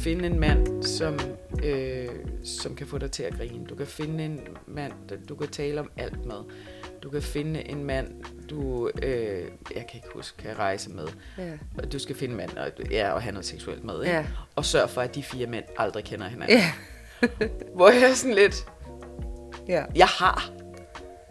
finde 0.00 0.26
en 0.26 0.40
mand, 0.40 0.82
som, 0.82 1.18
øh, 1.64 2.08
som 2.44 2.74
kan 2.76 2.86
få 2.86 2.98
dig 2.98 3.10
til 3.10 3.22
at 3.22 3.34
grine. 3.38 3.66
Du 3.66 3.74
kan 3.74 3.86
finde 3.86 4.24
en 4.24 4.40
mand, 4.66 4.92
du 5.28 5.34
kan 5.34 5.48
tale 5.48 5.80
om 5.80 5.90
alt 5.96 6.24
med. 6.26 6.36
Du 7.02 7.10
kan 7.10 7.22
finde 7.22 7.68
en 7.70 7.84
mand, 7.84 8.08
du, 8.50 8.90
øh, 9.02 9.12
jeg 9.74 9.86
kan 9.86 9.90
ikke 9.94 10.08
huske, 10.14 10.42
kan 10.42 10.58
rejse 10.58 10.90
med. 10.90 11.06
Ja. 11.38 11.50
Og 11.82 11.92
du 11.92 11.98
skal 11.98 12.16
finde 12.16 12.32
en 12.32 12.36
mand, 12.36 12.50
og, 12.58 12.70
ja, 12.90 13.12
og 13.12 13.22
have 13.22 13.32
noget 13.32 13.46
seksuelt 13.46 13.84
med. 13.84 14.02
Ikke? 14.02 14.16
Ja. 14.16 14.24
Og 14.56 14.64
sørg 14.64 14.90
for, 14.90 15.00
at 15.00 15.14
de 15.14 15.22
fire 15.22 15.46
mænd 15.46 15.64
aldrig 15.78 16.04
kender 16.04 16.28
hinanden. 16.28 16.56
Ja. 16.58 16.72
Hvor 17.76 17.88
jeg 17.90 18.10
er 18.10 18.14
sådan 18.14 18.34
lidt, 18.34 18.66
Ja. 19.68 19.84
jeg 19.96 20.06
har 20.06 20.50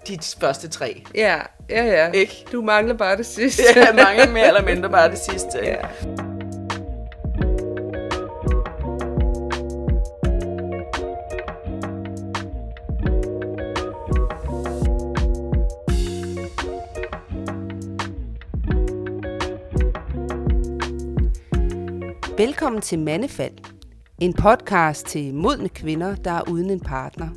de 0.07 0.17
første 0.41 0.67
tre. 0.67 1.04
Ja, 1.15 1.40
ja, 1.70 1.84
ja. 1.85 2.12
Ikke? 2.12 2.45
Du 2.51 2.62
mangler 2.62 2.98
bare 2.98 3.17
det 3.17 3.26
sidste. 3.26 3.63
Jeg 3.76 3.95
mangler 3.95 4.31
mere 4.34 4.48
eller 4.48 4.65
mindre 4.65 4.90
bare 4.90 5.09
det 5.12 5.17
sidste. 5.20 5.59
ikke? 5.59 5.71
ja. 5.71 6.28
Velkommen 22.69 22.81
til 22.81 22.99
Mandefald, 22.99 23.53
en 24.20 24.34
podcast 24.34 25.05
til 25.05 25.34
modne 25.34 25.70
kvinder, 25.70 26.15
der 26.15 26.31
er 26.31 26.49
uden 26.49 26.70
en 26.70 26.79
partner. 26.79 27.27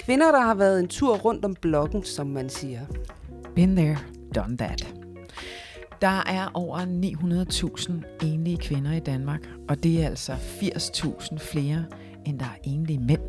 Kvinder, 0.00 0.32
der 0.32 0.40
har 0.40 0.54
været 0.54 0.80
en 0.80 0.88
tur 0.88 1.16
rundt 1.16 1.44
om 1.44 1.54
blokken, 1.54 2.04
som 2.04 2.26
man 2.26 2.48
siger. 2.48 2.80
Been 3.54 3.76
there, 3.76 3.98
done 4.34 4.56
that. 4.56 4.94
Der 6.00 6.22
er 6.26 6.50
over 6.54 6.78
900.000 6.78 8.26
enlige 8.26 8.58
kvinder 8.58 8.92
i 8.92 9.00
Danmark, 9.00 9.40
og 9.68 9.82
det 9.82 10.02
er 10.02 10.06
altså 10.06 10.32
80.000 10.32 11.38
flere, 11.38 11.84
end 12.26 12.38
der 12.38 12.44
er 12.44 12.58
enlige 12.64 13.00
mænd. 13.00 13.22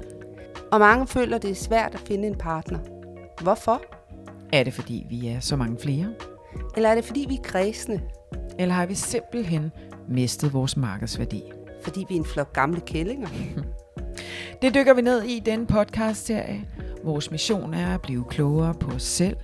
Og 0.71 0.79
mange 0.79 1.07
føler, 1.07 1.37
det 1.37 1.49
er 1.49 1.55
svært 1.55 1.93
at 1.93 1.99
finde 1.99 2.27
en 2.27 2.35
partner. 2.35 2.79
Hvorfor? 3.41 3.81
Er 4.53 4.63
det 4.63 4.73
fordi, 4.73 5.05
vi 5.09 5.27
er 5.27 5.39
så 5.39 5.55
mange 5.55 5.77
flere? 5.79 6.13
Eller 6.75 6.89
er 6.89 6.95
det 6.95 7.05
fordi, 7.05 7.25
vi 7.29 7.35
er 7.35 7.43
kredsende? 7.43 8.01
Eller 8.59 8.75
har 8.75 8.85
vi 8.85 8.95
simpelthen 8.95 9.71
mistet 10.09 10.53
vores 10.53 10.77
markedsværdi? 10.77 11.43
Fordi 11.81 12.05
vi 12.09 12.15
er 12.15 12.19
en 12.19 12.25
flok 12.25 12.53
gamle 12.53 12.81
kællinger? 12.81 13.27
Det 14.61 14.73
dykker 14.75 14.93
vi 14.93 15.01
ned 15.01 15.23
i 15.23 15.39
den 15.39 15.65
podcast-serie. 15.65 16.67
Vores 17.03 17.31
mission 17.31 17.73
er 17.73 17.93
at 17.93 18.01
blive 18.01 18.25
klogere 18.29 18.73
på 18.73 18.91
os 18.91 19.03
selv 19.03 19.37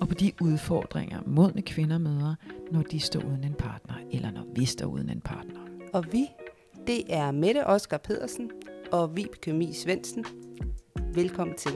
og 0.00 0.08
på 0.08 0.14
de 0.14 0.32
udfordringer, 0.40 1.20
modne 1.26 1.62
kvinder 1.62 1.98
møder, 1.98 2.34
når 2.70 2.82
de 2.82 3.00
står 3.00 3.20
uden 3.20 3.44
en 3.44 3.54
partner, 3.54 3.94
eller 4.12 4.30
når 4.30 4.46
vi 4.56 4.64
står 4.64 4.86
uden 4.86 5.10
en 5.10 5.20
partner. 5.20 5.60
Og 5.92 6.04
vi, 6.12 6.26
det 6.86 7.02
er 7.08 7.30
Mette 7.30 7.66
Oskar 7.66 7.98
Pedersen 7.98 8.50
og 8.92 9.16
Vibeke 9.16 9.52
Mi 9.52 9.72
Svendsen. 9.72 10.24
Velkommen 11.14 11.56
til. 11.56 11.72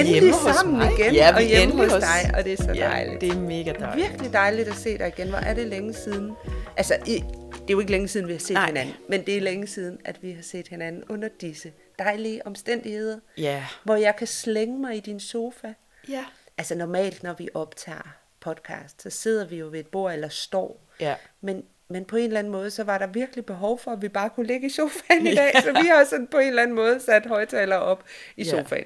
Endelig 0.00 0.20
Hjemme 0.20 0.32
hos 0.48 0.56
sammen 0.56 0.76
mig. 0.76 0.92
igen, 0.98 1.14
Ja, 1.14 1.34
og 1.34 1.42
er 1.42 1.46
hjemme 1.46 1.74
hos 1.84 1.92
hos- 1.92 2.02
dig, 2.02 2.34
og 2.38 2.44
det 2.44 2.52
er 2.52 2.56
så 2.56 2.72
Ja, 2.74 2.84
dejligt. 2.86 3.20
det 3.20 3.28
er 3.30 3.36
mega 3.40 3.72
dejligt. 3.72 4.10
Virkelig 4.10 4.32
dejligt 4.32 4.68
at 4.68 4.74
se 4.74 4.98
dig 4.98 5.08
igen. 5.16 5.28
Hvor 5.28 5.38
er 5.38 5.54
det 5.54 5.66
længe 5.66 5.94
siden? 5.94 6.32
Altså, 6.76 6.94
i, 7.06 7.14
det 7.52 7.60
er 7.60 7.70
jo 7.70 7.80
ikke 7.80 7.92
længe 7.92 8.08
siden, 8.08 8.26
vi 8.28 8.32
har 8.32 8.40
set 8.40 8.54
Nej. 8.54 8.66
hinanden, 8.66 8.94
men 9.08 9.26
det 9.26 9.36
er 9.36 9.40
længe 9.40 9.66
siden, 9.66 9.98
at 10.04 10.22
vi 10.22 10.32
har 10.32 10.42
set 10.42 10.68
hinanden 10.68 11.04
under 11.08 11.28
disse 11.40 11.72
dejlige 11.98 12.46
omstændigheder, 12.46 13.18
Ja. 13.38 13.64
hvor 13.84 13.96
jeg 13.96 14.16
kan 14.16 14.26
slænge 14.26 14.78
mig 14.78 14.96
i 14.96 15.00
din 15.00 15.20
sofa. 15.20 15.72
Ja. 16.08 16.24
Altså 16.58 16.74
normalt, 16.74 17.22
når 17.22 17.32
vi 17.38 17.48
optager 17.54 18.08
podcast, 18.40 19.02
så 19.02 19.10
sidder 19.10 19.46
vi 19.46 19.56
jo 19.56 19.68
ved 19.70 19.80
et 19.80 19.86
bord 19.86 20.12
eller 20.12 20.28
står. 20.28 20.80
Ja. 21.00 21.14
Men, 21.40 21.62
men 21.88 22.04
på 22.04 22.16
en 22.16 22.24
eller 22.24 22.38
anden 22.38 22.52
måde, 22.52 22.70
så 22.70 22.84
var 22.84 22.98
der 22.98 23.06
virkelig 23.06 23.46
behov 23.46 23.78
for, 23.78 23.90
at 23.90 24.02
vi 24.02 24.08
bare 24.08 24.30
kunne 24.30 24.46
ligge 24.46 24.66
i 24.66 24.70
sofaen 24.70 25.26
i 25.26 25.34
dag. 25.42 25.52
Så 25.62 25.72
vi 25.82 25.86
har 25.88 26.04
sådan 26.04 26.26
på 26.26 26.38
en 26.38 26.48
eller 26.48 26.62
anden 26.62 26.76
måde 26.76 27.00
sat 27.00 27.26
højtalere 27.26 27.78
op 27.78 28.04
i 28.36 28.44
Ja. 28.44 28.50
sofaen. 28.50 28.84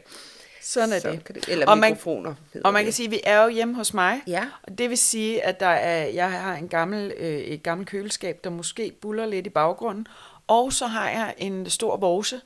Sådan 0.64 0.92
er 0.92 0.98
Så 0.98 1.10
det. 1.10 1.24
kan 1.24 1.34
det- 1.34 1.48
eller 1.48 1.66
og 1.66 1.78
man, 1.78 1.90
mikrofoner, 1.92 2.34
hedder 2.52 2.68
Og 2.68 2.72
man 2.72 2.80
det. 2.80 2.86
kan 2.86 2.92
sige, 2.92 3.06
at 3.06 3.10
vi 3.12 3.20
er 3.24 3.42
jo 3.42 3.48
hjemme 3.48 3.74
hos 3.74 3.94
mig. 3.94 4.20
Ja. 4.26 4.46
Og 4.62 4.78
det 4.78 4.90
vil 4.90 4.98
sige, 4.98 5.42
at 5.44 5.60
der 5.60 5.66
er, 5.66 6.06
jeg 6.06 6.30
har 6.32 6.54
en 6.54 6.68
gammel, 6.68 7.12
øh, 7.16 7.38
et 7.38 7.62
gammelt 7.62 7.88
køleskab, 7.90 8.40
der 8.44 8.50
måske 8.50 8.92
buller 9.00 9.26
lidt 9.26 9.46
i 9.46 9.50
baggrunden. 9.50 10.06
Og 10.46 10.72
så 10.72 10.86
har 10.86 11.10
jeg 11.10 11.34
en 11.38 11.70
stor 11.70 11.96
vorse. 11.96 12.40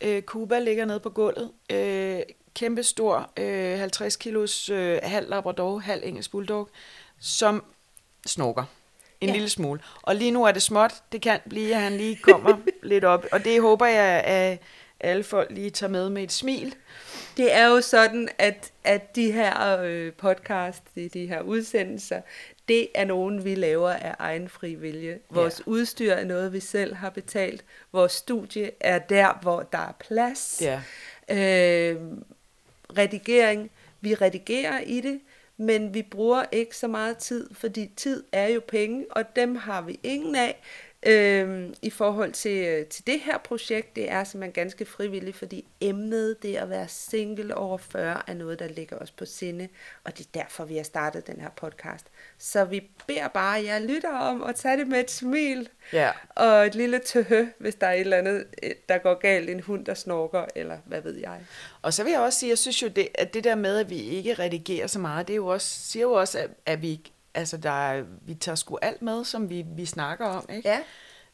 Øh, 0.00 0.22
Cuba 0.22 0.58
ligger 0.58 0.84
nede 0.84 1.00
på 1.00 1.10
gulvet. 1.10 1.50
Øh, 1.72 2.20
kæmpe 2.54 2.82
stor, 2.82 3.30
øh, 3.36 3.78
50 3.78 4.16
kilos, 4.16 4.68
øh, 4.68 4.98
halv 5.02 5.28
labrador, 5.30 5.78
halv 5.78 6.02
engelsk 6.04 6.30
bulldog, 6.30 6.68
som 7.20 7.64
snorker. 8.26 8.64
En 9.20 9.28
ja. 9.28 9.34
lille 9.34 9.48
smule. 9.48 9.80
Og 10.02 10.14
lige 10.16 10.30
nu 10.30 10.44
er 10.44 10.52
det 10.52 10.62
småt. 10.62 10.92
Det 11.12 11.22
kan 11.22 11.40
blive, 11.48 11.74
at 11.74 11.80
han 11.80 11.96
lige 11.96 12.16
kommer 12.16 12.56
lidt 12.82 13.04
op. 13.04 13.24
Og 13.32 13.44
det 13.44 13.60
håber 13.60 13.86
jeg, 13.86 14.22
at 14.24 14.58
alle 15.00 15.24
folk 15.24 15.50
lige 15.50 15.70
tager 15.70 15.90
med 15.90 16.10
med 16.10 16.22
et 16.22 16.32
smil. 16.32 16.74
Det 17.36 17.54
er 17.54 17.66
jo 17.66 17.80
sådan, 17.80 18.28
at, 18.38 18.72
at 18.84 19.16
de 19.16 19.32
her 19.32 19.80
øh, 19.82 20.12
podcast, 20.12 20.82
de, 20.94 21.08
de 21.08 21.26
her 21.26 21.40
udsendelser, 21.40 22.20
det 22.68 22.88
er 22.94 23.04
nogen, 23.04 23.44
vi 23.44 23.54
laver 23.54 23.90
af 23.90 24.14
egen 24.18 24.48
fri 24.48 24.74
vilje. 24.74 25.18
Vores 25.30 25.58
Ja. 25.66 25.70
udstyr 25.70 26.12
er 26.12 26.24
noget, 26.24 26.52
vi 26.52 26.60
selv 26.60 26.94
har 26.94 27.10
betalt. 27.10 27.64
Vores 27.92 28.12
studie 28.12 28.70
er 28.80 28.98
der, 28.98 29.38
hvor 29.42 29.62
der 29.62 29.78
er 29.78 29.92
plads. 30.00 30.62
Ja. 30.62 30.80
Øh, 31.30 31.96
redigering, 32.98 33.70
vi 34.00 34.14
redigerer 34.14 34.80
i 34.80 35.00
det, 35.00 35.20
men 35.56 35.94
vi 35.94 36.02
bruger 36.02 36.44
ikke 36.52 36.76
så 36.76 36.88
meget 36.88 37.16
tid, 37.18 37.50
fordi 37.54 37.90
tid 37.96 38.24
er 38.32 38.46
jo 38.48 38.60
penge, 38.68 39.04
og 39.10 39.36
dem 39.36 39.56
har 39.56 39.80
vi 39.82 39.98
ingen 40.02 40.36
af. 40.36 40.60
Øhm, 41.08 41.74
I 41.82 41.90
forhold 41.90 42.32
til, 42.32 42.66
øh, 42.66 42.86
til 42.86 43.06
det 43.06 43.20
her 43.20 43.38
projekt, 43.38 43.96
det 43.96 44.10
er 44.10 44.24
simpelthen 44.24 44.52
ganske 44.52 44.84
frivilligt, 44.84 45.36
fordi 45.36 45.64
emnet, 45.80 46.42
det 46.42 46.56
at 46.56 46.70
være 46.70 46.88
single 46.88 47.54
over 47.56 47.78
40, 47.78 48.22
er 48.26 48.34
noget, 48.34 48.58
der 48.58 48.68
ligger 48.68 48.96
os 48.98 49.10
på 49.10 49.24
sinde, 49.24 49.68
og 50.04 50.18
det 50.18 50.26
er 50.26 50.30
derfor, 50.40 50.64
vi 50.64 50.76
har 50.76 50.82
startet 50.82 51.26
den 51.26 51.40
her 51.40 51.48
podcast. 51.56 52.06
Så 52.38 52.64
vi 52.64 52.90
beder 53.06 53.28
bare 53.28 53.64
jer 53.64 53.78
lytter 53.78 54.18
om 54.18 54.42
at 54.42 54.54
tage 54.54 54.76
det 54.76 54.88
med 54.88 55.00
et 55.00 55.10
smil, 55.10 55.68
Ja. 55.92 56.10
og 56.28 56.66
et 56.66 56.74
lille 56.74 56.98
tøhø, 56.98 57.46
hvis 57.58 57.74
der 57.74 57.86
er 57.86 57.92
et 57.92 58.00
eller 58.00 58.16
andet, 58.16 58.44
øh, 58.62 58.70
der 58.88 58.98
går 58.98 59.14
galt, 59.14 59.50
en 59.50 59.60
hund, 59.60 59.84
der 59.84 59.94
snorker, 59.94 60.44
eller 60.56 60.78
hvad 60.86 61.00
ved 61.00 61.14
jeg. 61.16 61.40
Og 61.82 61.94
så 61.94 62.04
vil 62.04 62.10
jeg 62.10 62.20
også 62.20 62.38
sige, 62.38 62.50
jeg 62.50 62.58
synes 62.58 62.82
jo, 62.82 62.88
det, 62.88 63.08
at 63.14 63.34
det 63.34 63.44
der 63.44 63.54
med, 63.54 63.78
at 63.78 63.90
vi 63.90 63.96
ikke 63.98 64.34
redigerer 64.34 64.86
så 64.86 64.98
meget, 64.98 65.28
det 65.28 65.32
er 65.34 65.36
jo 65.36 65.46
også, 65.46 65.80
siger 65.80 66.02
jo 66.02 66.12
også, 66.12 66.38
at, 66.38 66.50
at 66.66 66.82
vi, 66.82 67.10
altså 67.36 67.56
der 67.56 67.90
er, 67.90 68.04
vi 68.22 68.34
tager 68.34 68.56
sgu 68.56 68.78
alt 68.82 69.02
med, 69.02 69.24
som 69.24 69.50
vi, 69.50 69.64
vi 69.76 69.86
snakker 69.86 70.26
om, 70.26 70.46
ikke? 70.52 70.68
Ja, 70.68 70.78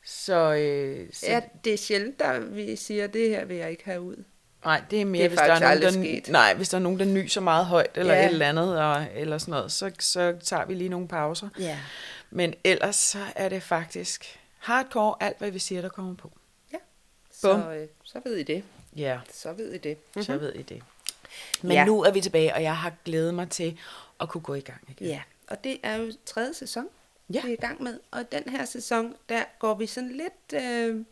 Så, 0.05 0.55
øh, 0.55 1.09
så 1.13 1.27
Ja, 1.27 1.41
det 1.65 1.73
er 1.73 1.77
sjældent, 1.79 2.23
at 2.23 2.57
vi 2.57 2.77
siger, 2.77 3.07
det 3.07 3.29
her 3.31 3.45
vil 3.45 3.57
jeg 3.57 3.71
ikke 3.71 3.85
have 3.85 4.01
ud. 4.01 4.25
nej, 4.65 4.83
det 4.91 5.01
er 5.01 5.05
mere, 5.05 5.19
Det 5.19 5.25
er 5.25 5.29
hvis, 5.29 5.39
der 5.39 5.45
er 5.55 5.61
nogen, 5.61 5.83
der, 5.83 5.91
sket. 5.91 6.29
nej, 6.29 6.55
hvis 6.55 6.69
der 6.69 6.77
er 6.79 6.83
nogen, 6.83 6.99
der 6.99 7.05
nyser 7.05 7.41
meget 7.41 7.67
højt, 7.67 7.91
eller 7.95 8.15
Ja. 8.15 8.27
et 8.27 8.33
eller 8.33 8.49
andet, 8.49 8.81
og, 8.81 9.07
eller 9.15 9.39
sådan 9.39 9.51
noget, 9.53 9.73
så, 9.73 9.91
så 9.99 10.37
tager 10.45 10.65
vi 10.65 10.75
lige 10.75 10.89
nogle 10.89 11.09
pauser. 11.09 11.49
Ja. 11.59 11.79
Men 12.31 12.55
ellers 12.65 12.97
så 12.97 13.19
er 13.37 13.49
det 13.49 13.63
faktisk 13.63 14.39
hardcore, 14.59 15.15
alt 15.21 15.39
hvad 15.39 15.51
vi 15.51 15.59
siger, 15.59 15.83
der 15.83 15.89
kommer 15.89 16.15
på. 16.15 16.33
ja. 16.73 16.79
Bum. 17.43 17.61
Så, 17.63 17.71
øh, 17.73 17.89
så 18.05 18.21
ved 18.25 18.37
I 18.37 18.43
det. 18.43 18.65
Ja, 18.97 19.19
Så 19.33 19.53
ved 19.53 19.73
I 19.73 19.79
det. 19.79 19.97
mm-hmm. 19.99 20.23
så 20.23 20.37
ved 20.39 20.53
I 20.55 20.63
det. 20.63 20.83
Men 21.63 21.73
ja. 21.73 21.85
nu 21.85 22.03
er 22.03 22.11
vi 22.11 22.21
tilbage, 22.21 22.55
og 22.55 22.63
jeg 22.63 22.77
har 22.77 22.93
glædet 23.05 23.35
mig 23.35 23.49
til 23.51 23.79
at 24.21 24.29
kunne 24.29 24.41
gå 24.41 24.55
i 24.55 24.61
gang 24.61 24.81
igen. 24.89 25.07
Ja, 25.07 25.21
og 25.49 25.65
det 25.65 25.79
er 25.83 25.97
jo 25.97 26.13
tredje 26.27 26.55
sæson, 26.55 26.89
Ja. 27.33 27.41
vi 27.45 27.49
er 27.49 27.53
i 27.53 27.57
gang 27.57 27.83
med. 27.83 28.01
Og 28.11 28.33
den 28.33 28.43
her 28.49 28.65
sæson, 28.65 29.15
der 29.29 29.43
går 29.59 29.75
vi 29.75 29.87
sådan 29.87 30.13
lidt 30.13 30.63
øh, 30.65 31.05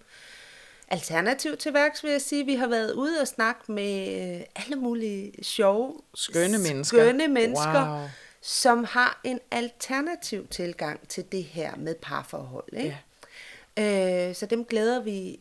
alternativ 0.88 1.56
til 1.56 1.74
værks, 1.74 2.04
vil 2.04 2.10
jeg 2.12 2.20
sige. 2.22 2.44
Vi 2.46 2.54
har 2.54 2.66
været 2.66 2.92
ude 2.92 3.20
og 3.20 3.28
snakke 3.28 3.72
med 3.72 4.08
øh, 4.36 4.42
alle 4.56 4.76
mulige 4.76 5.44
sjove, 5.44 6.00
Skønne 6.14 6.58
mennesker. 6.58 6.98
skønne 6.98 7.28
mennesker 7.28 7.98
Wow. 8.00 8.08
som 8.42 8.84
har 8.84 9.20
en 9.24 9.40
alternativ 9.50 10.46
tilgang 10.48 11.08
til 11.08 11.24
det 11.32 11.44
her 11.44 11.76
med 11.76 11.94
parforhold. 11.94 12.72
Ikke? 12.72 12.98
Ja. 13.76 14.28
Øh, 14.28 14.34
så 14.34 14.46
dem 14.46 14.64
glæder 14.64 15.00
vi 15.00 15.40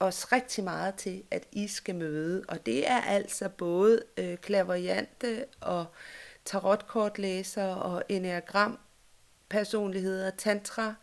os 0.00 0.32
rigtig 0.32 0.64
meget 0.64 0.94
til, 0.94 1.22
at 1.30 1.44
I 1.52 1.68
skal 1.68 1.94
møde. 1.94 2.44
Og 2.48 2.66
det 2.66 2.90
er 2.90 3.00
altså 3.00 3.48
både 3.48 4.02
øh, 4.16 4.36
klaverjante 4.36 5.44
og 5.60 5.84
tarotkortlæser 6.46 7.64
og 7.66 8.02
enneagram 8.08 8.78
personligheder, 9.48 10.30
tantra. 10.30 10.94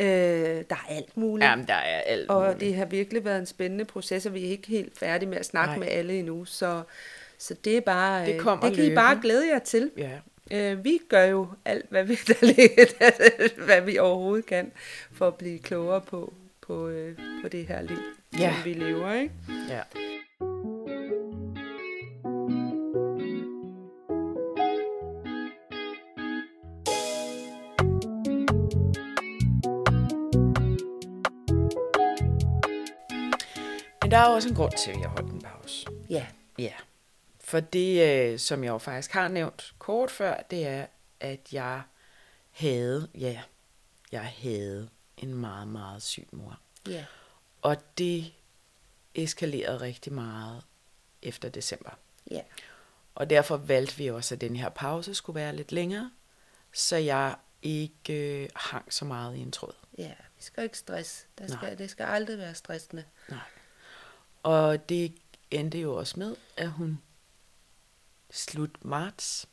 Øh, 0.00 0.06
der 0.06 0.62
er 0.70 0.86
alt 0.88 1.16
muligt. 1.16 1.46
Jamen, 1.48 1.66
der 1.66 1.74
er 1.74 2.00
alt 2.00 2.30
Og 2.30 2.42
muligt. 2.42 2.60
det 2.60 2.74
har 2.76 2.84
virkelig 2.84 3.24
været 3.24 3.38
en 3.38 3.46
spændende 3.46 3.84
proces, 3.84 4.26
og 4.26 4.34
vi 4.34 4.46
er 4.46 4.50
ikke 4.50 4.68
helt 4.68 4.98
færdige 4.98 5.28
med 5.28 5.38
at 5.38 5.46
snakke 5.46 5.70
Nej. 5.70 5.78
med 5.78 5.88
alle 5.88 6.18
endnu. 6.18 6.44
Så, 6.44 6.82
Så 7.38 7.54
det 7.64 7.76
er 7.76 7.80
bare, 7.80 8.26
Det 8.26 8.34
øh, 8.34 8.40
kommer 8.40 8.66
det 8.68 8.76
kan 8.76 8.84
I 8.92 8.94
bare 8.94 9.18
glæde 9.22 9.48
jer 9.48 9.58
til. 9.58 9.90
Ja. 9.96 10.18
Øh, 10.50 10.84
vi 10.84 10.98
gør 11.08 11.24
jo 11.24 11.46
alt, 11.64 11.86
hvad 11.90 12.04
vi, 12.04 12.14
der 12.14 12.46
ligger, 12.46 12.84
hvad 13.66 13.80
vi 13.80 13.98
overhovedet 13.98 14.46
kan, 14.46 14.72
for 15.12 15.26
at 15.28 15.34
blive 15.34 15.58
klogere 15.58 16.00
på, 16.00 16.34
på, 16.60 16.88
øh, 16.88 17.18
på 17.42 17.48
det 17.48 17.66
her 17.66 17.82
liv, 17.82 17.98
Ja. 18.38 18.54
som 18.54 18.64
vi 18.64 18.72
lever. 18.72 19.12
Ikke? 19.12 19.34
ja. 19.68 19.80
Men 34.08 34.12
der 34.12 34.18
er 34.18 34.28
jo 34.28 34.34
også 34.34 34.48
en 34.48 34.54
grund 34.54 34.72
til, 34.84 34.90
at 34.90 35.00
jeg 35.00 35.08
holdt 35.08 35.32
en 35.32 35.42
pause. 35.42 35.86
Ja. 36.10 36.26
Ja, 36.58 36.72
for 37.40 37.60
det, 37.60 38.02
øh, 38.08 38.38
som 38.38 38.64
jeg 38.64 38.70
jo 38.70 38.78
faktisk 38.78 39.12
har 39.12 39.28
nævnt 39.28 39.74
kort 39.78 40.10
før, 40.10 40.40
det 40.50 40.66
er, 40.66 40.86
at 41.20 41.52
jeg 41.52 41.82
havde, 42.50 43.08
ja, 43.14 43.40
jeg 44.12 44.24
havde 44.26 44.88
en 45.16 45.34
meget, 45.34 45.68
meget 45.68 46.02
syg 46.02 46.28
mor. 46.32 46.58
Ja. 46.88 47.04
Og 47.62 47.76
det 47.98 48.32
eskalerede 49.14 49.80
rigtig 49.80 50.12
meget 50.12 50.62
efter 51.22 51.48
december. 51.48 51.90
Ja. 52.30 52.42
Og 53.14 53.30
derfor 53.30 53.56
valgte 53.56 53.96
vi 53.96 54.10
også, 54.10 54.34
at 54.34 54.40
den 54.40 54.56
her 54.56 54.68
pause 54.68 55.14
skulle 55.14 55.40
være 55.40 55.56
lidt 55.56 55.72
længere, 55.72 56.10
så 56.72 56.96
jeg 56.96 57.36
ikke 57.62 58.42
øh, 58.42 58.48
hang 58.56 58.92
så 58.92 59.04
meget 59.04 59.36
i 59.36 59.40
en 59.40 59.52
tråd. 59.52 59.74
Ja, 59.98 60.12
vi 60.36 60.42
skal 60.42 60.64
ikke 60.64 60.78
stress. 60.78 61.26
Der 61.38 61.48
Nej. 61.48 61.56
skal, 61.56 61.78
det 61.78 61.90
skal 61.90 62.04
aldrig 62.04 62.38
være 62.38 62.54
stressende. 62.54 63.04
Nej. 63.28 63.38
Og 64.42 64.88
det 64.88 65.14
endte 65.50 65.78
jo 65.80 65.94
også 65.94 66.18
med, 66.18 66.36
at 66.56 66.70
hun 66.70 66.98
slut 68.30 68.84
marts, 68.84 69.48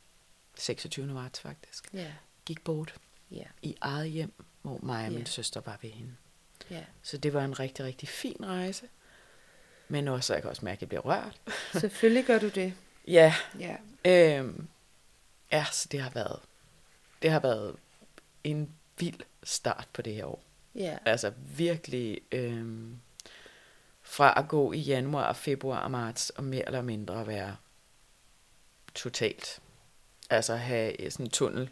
26. 0.58 1.06
marts 1.06 1.40
faktisk, 1.40 1.94
Ja. 1.94 2.12
gik 2.44 2.64
bort 2.64 2.94
Ja. 3.30 3.44
i 3.62 3.76
eget 3.80 4.10
hjem, 4.10 4.32
hvor 4.62 4.78
mig 4.82 5.04
og 5.06 5.10
min 5.12 5.18
Ja. 5.20 5.24
søster 5.26 5.60
var 5.60 5.78
ved 5.82 5.90
hende. 5.90 6.16
Ja. 6.70 6.84
Så 7.02 7.16
det 7.18 7.32
var 7.32 7.44
en 7.44 7.60
rigtig, 7.60 7.84
rigtig 7.84 8.08
fin 8.08 8.36
rejse. 8.46 8.88
Men 9.88 10.08
også, 10.08 10.32
jeg 10.34 10.42
kan 10.42 10.50
også 10.50 10.64
mærke, 10.64 10.76
at 10.78 10.80
jeg 10.82 10.88
bliver 10.88 11.00
rørt. 11.02 11.40
Selvfølgelig 11.80 12.24
gør 12.24 12.38
du 12.38 12.48
det. 12.48 12.74
Ja, 13.08 13.34
Ja. 13.58 13.76
øhm, 14.04 14.68
ja, 15.52 15.66
så 15.72 15.88
det 15.92 16.00
har 16.00 16.10
været, 16.10 16.40
det 17.22 17.30
har 17.30 17.40
været 17.40 17.76
en 18.44 18.74
vild 18.98 19.20
start 19.42 19.88
på 19.92 20.02
det 20.02 20.14
her 20.14 20.24
år. 20.24 20.42
Ja. 20.74 20.98
Altså 21.04 21.32
virkelig 21.56 22.20
øhm, 22.32 23.00
fra 24.06 24.34
at 24.38 24.48
gå 24.48 24.72
i 24.72 24.78
januar, 24.78 25.32
februar 25.32 25.80
og 25.80 25.90
marts 25.90 26.30
og 26.30 26.44
mere 26.44 26.66
eller 26.66 26.82
mindre 26.82 27.20
at 27.20 27.26
være 27.26 27.56
totalt. 28.94 29.60
Altså 30.30 30.56
have 30.56 31.10
sådan 31.10 31.26
en 31.26 31.30
tunnel 31.30 31.70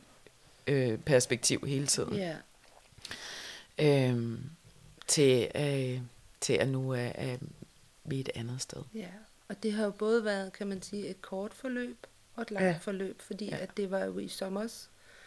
øh, 0.66 0.98
perspektiv 0.98 1.64
hele 1.66 1.86
tiden. 1.86 2.14
Ja. 2.14 2.36
Øhm, 3.78 4.42
til, 5.06 5.50
øh, 5.54 6.00
til 6.40 6.52
at 6.52 6.68
nu 6.68 6.90
er, 6.90 7.12
er 7.14 7.36
vi 8.04 8.20
et 8.20 8.28
andet 8.34 8.60
sted. 8.60 8.82
Ja. 8.94 9.08
Og 9.48 9.62
det 9.62 9.72
har 9.72 9.84
jo 9.84 9.90
både 9.90 10.24
været, 10.24 10.52
kan 10.52 10.66
man 10.66 10.82
sige, 10.82 11.06
et 11.08 11.22
kort 11.22 11.54
forløb 11.54 12.06
og 12.36 12.42
et 12.42 12.50
langt 12.50 12.66
Ja. 12.66 12.78
forløb, 12.82 13.22
fordi 13.22 13.44
Ja. 13.44 13.56
ja. 13.56 13.62
at 13.62 13.76
det 13.76 13.90
var 13.90 14.04
jo 14.04 14.18
i 14.18 14.28
sommer, 14.28 14.68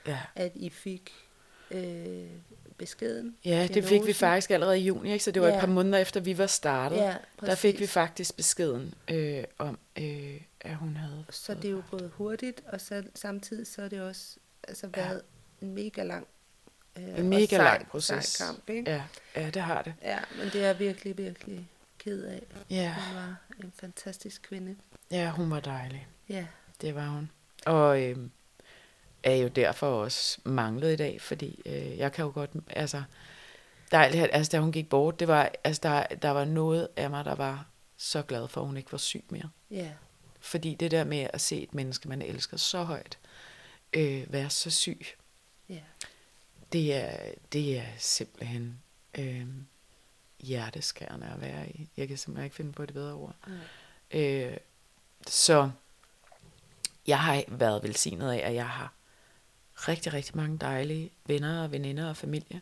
Ja, 0.08 0.20
at 0.36 0.52
I 0.56 0.70
fik 0.70 1.12
øh, 1.72 2.30
beskeden. 2.78 3.38
ja 3.46 3.68
det 3.74 3.84
fik 3.84 4.06
vi 4.06 4.14
faktisk 4.14 4.52
allerede 4.52 4.80
i 4.80 4.84
juni, 4.84 5.12
ikke? 5.12 5.24
så 5.24 5.32
det 5.32 5.42
var 5.42 5.48
ja. 5.48 5.54
et 5.56 5.60
par 5.60 5.68
måneder 5.68 5.98
efter 5.98 6.20
vi 6.20 6.38
var 6.38 6.48
startet. 6.48 6.98
Ja, 6.98 7.16
der 7.42 7.56
fik 7.56 7.80
vi 7.80 7.88
faktisk 7.88 8.36
beskeden 8.36 8.94
øh, 9.12 9.44
om, 9.58 9.80
øh, 10.00 10.42
at 10.62 10.76
hun 10.76 10.96
havde 10.96 11.26
Så 11.30 11.54
det 11.54 11.66
er 11.66 11.70
jo 11.72 11.84
gået 11.92 12.12
hurtigt, 12.14 12.62
og 12.68 12.82
så, 12.82 13.04
samtidig 13.16 13.68
så 13.68 13.82
er 13.82 13.88
det 13.88 14.02
også 14.02 14.38
altså, 14.68 14.90
Ja. 14.96 15.02
været 15.02 15.22
en 15.62 15.74
mega 15.76 16.04
lang 16.04 16.28
øh, 16.98 17.04
en 17.04 17.16
og 17.16 17.26
mega 17.26 17.46
sej- 17.46 17.58
lang 17.64 17.88
proces. 17.88 18.26
Sej 18.26 18.48
kamp, 18.48 18.70
ikke? 18.70 18.92
Ja, 18.92 19.04
ja, 19.36 19.50
det 19.50 19.62
har 19.62 19.82
det. 19.82 19.94
ja, 20.02 20.20
men 20.38 20.46
det 20.54 20.62
er 20.62 20.66
jeg 20.66 20.80
virkelig, 20.80 21.18
virkelig 21.18 21.70
ked 22.00 22.24
af. 22.24 22.42
Ja, 22.70 22.96
Hun 23.08 23.16
var 23.16 23.36
en 23.64 23.74
fantastisk 23.80 24.42
kvinde. 24.42 24.76
ja 25.12 25.30
hun 25.32 25.52
var 25.52 25.60
dejlig. 25.60 26.08
Ja, 26.30 26.46
Det 26.82 26.96
var 26.96 27.08
hun. 27.08 27.32
Og 27.66 28.02
øh, 28.04 28.18
er 29.24 29.36
jo 29.36 29.48
derfor 29.48 29.88
også 30.04 30.38
manglet 30.44 30.94
i 30.94 30.96
dag, 30.96 31.22
fordi 31.22 31.62
øh, 31.66 31.98
jeg 31.98 32.12
kan 32.12 32.26
jo 32.26 32.32
godt, 32.34 32.52
altså, 32.70 33.04
at- 33.92 34.16
altså 34.16 34.50
da 34.52 34.60
hun 34.60 34.72
gik 34.72 34.90
bort, 34.90 35.20
det 35.20 35.28
var, 35.28 35.52
altså 35.64 35.80
der, 35.84 36.04
der 36.16 36.30
var 36.30 36.46
noget 36.46 36.88
af 36.96 37.10
mig, 37.10 37.26
der 37.26 37.36
var 37.36 37.66
så 37.98 38.22
glad 38.22 38.48
for, 38.48 38.62
at 38.62 38.68
hun 38.68 38.78
ikke 38.78 38.92
var 38.92 38.98
syg 38.98 39.24
mere. 39.30 39.50
ja, 39.72 39.92
Fordi 40.40 40.76
det 40.76 40.92
der 40.92 41.04
med 41.04 41.28
at 41.34 41.42
se 41.42 41.62
et 41.64 41.74
menneske, 41.74 42.10
man 42.10 42.22
elsker 42.22 42.58
så 42.58 42.84
højt, 42.84 43.18
øh, 43.94 44.34
være 44.34 44.50
så 44.50 44.70
syg, 44.72 45.06
ja, 45.70 45.80
det 46.74 46.94
er, 46.96 47.32
det 47.54 47.78
er 47.78 47.84
simpelthen 47.98 48.80
øh, 49.18 49.46
hjerteskærende 50.40 51.28
at 51.36 51.42
være 51.42 51.70
i. 51.70 51.90
Jeg 51.98 52.08
kan 52.08 52.18
simpelthen 52.18 52.44
ikke 52.46 52.56
finde 52.56 52.72
på 52.74 52.84
et 52.84 52.94
bedre 52.94 53.14
ord. 53.14 53.36
ja. 54.14 54.20
Øh, 54.20 54.58
så 55.28 55.72
jeg 57.08 57.20
har 57.20 57.44
været 57.48 57.84
velsignet 57.84 58.32
af, 58.32 58.48
at 58.48 58.54
jeg 58.54 58.70
har 58.70 58.94
rigtig, 59.78 60.14
rigtig 60.14 60.38
mange 60.38 60.58
dejlige 60.58 61.12
venner 61.26 61.64
og 61.64 61.72
veninder 61.72 62.10
og 62.10 62.18
familie. 62.18 62.62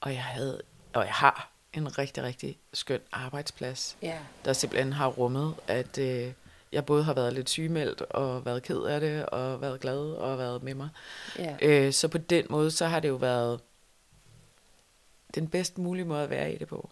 Og 0.00 0.12
jeg 0.12 0.24
havde, 0.24 0.62
og 0.92 1.04
jeg 1.04 1.14
har 1.14 1.52
en 1.72 1.98
rigtig, 1.98 2.22
rigtig 2.22 2.58
skøn 2.72 3.00
arbejdsplads, 3.12 3.96
ja. 4.02 4.18
der 4.44 4.52
simpelthen 4.52 4.92
har 4.92 5.06
rummet, 5.06 5.54
at 5.66 5.98
øh, 5.98 6.32
jeg 6.72 6.86
både 6.86 7.04
har 7.04 7.14
været 7.14 7.32
lidt 7.32 7.50
sygemeldt 7.50 8.00
og 8.00 8.44
været 8.44 8.62
ked 8.62 8.82
af 8.82 9.00
det, 9.00 9.26
og 9.26 9.60
været 9.60 9.80
glad 9.80 9.98
og 9.98 10.38
været 10.38 10.62
med 10.62 10.74
mig. 10.74 10.88
ja. 11.38 11.56
Øh, 11.62 11.92
så 11.92 12.08
på 12.08 12.18
den 12.18 12.46
måde, 12.50 12.70
så 12.70 12.86
har 12.86 13.00
det 13.00 13.08
jo 13.08 13.14
været 13.14 13.60
den 15.34 15.48
bedst 15.48 15.78
mulige 15.78 16.04
måde 16.04 16.22
at 16.22 16.30
være 16.30 16.52
i 16.52 16.58
det 16.58 16.68
på. 16.68 16.90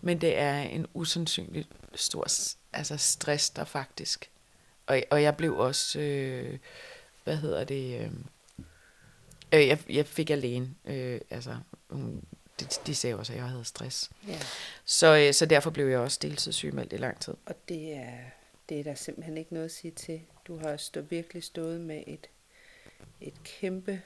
Men 0.00 0.20
det 0.20 0.38
er 0.38 0.58
en 0.58 0.86
usandsynlig 0.94 1.66
stor 1.94 2.26
altså 2.72 2.96
stress, 2.96 3.50
der 3.50 3.64
faktisk. 3.64 4.30
Og, 4.86 5.02
og 5.10 5.22
jeg 5.22 5.36
blev 5.36 5.58
også, 5.58 6.00
øh, 6.00 6.58
hvad 7.24 7.36
hedder 7.36 7.64
det, 7.64 8.00
øh, 8.00 8.10
øh, 9.52 9.66
jeg, 9.68 9.78
jeg 9.88 10.06
fik 10.06 10.30
alene, 10.30 10.68
øh, 10.84 11.20
altså, 11.30 11.56
hun, 11.90 12.22
de, 12.60 12.64
de 12.86 12.94
sagde 12.94 13.16
også, 13.16 13.32
at 13.32 13.38
jeg 13.38 13.48
havde 13.48 13.64
stress. 13.64 14.10
ja. 14.28 14.38
Så, 14.84 15.16
øh, 15.16 15.34
så 15.34 15.46
derfor 15.46 15.70
blev 15.70 15.86
jeg 15.86 15.98
også 15.98 16.18
deltidssygemeldt 16.22 16.92
i 16.92 16.96
lang 16.96 17.20
tid. 17.20 17.34
Og 17.46 17.54
det 17.68 17.92
er, 17.96 18.12
det 18.68 18.80
er 18.80 18.84
der 18.84 18.94
simpelthen 18.94 19.36
ikke 19.38 19.54
noget 19.54 19.64
at 19.64 19.70
sige 19.72 19.90
til. 19.90 20.20
Du 20.48 20.58
har 20.58 20.76
stå, 20.76 21.00
virkelig 21.00 21.42
stået 21.42 21.80
med 21.80 22.02
et, 22.06 22.26
et 23.20 23.34
kæmpe... 23.44 24.00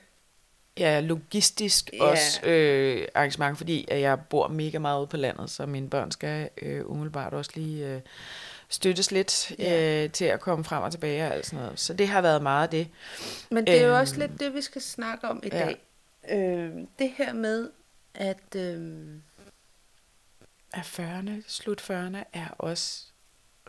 Ja, 0.79 1.01
logistisk 1.01 1.91
Ja. 1.93 2.05
også 2.05 2.47
øh, 2.47 3.09
arrangement, 3.15 3.59
fordi 3.59 3.85
at 3.91 4.01
jeg 4.01 4.21
bor 4.31 4.49
mega 4.49 4.79
meget 4.79 4.99
ude 5.01 5.07
på 5.07 5.17
landet, 5.17 5.51
så 5.51 5.67
mine 5.67 5.91
børn 5.91 6.11
skal 6.11 6.49
øh, 6.63 6.91
umiddelbart 6.91 7.35
også 7.35 7.51
lige 7.55 7.87
øh, 7.87 8.01
støttes 8.71 9.11
lidt 9.11 9.53
Ja. 9.59 10.05
øh, 10.05 10.11
til 10.13 10.25
at 10.25 10.41
komme 10.41 10.65
frem 10.65 10.83
og 10.83 10.93
tilbage 10.93 11.27
og 11.27 11.35
alt 11.35 11.47
sådan 11.47 11.65
noget. 11.65 11.81
Så 11.81 11.95
det 11.95 12.09
har 12.09 12.21
været 12.21 12.43
meget 12.43 12.63
af 12.63 12.71
det. 12.71 12.89
Men 13.51 13.67
det 13.67 13.75
er 13.81 13.83
jo 13.83 13.89
Øhm, 13.93 14.01
også 14.01 14.17
lidt 14.19 14.41
det, 14.41 14.55
vi 14.55 14.63
skal 14.63 14.83
snakke 14.83 15.29
om 15.29 15.41
i 15.45 15.49
ja. 15.53 15.59
dag. 15.59 15.81
Øh, 16.31 16.87
det 16.99 17.11
her 17.11 17.33
med, 17.33 17.71
at... 18.15 18.55
Øh, 18.57 19.09
At 20.73 20.81
40'erne, 20.99 21.31
slut 21.49 21.81
40'erne, 21.91 22.19
er 22.33 22.49
også 22.59 23.07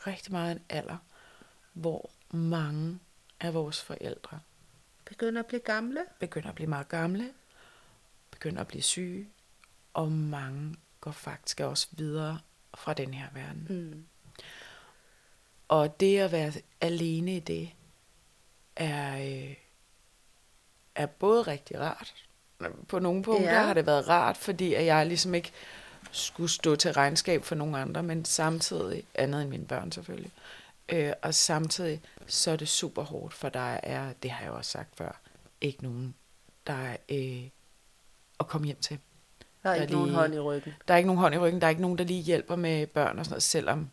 rigtig 0.08 0.32
meget 0.32 0.52
en 0.52 0.62
alder, 0.70 0.98
hvor 1.74 2.10
mange 2.32 3.00
af 3.40 3.54
vores 3.54 3.82
forældre 3.82 4.40
begynder 5.06 5.40
at 5.40 5.46
blive 5.46 5.60
gamle. 5.60 6.00
begynder 6.20 6.50
at 6.50 6.56
blive 6.56 6.68
meget 6.70 6.90
gamle, 6.90 7.30
begynder 8.32 8.62
at 8.62 8.68
blive 8.68 8.82
syge, 8.82 9.28
og 9.94 10.12
mange 10.12 10.76
går 11.02 11.12
faktisk 11.12 11.60
også 11.60 11.88
videre 11.92 12.40
fra 12.76 12.94
den 12.94 13.14
her 13.14 13.26
verden. 13.34 13.68
Mm. 13.70 14.06
Og 15.72 16.00
det 16.00 16.18
at 16.20 16.32
være 16.32 16.54
alene 16.82 17.36
i 17.36 17.40
det, 17.40 17.70
er, 18.76 19.18
øh, 19.18 19.54
er 20.96 21.06
både 21.06 21.42
rigtig 21.42 21.80
rart. 21.80 22.14
På 22.88 23.00
nogle 23.00 23.24
punkter 23.24 23.52
Ja. 23.54 23.62
har 23.62 23.74
det 23.74 23.86
været 23.86 24.08
rart, 24.08 24.38
fordi 24.38 24.74
at 24.74 24.86
jeg 24.86 25.06
ligesom 25.06 25.34
ikke 25.34 25.52
skulle 26.12 26.50
stå 26.50 26.76
til 26.76 26.94
regnskab 26.94 27.44
for 27.44 27.56
nogle 27.56 27.78
andre, 27.78 28.04
men 28.04 28.26
samtidig, 28.26 29.04
andet 29.16 29.42
end 29.42 29.50
mine 29.50 29.66
børn 29.66 29.92
selvfølgelig, 29.92 30.32
øh, 30.90 31.14
og 31.22 31.34
samtidig 31.36 32.02
så 32.28 32.52
er 32.52 32.56
det 32.56 32.68
super 32.70 33.04
hårdt, 33.04 33.34
for 33.34 33.50
der 33.50 33.74
er, 33.84 34.14
det 34.24 34.32
har 34.32 34.44
jeg 34.44 34.52
også 34.52 34.72
sagt 34.72 34.98
før, 34.98 35.20
ikke 35.62 35.84
nogen, 35.84 36.16
der 36.68 36.74
er 36.74 36.98
øh, 37.10 37.44
at 38.40 38.48
komme 38.48 38.66
hjem 38.68 38.80
til. 38.82 39.00
Der 39.64 39.70
er 39.70 39.74
Der 39.76 39.82
ikke 39.82 39.92
er 39.92 39.96
nogen 39.98 40.10
lige- 40.10 40.20
hånd 40.20 40.34
i 40.36 40.40
ryggen. 40.40 40.74
Der 40.88 40.94
er 40.94 40.98
ikke 40.98 41.08
nogen 41.08 41.20
hånd 41.22 41.36
i 41.36 41.38
ryggen, 41.38 41.62
der 41.62 41.68
er 41.68 41.70
ikke 41.70 41.82
nogen, 41.82 41.98
der 41.98 42.04
lige 42.04 42.22
hjælper 42.24 42.56
med 42.56 42.88
børn 42.88 43.20
og 43.20 43.26
sådan 43.26 43.34
noget, 43.34 43.44
selvom, 43.44 43.90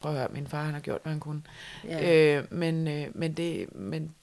prøv 0.00 0.12
at 0.12 0.18
høre, 0.18 0.28
min 0.32 0.46
far 0.46 0.62
han 0.64 0.74
har 0.74 0.80
gjort, 0.80 1.00
hvad 1.02 1.12
han 1.12 1.20
kunne. 1.20 1.42
Ja. 1.84 2.36
Øh, 2.36 2.44
men, 2.50 2.88
øh, 2.88 3.06
men, 3.14 3.32
det, 3.32 3.74
men, 3.76 4.14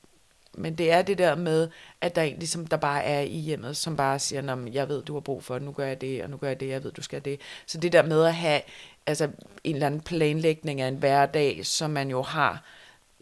men 0.53 0.75
det 0.75 0.91
er 0.91 1.01
det 1.01 1.17
der 1.17 1.35
med, 1.35 1.69
at 2.01 2.15
der 2.15 2.21
er 2.21 2.25
en, 2.25 2.39
ligesom, 2.39 2.67
der 2.67 2.77
bare 2.77 3.03
er 3.03 3.19
i 3.21 3.37
hjemmet, 3.37 3.77
som 3.77 3.97
bare 3.97 4.19
siger, 4.19 4.67
jeg 4.73 4.89
ved, 4.89 5.03
du 5.03 5.13
har 5.13 5.19
brug 5.19 5.43
for 5.43 5.53
det, 5.53 5.63
nu 5.63 5.71
gør 5.71 5.85
jeg 5.85 6.01
det, 6.01 6.23
og 6.23 6.29
nu 6.29 6.37
gør 6.37 6.47
jeg 6.47 6.59
det, 6.59 6.69
jeg 6.69 6.83
ved, 6.83 6.91
du 6.91 7.01
skal 7.01 7.25
det. 7.25 7.39
Så 7.65 7.77
det 7.77 7.91
der 7.91 8.03
med 8.03 8.23
at 8.25 8.35
have 8.35 8.61
altså, 9.05 9.29
en 9.63 9.75
eller 9.75 9.87
anden 9.87 10.01
planlægning 10.01 10.81
af 10.81 10.87
en 10.87 10.95
hverdag, 10.95 11.65
som 11.65 11.89
man 11.89 12.09
jo 12.09 12.21
har 12.21 12.63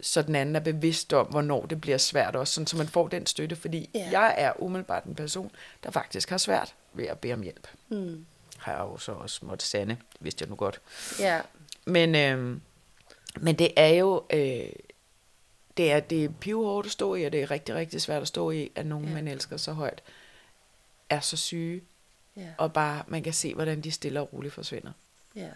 så 0.02 0.22
den 0.22 0.36
anden 0.36 0.56
er 0.56 0.60
bevidst 0.60 1.14
om, 1.14 1.26
hvornår 1.28 1.66
det 1.66 1.82
bliver 1.82 1.98
svært 1.98 2.36
også, 2.36 2.54
sådan, 2.54 2.68
så 2.68 2.78
man 2.78 2.88
får 2.88 3.08
den 3.08 3.26
støtte, 3.26 3.56
fordi 3.56 3.90
Ja. 3.96 4.10
jeg 4.12 4.36
er 4.38 4.54
umiddelbart 4.62 5.04
en 5.04 5.16
person, 5.16 5.52
der 5.84 5.92
faktisk 5.92 6.30
har 6.30 6.38
svært 6.38 6.76
ved 6.94 7.06
at 7.08 7.20
bede 7.20 7.34
om 7.34 7.42
hjælp. 7.42 7.68
Mm. 7.90 8.26
Har 8.58 8.72
jeg 8.72 8.80
jo 8.82 8.98
så 8.98 9.12
også 9.12 9.46
måtte 9.46 9.66
sande, 9.66 9.94
det 10.14 10.18
vidste 10.20 10.44
jeg 10.44 10.50
nu 10.50 10.56
godt. 10.56 10.82
Ja. 11.20 11.40
Men, 11.86 12.16
øh, 12.16 12.58
men 13.38 13.56
det 13.56 13.72
er 13.76 13.88
jo, 13.88 14.24
øh, 14.34 14.66
det 15.78 15.92
er, 15.92 16.00
det 16.00 16.24
er 16.26 16.30
pivhårdt 16.30 16.86
at 16.86 16.92
stå 16.92 17.16
i, 17.16 17.24
og 17.24 17.32
det 17.32 17.42
er 17.42 17.52
rigtig, 17.52 17.76
rigtig 17.76 18.02
svært 18.02 18.22
at 18.22 18.28
stå 18.28 18.52
i, 18.52 18.72
at 18.76 18.86
nogen, 18.86 19.08
Ja. 19.08 19.14
man 19.14 19.28
elsker 19.28 19.58
så 19.58 19.72
højt, 19.74 20.02
er 21.10 21.20
så 21.20 21.38
syge, 21.38 21.82
Ja. 22.38 22.48
og 22.58 22.74
bare 22.74 23.04
man 23.08 23.24
kan 23.24 23.34
se, 23.34 23.54
hvordan 23.54 23.82
de 23.82 23.92
stille 23.92 24.22
og 24.22 24.34
roligt 24.34 24.54
forsvinder. 24.54 24.92
Ja. 25.36 25.50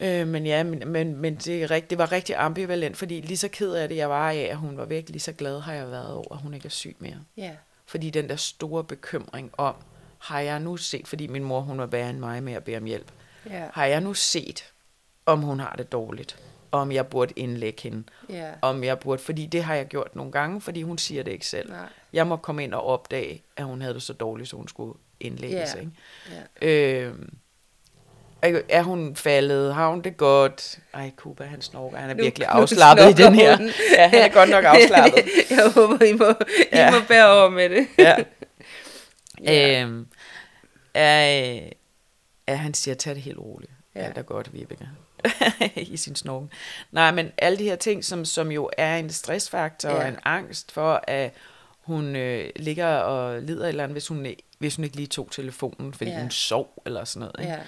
Øh, 0.00 0.26
men 0.28 0.46
ja, 0.46 0.62
men, 0.62 0.88
men, 0.88 1.16
men 1.16 1.34
det, 1.36 1.62
er 1.62 1.70
rigt, 1.70 1.90
det 1.90 1.98
var 1.98 2.12
rigtig 2.12 2.36
ambivalent, 2.36 2.96
fordi 2.96 3.20
lige 3.20 3.36
så 3.38 3.48
ked 3.48 3.72
af 3.72 3.88
det, 3.88 3.96
jeg 3.96 4.10
var 4.10 4.30
af, 4.30 4.36
at 4.36 4.56
hun 4.56 4.76
var 4.76 4.84
væk, 4.84 5.08
lige 5.08 5.20
så 5.20 5.32
glad 5.32 5.60
har 5.60 5.72
jeg 5.74 5.90
været 5.90 6.12
over, 6.14 6.34
at 6.34 6.40
hun 6.40 6.54
ikke 6.54 6.66
er 6.66 6.70
syg 6.70 6.96
mere. 6.98 7.18
Ja. 7.36 7.56
Fordi 7.86 8.10
den 8.10 8.28
der 8.28 8.36
store 8.36 8.84
bekymring 8.84 9.50
om, 9.58 9.74
har 10.18 10.40
jeg 10.40 10.60
nu 10.60 10.76
set, 10.76 11.08
fordi 11.08 11.26
min 11.26 11.44
mor 11.44 11.60
hun 11.60 11.78
var 11.78 11.86
værre 11.86 12.10
end 12.10 12.18
mig 12.18 12.42
med 12.42 12.52
at 12.52 12.64
bede 12.64 12.76
om 12.76 12.84
hjælp, 12.84 13.12
Ja. 13.50 13.64
har 13.72 13.84
jeg 13.86 14.00
nu 14.00 14.14
set, 14.14 14.64
om 15.26 15.40
hun 15.40 15.60
har 15.60 15.74
det 15.78 15.92
dårligt, 15.92 16.36
om 16.72 16.92
jeg 16.92 17.06
burde 17.06 17.32
indlægge 17.36 17.82
hende, 17.82 18.04
Ja. 18.28 18.48
om 18.62 18.84
jeg 18.84 18.98
burde, 18.98 19.22
fordi 19.22 19.46
det 19.46 19.64
har 19.64 19.74
jeg 19.74 19.86
gjort 19.86 20.16
nogle 20.16 20.32
gange, 20.32 20.60
fordi 20.60 20.82
hun 20.82 20.98
siger 20.98 21.22
det 21.22 21.32
ikke 21.32 21.46
selv. 21.46 21.70
Nej. 21.70 21.78
Jeg 22.12 22.26
må 22.26 22.36
komme 22.36 22.64
ind 22.64 22.74
og 22.74 22.84
opdage, 22.86 23.42
at 23.56 23.64
hun 23.64 23.80
havde 23.80 23.94
det 23.94 24.02
så 24.02 24.12
dårligt, 24.12 24.48
så 24.48 24.56
hun 24.56 24.68
skulle 24.68 24.94
indlægges. 25.20 25.74
Ja. 25.74 25.80
Ikke? 25.80 25.92
Ja. 26.62 26.68
Øh, 26.68 27.14
er- 28.68 28.82
hun 28.82 29.16
faldet? 29.16 29.74
Har 29.74 29.88
hun 29.90 30.00
det 30.00 30.16
godt? 30.16 30.78
Ej, 30.94 31.10
Kuba, 31.16 31.44
han 31.44 31.62
snorker. 31.62 31.96
Han 31.96 32.10
er 32.10 32.14
Nu- 32.14 32.22
virkelig 32.22 32.46
afslappet 32.48 33.10
i 33.20 33.22
den 33.22 33.34
her. 33.34 33.56
hun. 33.56 33.70
Ja, 33.96 34.08
han 34.08 34.18
er 34.20 34.28
godt 34.28 34.50
nok 34.50 34.64
afslappet. 34.74 35.24
Jeg 35.50 35.70
håber, 35.74 36.04
I 36.04 36.12
må, 36.12 36.24
I 36.28 36.34
Ja. 36.72 36.90
må 36.90 36.96
bære 37.08 37.30
over 37.40 37.48
med 37.50 37.68
det. 37.70 37.86
ja. 37.98 38.16
Ja. 39.44 39.82
Øhm, 39.82 40.06
er, 40.94 41.60
er, 42.52 42.56
han 42.56 42.74
siger, 42.74 42.94
tag 42.94 43.14
det 43.14 43.22
helt 43.22 43.38
roligt. 43.38 43.72
Ja. 43.94 44.00
Alt 44.00 44.18
er 44.18 44.22
godt, 44.22 44.52
Vibeke. 44.52 44.88
I 45.76 45.96
sin 45.96 46.16
snorken. 46.16 46.50
Nej, 46.90 47.10
men 47.10 47.32
alle 47.38 47.58
de 47.58 47.64
her 47.64 47.76
ting, 47.76 48.04
som, 48.04 48.24
som 48.24 48.52
jo 48.52 48.70
er 48.78 48.96
en 48.96 49.10
stressfaktor 49.10 49.90
ja. 49.90 49.96
Og 49.96 50.08
en 50.08 50.18
angst 50.24 50.72
for, 50.72 51.04
at 51.08 51.34
hun 51.80 52.16
øh, 52.16 52.50
ligger 52.56 52.96
og 52.96 53.42
lider 53.42 53.68
eller 53.68 53.84
andet, 53.84 53.94
hvis 53.94 54.08
hun, 54.08 54.26
hvis 54.58 54.76
hun 54.76 54.84
ikke 54.84 54.96
lige 54.96 55.06
tog 55.06 55.28
telefonen, 55.30 55.94
fordi 55.94 56.10
ja. 56.10 56.20
hun 56.20 56.30
sov 56.30 56.82
eller 56.86 57.04
sådan 57.04 57.20
noget. 57.20 57.40
Ikke? 57.40 57.52
Ja. 57.52 57.60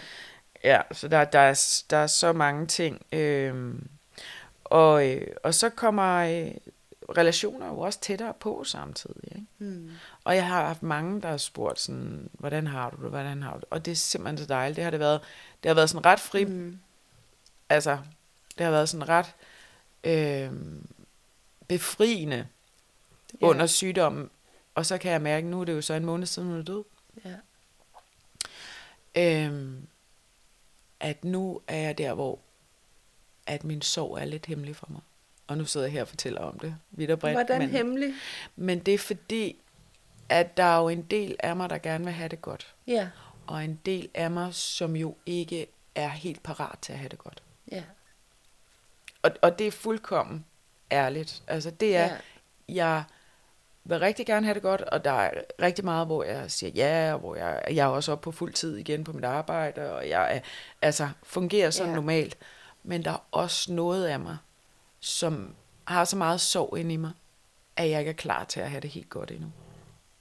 Ja, 0.64 0.80
så 0.92 1.08
der, 1.08 1.24
der, 1.24 1.38
er, 1.38 1.82
der 1.90 1.96
er 1.96 2.06
så 2.06 2.32
mange 2.32 2.66
ting. 2.66 3.06
Øhm, 3.12 3.88
og, 4.64 5.08
øh, 5.08 5.26
og 5.44 5.54
så 5.54 5.68
kommer 5.68 6.16
øh, 6.16 6.50
relationer 7.16 7.66
jo 7.66 7.78
også 7.78 8.00
tættere 8.00 8.34
på 8.40 8.64
samtidig. 8.64 9.24
Ikke? 9.24 9.46
Mm. 9.58 9.90
Og 10.24 10.36
jeg 10.36 10.46
har 10.46 10.66
haft 10.66 10.82
mange, 10.82 11.20
der 11.20 11.28
har 11.28 11.36
spurgt 11.36 11.80
sådan, 11.80 12.30
hvordan 12.32 12.66
har 12.66 12.90
du 12.90 13.02
det, 13.02 13.10
hvordan 13.10 13.42
har 13.42 13.52
du 13.54 13.60
det? 13.60 13.68
Og 13.70 13.84
det 13.84 13.92
er 13.92 13.96
simpelthen 13.96 14.38
så 14.38 14.46
dejligt. 14.46 14.76
Det 14.76 14.84
har 14.84 14.90
det 14.90 15.00
været, 15.00 15.20
det 15.62 15.68
har 15.68 15.74
været 15.74 15.90
sådan 15.90 16.06
ret 16.06 16.20
fri, 16.20 16.44
mm. 16.44 16.78
Altså, 17.68 17.98
det 18.58 18.64
har 18.64 18.70
været 18.70 18.88
sådan 18.88 19.08
ret 19.08 19.34
øh, 20.04 20.52
befriende 21.68 22.46
ja. 23.40 23.46
under 23.46 23.66
sygdommen. 23.66 24.30
Og 24.74 24.86
så 24.86 24.98
kan 24.98 25.12
jeg 25.12 25.20
mærke, 25.20 25.46
nu 25.46 25.60
er 25.60 25.64
det 25.64 25.72
jo 25.72 25.82
så 25.82 25.94
en 25.94 26.04
måned 26.04 26.26
siden, 26.26 26.48
hun 26.48 26.58
er 26.58 26.64
død. 26.64 26.84
Ja. 27.24 27.36
Øhm, 29.16 29.86
at 31.00 31.24
nu 31.24 31.60
er 31.68 31.76
jeg 31.76 31.98
der, 31.98 32.14
hvor 32.14 32.38
at 33.46 33.64
min 33.64 33.82
sorg 33.82 34.18
er 34.18 34.24
lidt 34.24 34.46
hemmelig 34.46 34.76
for 34.76 34.86
mig. 34.90 35.00
Og 35.46 35.58
nu 35.58 35.64
sidder 35.64 35.86
jeg 35.86 35.92
her 35.92 36.00
og 36.00 36.08
fortæller 36.08 36.40
om 36.40 36.58
det 36.58 36.76
vidt 36.90 37.10
og 37.10 37.18
bredt. 37.18 37.36
Hvordan 37.36 37.58
men, 37.58 37.70
hemmelig? 37.70 38.14
men 38.56 38.78
det 38.78 38.94
er 38.94 38.98
fordi, 38.98 39.56
at 40.28 40.56
der 40.56 40.64
er 40.64 40.80
jo 40.80 40.88
en 40.88 41.02
del 41.02 41.36
af 41.40 41.56
mig, 41.56 41.70
der 41.70 41.78
gerne 41.78 42.04
vil 42.04 42.12
have 42.12 42.28
det 42.28 42.42
godt. 42.42 42.74
Ja. 42.86 43.08
Og 43.46 43.64
en 43.64 43.80
del 43.86 44.08
af 44.14 44.30
mig, 44.30 44.54
som 44.54 44.96
jo 44.96 45.16
ikke 45.26 45.66
er 45.94 46.08
helt 46.08 46.42
parat 46.42 46.78
til 46.78 46.92
at 46.92 46.98
have 46.98 47.08
det 47.08 47.18
godt. 47.18 47.42
Ja. 47.72 47.82
Og, 49.22 49.30
og 49.42 49.58
det 49.58 49.66
er 49.66 49.70
fuldkommen 49.70 50.44
ærligt. 50.92 51.42
Altså 51.46 51.70
det 51.70 51.96
er, 51.96 52.04
Ja. 52.04 52.16
jeg 52.68 53.04
vil 53.84 53.98
rigtig 54.00 54.26
gerne 54.26 54.46
have 54.46 54.54
det 54.54 54.62
godt, 54.62 54.80
og 54.80 55.04
der 55.04 55.10
er 55.12 55.30
rigtig 55.62 55.84
meget, 55.84 56.06
hvor 56.06 56.24
jeg 56.24 56.50
siger 56.50 56.70
ja, 56.74 57.12
og 57.12 57.18
hvor 57.18 57.36
jeg, 57.36 57.62
jeg 57.70 57.84
er 57.84 57.90
også 57.90 58.12
oppe 58.12 58.24
på 58.24 58.32
fuld 58.32 58.52
tid 58.52 58.76
igen 58.76 59.04
på 59.04 59.12
mit 59.12 59.24
arbejde, 59.24 59.92
og 59.92 60.08
jeg 60.08 60.36
er, 60.36 60.40
altså, 60.82 61.08
fungerer 61.22 61.70
sådan 61.70 61.90
ja. 61.90 61.94
normalt. 61.94 62.38
Men 62.82 63.04
der 63.04 63.10
er 63.10 63.24
også 63.32 63.72
noget 63.72 64.06
af 64.06 64.20
mig, 64.20 64.36
som 65.00 65.54
har 65.84 66.04
så 66.04 66.16
meget 66.16 66.40
sorg 66.40 66.78
ind 66.78 66.92
i 66.92 66.96
mig, 66.96 67.10
at 67.76 67.90
jeg 67.90 67.98
ikke 67.98 68.08
er 68.08 68.14
klar 68.14 68.44
til 68.44 68.60
at 68.60 68.70
have 68.70 68.80
det 68.80 68.90
helt 68.90 69.10
godt 69.10 69.30
endnu. 69.30 69.52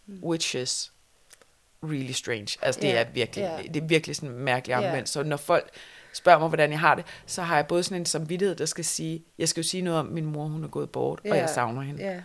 Mm. 0.08 0.20
Which 0.24 0.56
is 0.56 0.92
really 1.84 2.12
strange. 2.12 2.58
Altså 2.62 2.82
det 2.82 2.88
Ja, 2.88 2.94
er 2.94 3.06
virkelig, 3.14 3.42
ja. 3.44 3.74
det 3.74 3.84
er 3.84 3.88
virkelig 3.88 4.16
sådan 4.16 4.30
en 4.30 4.36
mærkelig 4.40 4.74
Ja. 4.74 4.78
argument. 4.82 5.10
Så 5.10 5.24
når 5.24 5.38
folk 5.38 5.70
spørger 6.14 6.40
mig, 6.40 6.48
hvordan 6.48 6.72
jeg 6.72 6.80
har 6.80 6.96
det, 6.96 7.06
så 7.26 7.42
har 7.42 7.56
jeg 7.56 7.68
både 7.68 7.84
sådan 7.84 7.98
en 8.02 8.06
samvittighed, 8.06 8.56
der 8.56 8.66
skal 8.66 8.86
sige, 8.86 9.24
jeg 9.38 9.50
skal 9.50 9.62
jo 9.64 9.68
sige 9.70 9.82
noget 9.84 10.00
om, 10.00 10.06
min 10.06 10.26
mor 10.26 10.46
hun 10.48 10.64
er 10.64 10.68
gået 10.68 10.90
bort, 10.90 11.20
og 11.20 11.26
Ja. 11.28 11.36
jeg 11.36 11.50
savner 11.50 11.82
hende. 11.82 12.04
Ja. 12.04 12.22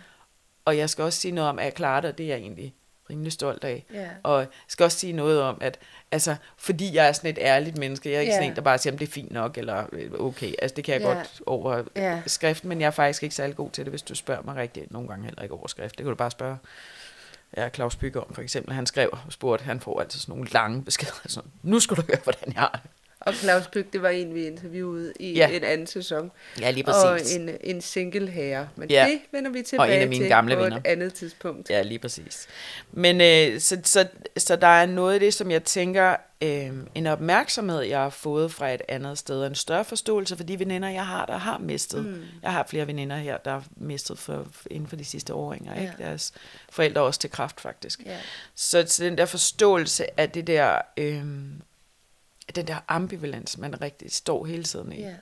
Og 0.65 0.77
jeg 0.77 0.89
skal 0.89 1.03
også 1.03 1.19
sige 1.19 1.31
noget 1.31 1.49
om, 1.49 1.59
at 1.59 1.65
jeg 1.65 1.73
klarer 1.73 2.01
det, 2.01 2.09
og 2.11 2.17
det 2.17 2.23
er 2.23 2.27
jeg 2.27 2.37
egentlig 2.37 2.75
rimelig 3.09 3.31
stolt 3.31 3.63
af. 3.63 3.85
Ja. 3.93 4.09
Og 4.23 4.39
jeg 4.39 4.47
skal 4.67 4.83
også 4.83 4.97
sige 4.99 5.13
noget 5.13 5.41
om, 5.41 5.57
at 5.61 5.79
altså, 6.11 6.35
fordi 6.57 6.95
jeg 6.95 7.07
er 7.07 7.11
sådan 7.11 7.29
et 7.31 7.37
ærligt 7.41 7.77
menneske, 7.77 8.09
jeg 8.09 8.15
er 8.17 8.19
ikke 8.21 8.31
Ja. 8.31 8.37
sådan 8.37 8.49
en, 8.49 8.55
der 8.55 8.61
bare 8.61 8.77
siger, 8.77 8.93
at 8.93 8.99
det 8.99 9.07
er 9.07 9.11
fint 9.11 9.31
nok, 9.31 9.57
eller 9.57 9.85
øh, 9.91 10.11
okay, 10.19 10.53
altså 10.61 10.75
det 10.75 10.83
kan 10.83 10.93
jeg 10.93 11.01
Ja. 11.01 11.07
godt 11.13 11.41
over 11.45 11.83
Ja. 11.95 12.21
skriften, 12.27 12.69
men 12.69 12.81
jeg 12.81 12.87
er 12.87 12.91
faktisk 12.91 13.23
ikke 13.23 13.35
særlig 13.35 13.55
god 13.55 13.69
til 13.71 13.85
det, 13.85 13.91
hvis 13.91 14.01
du 14.01 14.15
spørger 14.15 14.41
mig 14.43 14.55
rigtigt. 14.55 14.91
Nogle 14.91 15.07
gange 15.07 15.25
heller 15.25 15.41
ikke 15.43 15.53
over 15.55 15.67
skrift, 15.67 15.97
det 15.97 16.03
kan 16.03 16.09
du 16.09 16.15
bare 16.15 16.31
spørge. 16.31 16.57
Ja, 17.57 17.69
Claus 17.69 17.95
Bygger 17.95 18.21
for 18.31 18.41
eksempel, 18.41 18.73
han 18.73 18.85
skrev 18.85 19.09
og 19.11 19.33
spurgte, 19.33 19.65
han 19.65 19.79
får 19.79 20.01
altid 20.01 20.19
sådan 20.19 20.31
nogle 20.33 20.49
lange 20.51 20.83
beskeder, 20.83 21.11
sådan, 21.25 21.51
nu 21.63 21.79
skal 21.79 21.97
du 21.97 22.01
høre, 22.01 22.19
hvordan 22.23 22.53
jeg 22.53 22.61
har 22.61 22.79
det. 22.83 22.91
Og 23.21 23.33
Claus 23.33 23.67
Byg, 23.67 23.87
det 23.93 24.01
var 24.01 24.09
en, 24.09 24.33
vi 24.35 24.45
interviewede 24.47 25.13
i 25.19 25.33
Ja. 25.33 25.49
en 25.49 25.63
anden 25.63 25.87
sæson. 25.87 26.31
Ja, 26.59 26.71
lige 26.71 26.87
Og 26.87 26.93
præcis. 26.93 27.35
en, 27.35 27.49
en 27.63 27.81
single 27.81 28.29
herre. 28.29 28.69
Men 28.75 28.89
Ja. 28.89 29.07
det 29.09 29.19
vender 29.31 29.51
vi 29.51 29.61
tilbage 29.61 29.91
af 29.99 30.07
mine 30.07 30.23
til 30.23 30.29
gamle 30.29 30.55
på 30.55 30.61
venner. 30.61 30.77
et 30.77 30.87
andet 30.87 31.13
tidspunkt. 31.13 31.69
Ja, 31.69 31.81
lige 31.81 31.99
præcis. 31.99 32.47
Men 32.91 33.21
øh, 33.21 33.59
så, 33.59 33.77
så, 33.83 34.07
så 34.37 34.55
der 34.55 34.67
er 34.67 34.85
noget 34.85 35.13
af 35.13 35.19
det, 35.19 35.33
som 35.33 35.51
jeg 35.51 35.63
tænker, 35.63 36.15
øh, 36.43 36.69
en 36.95 37.07
opmærksomhed, 37.07 37.81
jeg 37.81 37.99
har 37.99 38.09
fået 38.09 38.51
fra 38.51 38.69
et 38.73 38.81
andet 38.87 39.17
sted, 39.17 39.41
og 39.41 39.47
en 39.47 39.55
større 39.55 39.85
forståelse 39.85 40.37
for 40.37 40.43
de 40.43 40.59
veninder, 40.59 40.89
jeg 40.89 41.05
har, 41.05 41.25
der 41.25 41.37
har 41.37 41.57
mistet. 41.57 42.05
Mm. 42.05 42.23
Jeg 42.43 42.51
har 42.51 42.65
flere 42.69 42.87
veninder 42.87 43.17
her, 43.17 43.37
der 43.37 43.51
har 43.51 43.63
mistet 43.77 44.19
for, 44.19 44.47
inden 44.71 44.87
for 44.89 44.95
de 44.95 45.05
sidste 45.05 45.33
åringer. 45.33 45.75
Ja. 45.75 45.81
Ikke? 45.81 45.93
Deres 45.97 46.33
forældre 46.69 47.01
også 47.01 47.19
til 47.19 47.31
kraft, 47.31 47.61
faktisk. 47.61 47.99
Ja. 48.05 48.17
Så, 48.55 48.83
så 48.87 49.03
den 49.03 49.17
der 49.17 49.25
forståelse 49.25 50.19
af 50.19 50.29
det 50.29 50.47
der, 50.47 50.77
øh, 50.97 51.23
den 52.55 52.67
der 52.67 52.79
ambivalens, 52.87 53.57
man 53.57 53.81
rigtig 53.81 54.11
står 54.11 54.45
hele 54.45 54.63
tiden 54.63 54.91
i. 54.91 55.01
Ja. 55.01 55.15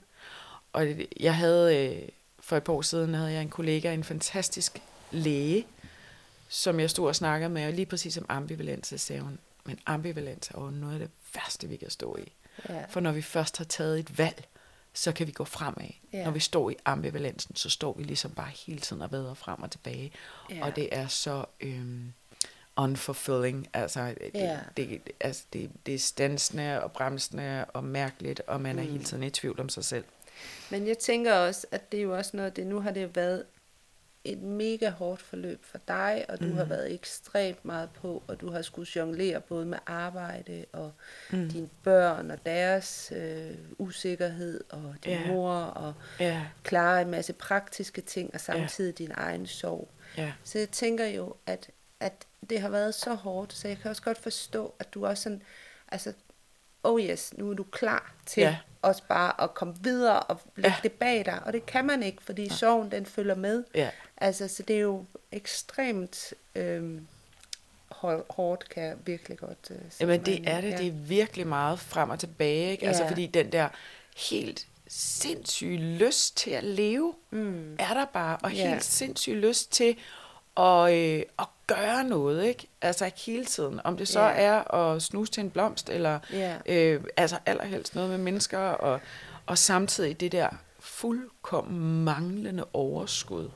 Og 0.73 0.87
jeg 1.19 1.35
havde, 1.35 1.87
øh, 1.87 2.09
for 2.39 2.57
et 2.57 2.63
par 2.63 2.73
år 2.73 2.81
siden, 2.81 3.13
havde 3.13 3.31
jeg 3.31 3.41
en 3.41 3.49
kollega, 3.49 3.93
en 3.93 4.03
fantastisk 4.03 4.81
læge, 5.11 5.65
som 6.49 6.79
jeg 6.79 6.89
stod 6.89 7.07
og 7.07 7.15
snakkede 7.15 7.49
med, 7.49 7.67
og 7.67 7.73
lige 7.73 7.85
præcis 7.85 8.17
om 8.17 8.25
ambivalens, 8.29 8.87
så 8.87 8.97
sagde 8.97 9.21
hun, 9.21 9.39
men 9.63 9.79
ambivalens 9.85 10.49
er 10.49 10.61
jo 10.61 10.69
noget 10.69 10.93
af 10.93 10.99
det 10.99 11.09
værste, 11.35 11.67
vi 11.67 11.75
kan 11.75 11.89
stå 11.89 12.17
i. 12.17 12.31
Ja. 12.69 12.85
For 12.89 12.99
når 12.99 13.11
vi 13.11 13.21
først 13.21 13.57
har 13.57 13.65
taget 13.65 13.99
et 13.99 14.17
valg, 14.17 14.47
så 14.93 15.11
kan 15.11 15.27
vi 15.27 15.31
gå 15.31 15.43
fremad. 15.43 15.89
Ja. 16.13 16.23
Når 16.23 16.31
vi 16.31 16.39
står 16.39 16.69
i 16.69 16.75
ambivalensen, 16.85 17.55
så 17.55 17.69
står 17.69 17.93
vi 17.93 18.03
ligesom 18.03 18.31
bare 18.31 18.49
hele 18.65 18.79
tiden 18.79 19.01
og 19.01 19.11
vader 19.11 19.33
frem 19.33 19.63
og 19.63 19.71
tilbage. 19.71 20.11
Ja. 20.49 20.65
Og 20.65 20.75
det 20.75 20.89
er 20.91 21.07
så 21.07 21.45
øhm, 21.59 22.13
unfulfilling. 22.77 23.67
Altså, 23.73 24.05
det, 24.07 24.31
Ja. 24.33 24.59
det, 24.77 25.01
altså 25.19 25.43
det, 25.53 25.69
det 25.85 25.93
er 25.95 25.99
stansende 25.99 26.83
og 26.83 26.91
bremsende 26.91 27.65
og 27.65 27.83
mærkeligt, 27.83 28.41
og 28.47 28.61
man 28.61 28.79
er 28.79 28.83
Mm. 28.83 28.89
hele 28.89 29.03
tiden 29.03 29.23
i 29.23 29.29
tvivl 29.29 29.59
om 29.59 29.69
sig 29.69 29.85
selv. 29.85 30.05
Men 30.71 30.87
jeg 30.87 30.97
tænker 30.97 31.33
også, 31.33 31.67
at 31.71 31.91
det 31.91 31.97
er 31.97 32.03
jo 32.03 32.17
også 32.17 32.37
noget 32.37 32.55
det, 32.55 32.67
nu 32.67 32.79
har 32.79 32.91
det 32.91 33.03
jo 33.03 33.09
været 33.15 33.43
et 34.23 34.37
mega 34.37 34.89
hårdt 34.89 35.21
forløb 35.21 35.65
for 35.65 35.77
dig, 35.87 36.25
og 36.29 36.39
du 36.39 36.45
mm. 36.45 36.53
har 36.57 36.63
været 36.63 36.93
ekstremt 36.93 37.65
meget 37.65 37.89
på, 38.01 38.23
og 38.27 38.41
du 38.41 38.51
har 38.51 38.61
skulle 38.61 38.89
jonglere 38.95 39.41
både 39.41 39.65
med 39.65 39.77
arbejde 39.85 40.65
og 40.73 40.91
mm. 41.31 41.49
dine 41.49 41.69
børn 41.83 42.31
og 42.31 42.45
deres 42.45 43.13
øh, 43.15 43.51
usikkerhed 43.77 44.63
og 44.69 44.95
din 45.03 45.11
Ja. 45.13 45.27
mor 45.27 45.53
og 45.53 45.93
Ja, 46.19 46.45
klare 46.63 47.01
en 47.01 47.09
masse 47.11 47.33
praktiske 47.33 48.01
ting 48.01 48.33
og 48.33 48.39
samtidig 48.39 48.97
din 48.97 49.11
egen 49.13 49.47
sorg. 49.47 49.87
ja, 50.17 50.33
Så 50.43 50.59
jeg 50.59 50.69
tænker 50.69 51.05
jo, 51.05 51.35
at, 51.45 51.69
at 51.99 52.13
det 52.49 52.61
har 52.61 52.69
været 52.69 52.95
så 52.95 53.13
hårdt, 53.13 53.53
så 53.53 53.67
jeg 53.67 53.77
kan 53.77 53.89
også 53.89 54.01
godt 54.01 54.17
forstå, 54.17 54.73
at 54.79 54.93
du 54.93 55.05
også 55.05 55.23
sådan, 55.23 55.41
altså, 55.91 56.13
oh 56.83 57.01
yes, 57.01 57.33
nu 57.37 57.49
er 57.49 57.53
du 57.53 57.63
klar 57.63 58.13
til 58.25 58.41
Ja. 58.41 58.57
også 58.81 59.03
bare 59.09 59.41
at 59.43 59.53
komme 59.53 59.75
videre 59.81 60.19
og 60.19 60.39
lægge 60.55 60.69
Ja. 60.69 60.75
det 60.83 60.91
bag 60.91 61.25
dig. 61.25 61.41
Og 61.45 61.53
det 61.53 61.65
kan 61.65 61.85
man 61.85 62.03
ikke, 62.03 62.23
fordi 62.23 62.49
sorgen 62.49 62.91
den 62.91 63.05
følger 63.05 63.35
med. 63.35 63.63
ja. 63.75 63.89
Altså, 64.17 64.47
så 64.47 64.63
det 64.63 64.75
er 64.75 64.79
jo 64.79 65.05
ekstremt 65.31 66.33
hår- 67.91 68.25
hårdt, 68.29 68.69
kan 68.69 68.83
jeg 68.83 68.95
virkelig 69.05 69.37
godt 69.37 69.67
øh, 69.71 69.77
sætte 69.77 69.95
Jamen 69.99 70.25
det 70.25 70.49
er 70.49 70.61
det, 70.61 70.69
Ja. 70.71 70.77
det 70.77 70.87
er 70.87 70.91
virkelig 70.91 71.47
meget 71.47 71.79
frem 71.79 72.09
og 72.09 72.19
tilbage, 72.19 72.71
ikke? 72.71 72.87
Altså 72.87 73.03
Ja. 73.03 73.09
fordi 73.09 73.25
den 73.27 73.51
der 73.51 73.69
helt 74.29 74.67
sindssyg 74.87 75.77
lyst 75.79 76.37
til 76.37 76.51
at 76.51 76.63
leve, 76.63 77.13
Mm. 77.29 77.75
er 77.79 77.93
der 77.93 78.05
bare, 78.05 78.37
og 78.43 78.53
Ja. 78.53 78.69
helt 78.69 78.83
sindssyg 78.83 79.33
lyst 79.33 79.71
til 79.71 79.97
at, 80.59 80.93
øh, 80.93 81.21
at 81.39 81.45
gøre 81.67 82.03
noget, 82.03 82.45
ikke? 82.45 82.67
Altså 82.81 83.11
hele 83.25 83.45
tiden. 83.45 83.79
Om 83.83 83.97
det 83.97 84.07
så 84.07 84.19
Ja. 84.21 84.33
er 84.35 84.73
at 84.75 85.01
snuse 85.01 85.31
til 85.31 85.43
en 85.43 85.49
blomst, 85.49 85.89
eller 85.89 86.19
Ja. 86.33 86.55
øh, 86.65 87.03
altså 87.17 87.37
allerhelst 87.45 87.95
noget 87.95 88.09
med 88.09 88.17
mennesker, 88.17 88.59
og, 88.59 88.99
og 89.45 89.57
samtidig 89.57 90.19
det 90.19 90.31
der 90.31 90.49
fuldkommen 90.79 92.03
manglende 92.03 92.65
overskud 92.73 93.49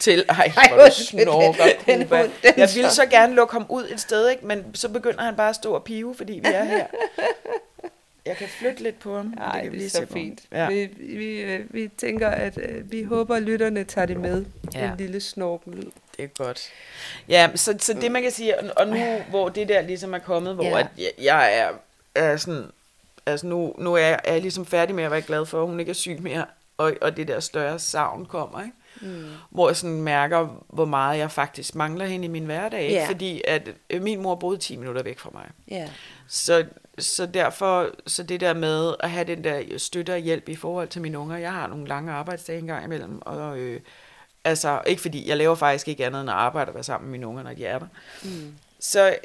til, 0.00 0.24
ej, 0.28 0.52
hvor 0.68 0.84
du 0.84 0.90
snorker, 0.92 1.64
Cuba. 1.84 2.16
Jeg 2.56 2.68
ville 2.74 2.90
så- 2.90 2.94
så 2.96 3.06
gerne 3.06 3.34
lukke 3.34 3.52
ham 3.52 3.66
ud 3.68 3.84
et 3.90 4.00
sted, 4.00 4.28
ikke? 4.28 4.46
men 4.46 4.74
så 4.74 4.88
begynder 4.88 5.22
han 5.22 5.36
bare 5.36 5.48
at 5.48 5.56
stå 5.56 5.72
og 5.74 5.84
pive, 5.84 6.14
fordi 6.14 6.32
vi 6.32 6.48
er 6.48 6.64
her. 6.64 6.86
Jeg 8.26 8.36
kan 8.36 8.48
flytte 8.48 8.82
lidt 8.82 8.98
på 8.98 9.16
ham. 9.16 9.34
Nej, 9.36 9.62
kan 9.62 9.72
vi 9.72 9.78
det, 9.78 9.86
er 9.86 9.90
så 9.90 10.06
fint. 10.12 10.40
Ja. 10.52 10.68
Vi, 10.68 10.84
vi, 11.16 11.40
øh, 11.40 11.74
vi 11.74 11.90
tænker, 11.98 12.28
at 12.28 12.58
øh, 12.58 12.92
vi 12.92 13.02
håber, 13.02 13.36
at 13.36 13.42
lytterne 13.42 13.84
tager 13.84 14.06
det 14.06 14.20
med. 14.20 14.44
Ja. 14.74 14.90
En 14.90 14.96
lille 14.98 15.20
snorkenlyd. 15.20 15.90
Det 16.16 16.24
er 16.24 16.44
godt. 16.44 16.60
Ja, 17.28 17.50
så, 17.54 17.74
så 17.78 17.92
det 17.92 18.12
man 18.12 18.22
kan 18.22 18.30
sige, 18.30 18.78
og, 18.78 18.88
nu 18.88 18.96
hvor 19.30 19.48
det 19.48 19.68
der 19.68 19.80
ligesom 19.80 20.14
er 20.14 20.18
kommet, 20.18 20.54
hvor 20.54 20.64
Ja. 20.64 20.78
at 20.80 20.86
jeg, 20.98 21.10
jeg 21.22 21.58
er, 21.58 21.70
er 22.14 22.36
sådan, 22.36 22.64
altså 23.26 23.46
nu, 23.46 23.74
nu 23.78 23.94
er 23.94 23.98
jeg, 23.98 24.20
er 24.24 24.32
jeg 24.32 24.42
ligesom 24.42 24.66
færdig 24.66 24.94
med 24.94 25.04
at 25.04 25.10
være 25.10 25.22
glad 25.22 25.46
for, 25.46 25.62
at 25.62 25.68
hun 25.68 25.80
ikke 25.80 25.90
er 25.90 25.94
syg 25.94 26.18
mere, 26.20 26.44
og, 26.76 26.92
og 27.00 27.16
det 27.16 27.28
der 27.28 27.40
større 27.40 27.78
savn 27.78 28.26
kommer, 28.26 28.60
ikke? 28.62 28.72
Mm. 29.00 29.24
hvor 29.50 29.68
jeg 29.68 29.76
sådan 29.76 30.02
mærker, 30.02 30.62
hvor 30.68 30.84
meget 30.84 31.18
jeg 31.18 31.30
faktisk 31.30 31.74
mangler 31.74 32.06
hende 32.06 32.24
i 32.24 32.28
min 32.28 32.44
hverdag, 32.44 32.82
ikke? 32.82 32.94
Ja. 32.94 33.06
fordi 33.08 33.42
at 33.48 33.68
øh, 33.90 34.02
min 34.02 34.22
mor 34.22 34.34
boede 34.34 34.58
10 34.58 34.76
minutter 34.76 35.02
væk 35.02 35.18
fra 35.18 35.30
mig. 35.32 35.46
Ja. 35.70 35.88
Så, 36.28 36.64
så 36.98 37.26
derfor, 37.26 37.90
så 38.06 38.22
det 38.22 38.40
der 38.40 38.54
med 38.54 38.94
at 39.00 39.10
have 39.10 39.24
den 39.24 39.44
der 39.44 39.78
støtte 39.78 40.12
og 40.12 40.18
hjælp 40.18 40.48
i 40.48 40.56
forhold 40.56 40.88
til 40.88 41.02
mine 41.02 41.18
unger, 41.18 41.36
jeg 41.36 41.52
har 41.52 41.66
nogle 41.66 41.86
lange 41.88 42.12
arbejdsdage 42.12 42.58
engang 42.58 42.84
imellem, 42.84 43.18
og 43.22 43.58
øh, 43.58 43.80
altså, 44.44 44.80
ikke 44.86 45.02
fordi, 45.02 45.28
jeg 45.28 45.36
laver 45.36 45.54
faktisk 45.54 45.88
ikke 45.88 46.06
andet 46.06 46.20
end 46.20 46.30
at 46.30 46.36
arbejde 46.36 46.68
og 46.68 46.74
være 46.74 46.84
sammen 46.84 47.10
med 47.10 47.18
mine 47.18 47.26
unger, 47.26 47.42
når 47.42 47.54
de 47.54 47.64
er 47.66 47.78
der. 47.78 47.86
Mm. 48.24 48.54
Så, 48.80 49.16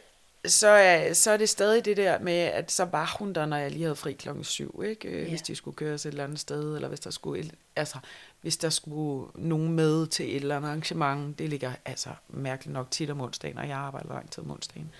så, 0.45 0.67
er, 0.67 1.13
så 1.13 1.31
er 1.31 1.37
det 1.37 1.49
stadig 1.49 1.85
det 1.85 1.97
der 1.97 2.19
med, 2.19 2.33
at 2.33 2.71
så 2.71 2.85
var 2.85 3.15
hun 3.19 3.33
der, 3.33 3.45
når 3.45 3.57
jeg 3.57 3.71
lige 3.71 3.83
havde 3.83 3.95
fri 3.95 4.13
klokken 4.13 4.43
syv, 4.43 4.83
ikke? 4.85 5.07
Øh, 5.07 5.23
Ja. 5.23 5.29
hvis 5.29 5.41
de 5.41 5.55
skulle 5.55 5.75
køres 5.75 6.05
et 6.05 6.09
eller 6.09 6.23
andet 6.23 6.39
sted, 6.39 6.75
eller 6.75 6.87
hvis 6.87 6.99
der 6.99 7.09
skulle, 7.09 7.39
et- 7.41 7.51
altså, 7.75 7.97
hvis 8.41 8.57
der 8.57 8.69
skulle 8.69 9.31
nogen 9.35 9.73
med 9.73 10.07
til 10.07 10.29
et 10.29 10.35
eller 10.35 10.57
andet 10.57 10.69
arrangement, 10.69 11.39
det 11.39 11.49
ligger 11.49 11.71
altså 11.85 12.09
mærkeligt 12.29 12.73
nok 12.73 12.91
tit 12.91 13.09
om 13.09 13.21
onsdagen, 13.21 13.57
og 13.57 13.67
jeg 13.67 13.77
arbejder 13.77 14.13
lang 14.13 14.31
tid 14.31 14.43
om 14.43 14.51
onsdagen. 14.51 14.91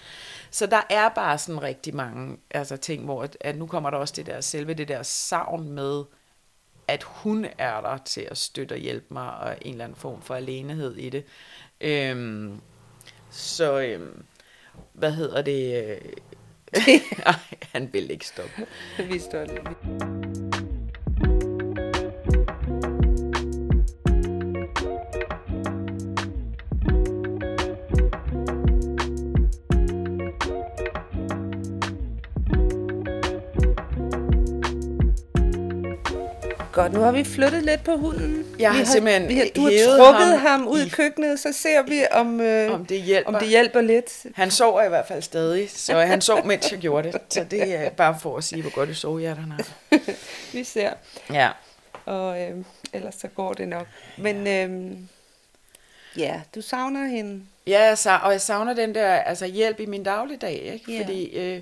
Så 0.52 0.66
der 0.66 0.82
er 0.90 1.10
bare 1.10 1.38
sådan 1.38 1.62
rigtig 1.62 1.96
mange 1.96 2.38
altså, 2.52 2.78
ting, 2.78 3.06
hvor 3.06 3.24
at, 3.24 3.38
at 3.40 3.58
nu 3.58 3.66
kommer 3.66 3.90
der 3.90 3.98
også 3.98 4.14
det 4.18 4.26
der 4.26 4.42
selve 4.42 4.74
det 4.74 4.88
der 4.88 5.04
savn 5.04 5.70
med, 5.70 6.04
at 6.88 7.04
hun 7.04 7.46
er 7.58 7.82
der 7.82 7.98
til 7.98 8.28
at 8.32 8.38
støtte 8.38 8.74
og 8.74 8.80
hjælpe 8.80 9.06
mig, 9.10 9.38
og 9.38 9.58
en 9.62 9.72
eller 9.72 9.86
anden 9.86 9.98
form 9.98 10.22
for 10.22 10.36
alenehed 10.36 10.96
i 10.96 11.10
det. 11.10 11.24
Øhm, 11.82 12.62
så, 13.30 13.80
øhm, 13.80 14.24
hvad 14.94 15.12
hedder 15.12 15.42
det? 15.42 15.76
øh, 16.78 17.02
Ej, 17.26 17.36
han 17.72 17.94
vil 17.94 18.12
ikke 18.12 18.28
stoppe. 18.28 18.68
Vi 18.98 19.20
står 19.20 19.46
lige. 19.46 20.21
Godt, 36.82 36.94
nu 36.94 37.00
har 37.00 37.12
vi 37.12 37.24
flyttet 37.24 37.64
lidt 37.64 37.84
på 37.84 37.96
hunden. 37.96 38.46
Jeg 38.60 38.72
vi 38.72 38.78
har 38.78 38.86
simpelthen 38.86 39.28
vi 39.28 39.36
har, 39.36 39.46
Du 39.56 39.62
har 39.62 39.98
trukket 39.98 40.40
ham, 40.40 40.60
ham 40.62 40.68
ud 40.68 40.80
i 40.80 40.90
køkkenet, 40.90 41.40
så 41.40 41.54
ser 41.54 41.82
vi, 41.82 42.04
om, 42.12 42.42
øh, 42.42 42.74
Om 42.74 42.86
det 42.86 43.02
hjælper. 43.02 43.34
om 43.34 43.40
det 43.40 43.48
hjælper 43.48 43.82
lidt. 43.82 44.26
Han 44.36 44.52
sover 44.52 44.84
i 44.84 44.90
hvert 44.90 45.08
fald 45.08 45.22
stadig, 45.22 45.70
så 45.72 45.98
han 46.14 46.22
sov, 46.22 46.46
mens 46.46 46.72
jeg 46.72 46.80
gjorde 46.80 47.12
det. 47.12 47.22
Så 47.30 47.46
det 47.52 47.76
er 47.76 47.90
bare 47.90 48.18
for 48.22 48.38
at 48.38 48.44
sige, 48.44 48.62
hvor 48.62 48.72
godt 48.72 48.90
det 48.90 48.98
sovehjerte 48.98 49.42
han 49.42 49.52
har. 49.52 49.66
Vi 50.54 50.64
ser, 50.64 50.94
Ja. 51.34 51.50
og 52.06 52.42
øh, 52.42 52.58
ellers 52.94 53.16
så 53.16 53.28
går 53.28 53.54
det 53.54 53.68
nok. 53.68 53.88
Men 54.18 54.48
øh, 54.48 54.98
ja, 56.18 56.42
du 56.56 56.62
savner 56.62 57.08
hende. 57.08 57.42
Ja, 57.68 57.96
jeg 58.06 58.20
og 58.24 58.32
jeg 58.32 58.42
savner 58.42 58.74
den 58.74 58.96
der 58.96 59.14
altså, 59.14 59.46
hjælp 59.46 59.80
i 59.80 59.86
min 59.86 60.04
dagligdag, 60.04 60.72
ikke? 60.74 60.94
Ja. 60.94 61.02
Fordi 61.02 61.38
øh, 61.38 61.62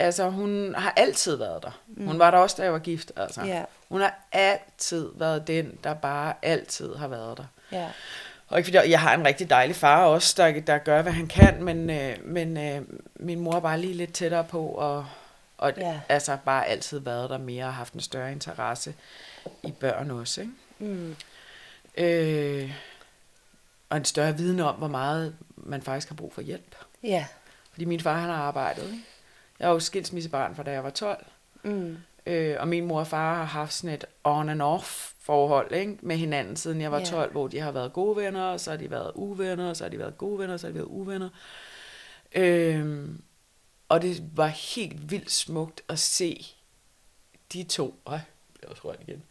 altså, 0.00 0.30
hun 0.30 0.74
har 0.74 0.92
altid 0.96 1.36
været 1.36 1.62
der. 1.62 1.80
Mm. 1.86 2.06
Hun 2.06 2.18
var 2.18 2.30
der 2.30 2.38
også, 2.38 2.56
da 2.58 2.62
jeg 2.62 2.72
var 2.72 2.78
gift. 2.78 3.12
Altså. 3.16 3.42
Ja. 3.42 3.64
Hun 3.88 4.00
har 4.00 4.18
altid 4.32 5.10
været 5.14 5.46
den, 5.46 5.78
der 5.84 5.94
bare 5.94 6.34
altid 6.42 6.94
har 6.94 7.08
været 7.08 7.38
der. 7.38 7.44
Ja. 7.72 7.88
Og 8.48 8.58
ikke 8.58 8.66
fordi 8.66 8.90
jeg 8.90 9.00
har 9.00 9.14
en 9.14 9.26
rigtig 9.26 9.50
dejlig 9.50 9.76
far 9.76 10.04
også, 10.04 10.34
der, 10.36 10.60
der 10.60 10.78
gør, 10.78 11.02
hvad 11.02 11.12
han 11.12 11.26
kan, 11.26 11.64
men, 11.64 11.90
øh, 11.90 12.16
men 12.24 12.56
øh, 12.56 12.82
min 13.14 13.40
mor 13.40 13.54
er 13.54 13.60
bare 13.60 13.80
lige 13.80 13.94
lidt 13.94 14.12
tættere 14.12 14.44
på, 14.44 14.66
og, 14.66 15.06
og 15.58 15.72
ja. 15.76 16.00
altså 16.08 16.38
bare 16.44 16.66
altid 16.66 16.98
været 16.98 17.30
der 17.30 17.38
mere 17.38 17.64
og 17.64 17.74
haft 17.74 17.92
en 17.92 18.00
større 18.00 18.32
interesse 18.32 18.94
i 19.62 19.72
børn 19.72 20.10
også. 20.10 20.40
Ikke? 20.40 20.52
Mm. 20.78 21.16
Øh, 21.96 22.72
og 23.90 23.96
en 23.96 24.04
større 24.04 24.36
viden 24.36 24.60
om, 24.60 24.74
hvor 24.74 24.88
meget 24.88 25.36
man 25.56 25.82
faktisk 25.82 26.08
har 26.08 26.14
brug 26.14 26.32
for 26.32 26.40
hjælp. 26.40 26.76
Ja. 27.02 27.26
Fordi 27.72 27.84
min 27.84 28.00
far, 28.00 28.18
han 28.18 28.30
har 28.30 28.42
arbejdet. 28.42 28.84
Ikke? 28.84 29.04
Jeg 29.60 29.68
er 29.68 29.72
jo 29.72 29.80
skilsmissebarn 29.80 30.54
fra 30.56 30.62
da 30.62 30.70
jeg 30.70 30.84
var 30.84 30.90
12. 30.90 31.26
Mm. 31.62 31.96
Øh, 32.26 32.56
og 32.60 32.68
min 32.68 32.86
mor 32.86 33.00
og 33.00 33.06
far 33.06 33.34
har 33.34 33.44
haft 33.44 33.72
sådan 33.72 33.94
et 33.94 34.04
on 34.24 34.48
and 34.48 34.62
off 34.62 35.12
forhold 35.18 35.72
ikke? 35.72 35.98
med 36.02 36.16
hinanden, 36.16 36.56
siden 36.56 36.80
jeg 36.80 36.92
var 36.92 36.98
Ja. 36.98 37.04
12, 37.04 37.32
hvor 37.32 37.48
de 37.48 37.60
har 37.60 37.70
været 37.72 37.92
gode 37.92 38.16
venner, 38.16 38.42
og 38.42 38.60
så 38.60 38.70
har 38.70 38.76
de 38.76 38.90
været 38.90 39.12
uvenner, 39.14 39.68
og 39.70 39.76
så 39.76 39.84
har 39.84 39.88
de 39.88 39.98
været 39.98 40.18
gode 40.18 40.38
venner, 40.38 40.54
og 40.54 40.60
så 40.60 40.66
har 40.66 40.72
de 40.72 40.78
været 40.78 40.88
uvenner. 40.88 41.28
Øh, 42.34 43.08
og 43.88 44.02
det 44.02 44.22
var 44.36 44.46
helt 44.46 45.10
vildt 45.10 45.30
smukt 45.30 45.82
at 45.88 45.98
se 45.98 46.46
de 47.52 47.62
to. 47.62 48.00
Ej, 48.06 48.12
jeg 48.12 48.22
bliver 48.54 48.70
også 48.70 48.88
rørt 48.88 49.00
igen. 49.00 49.22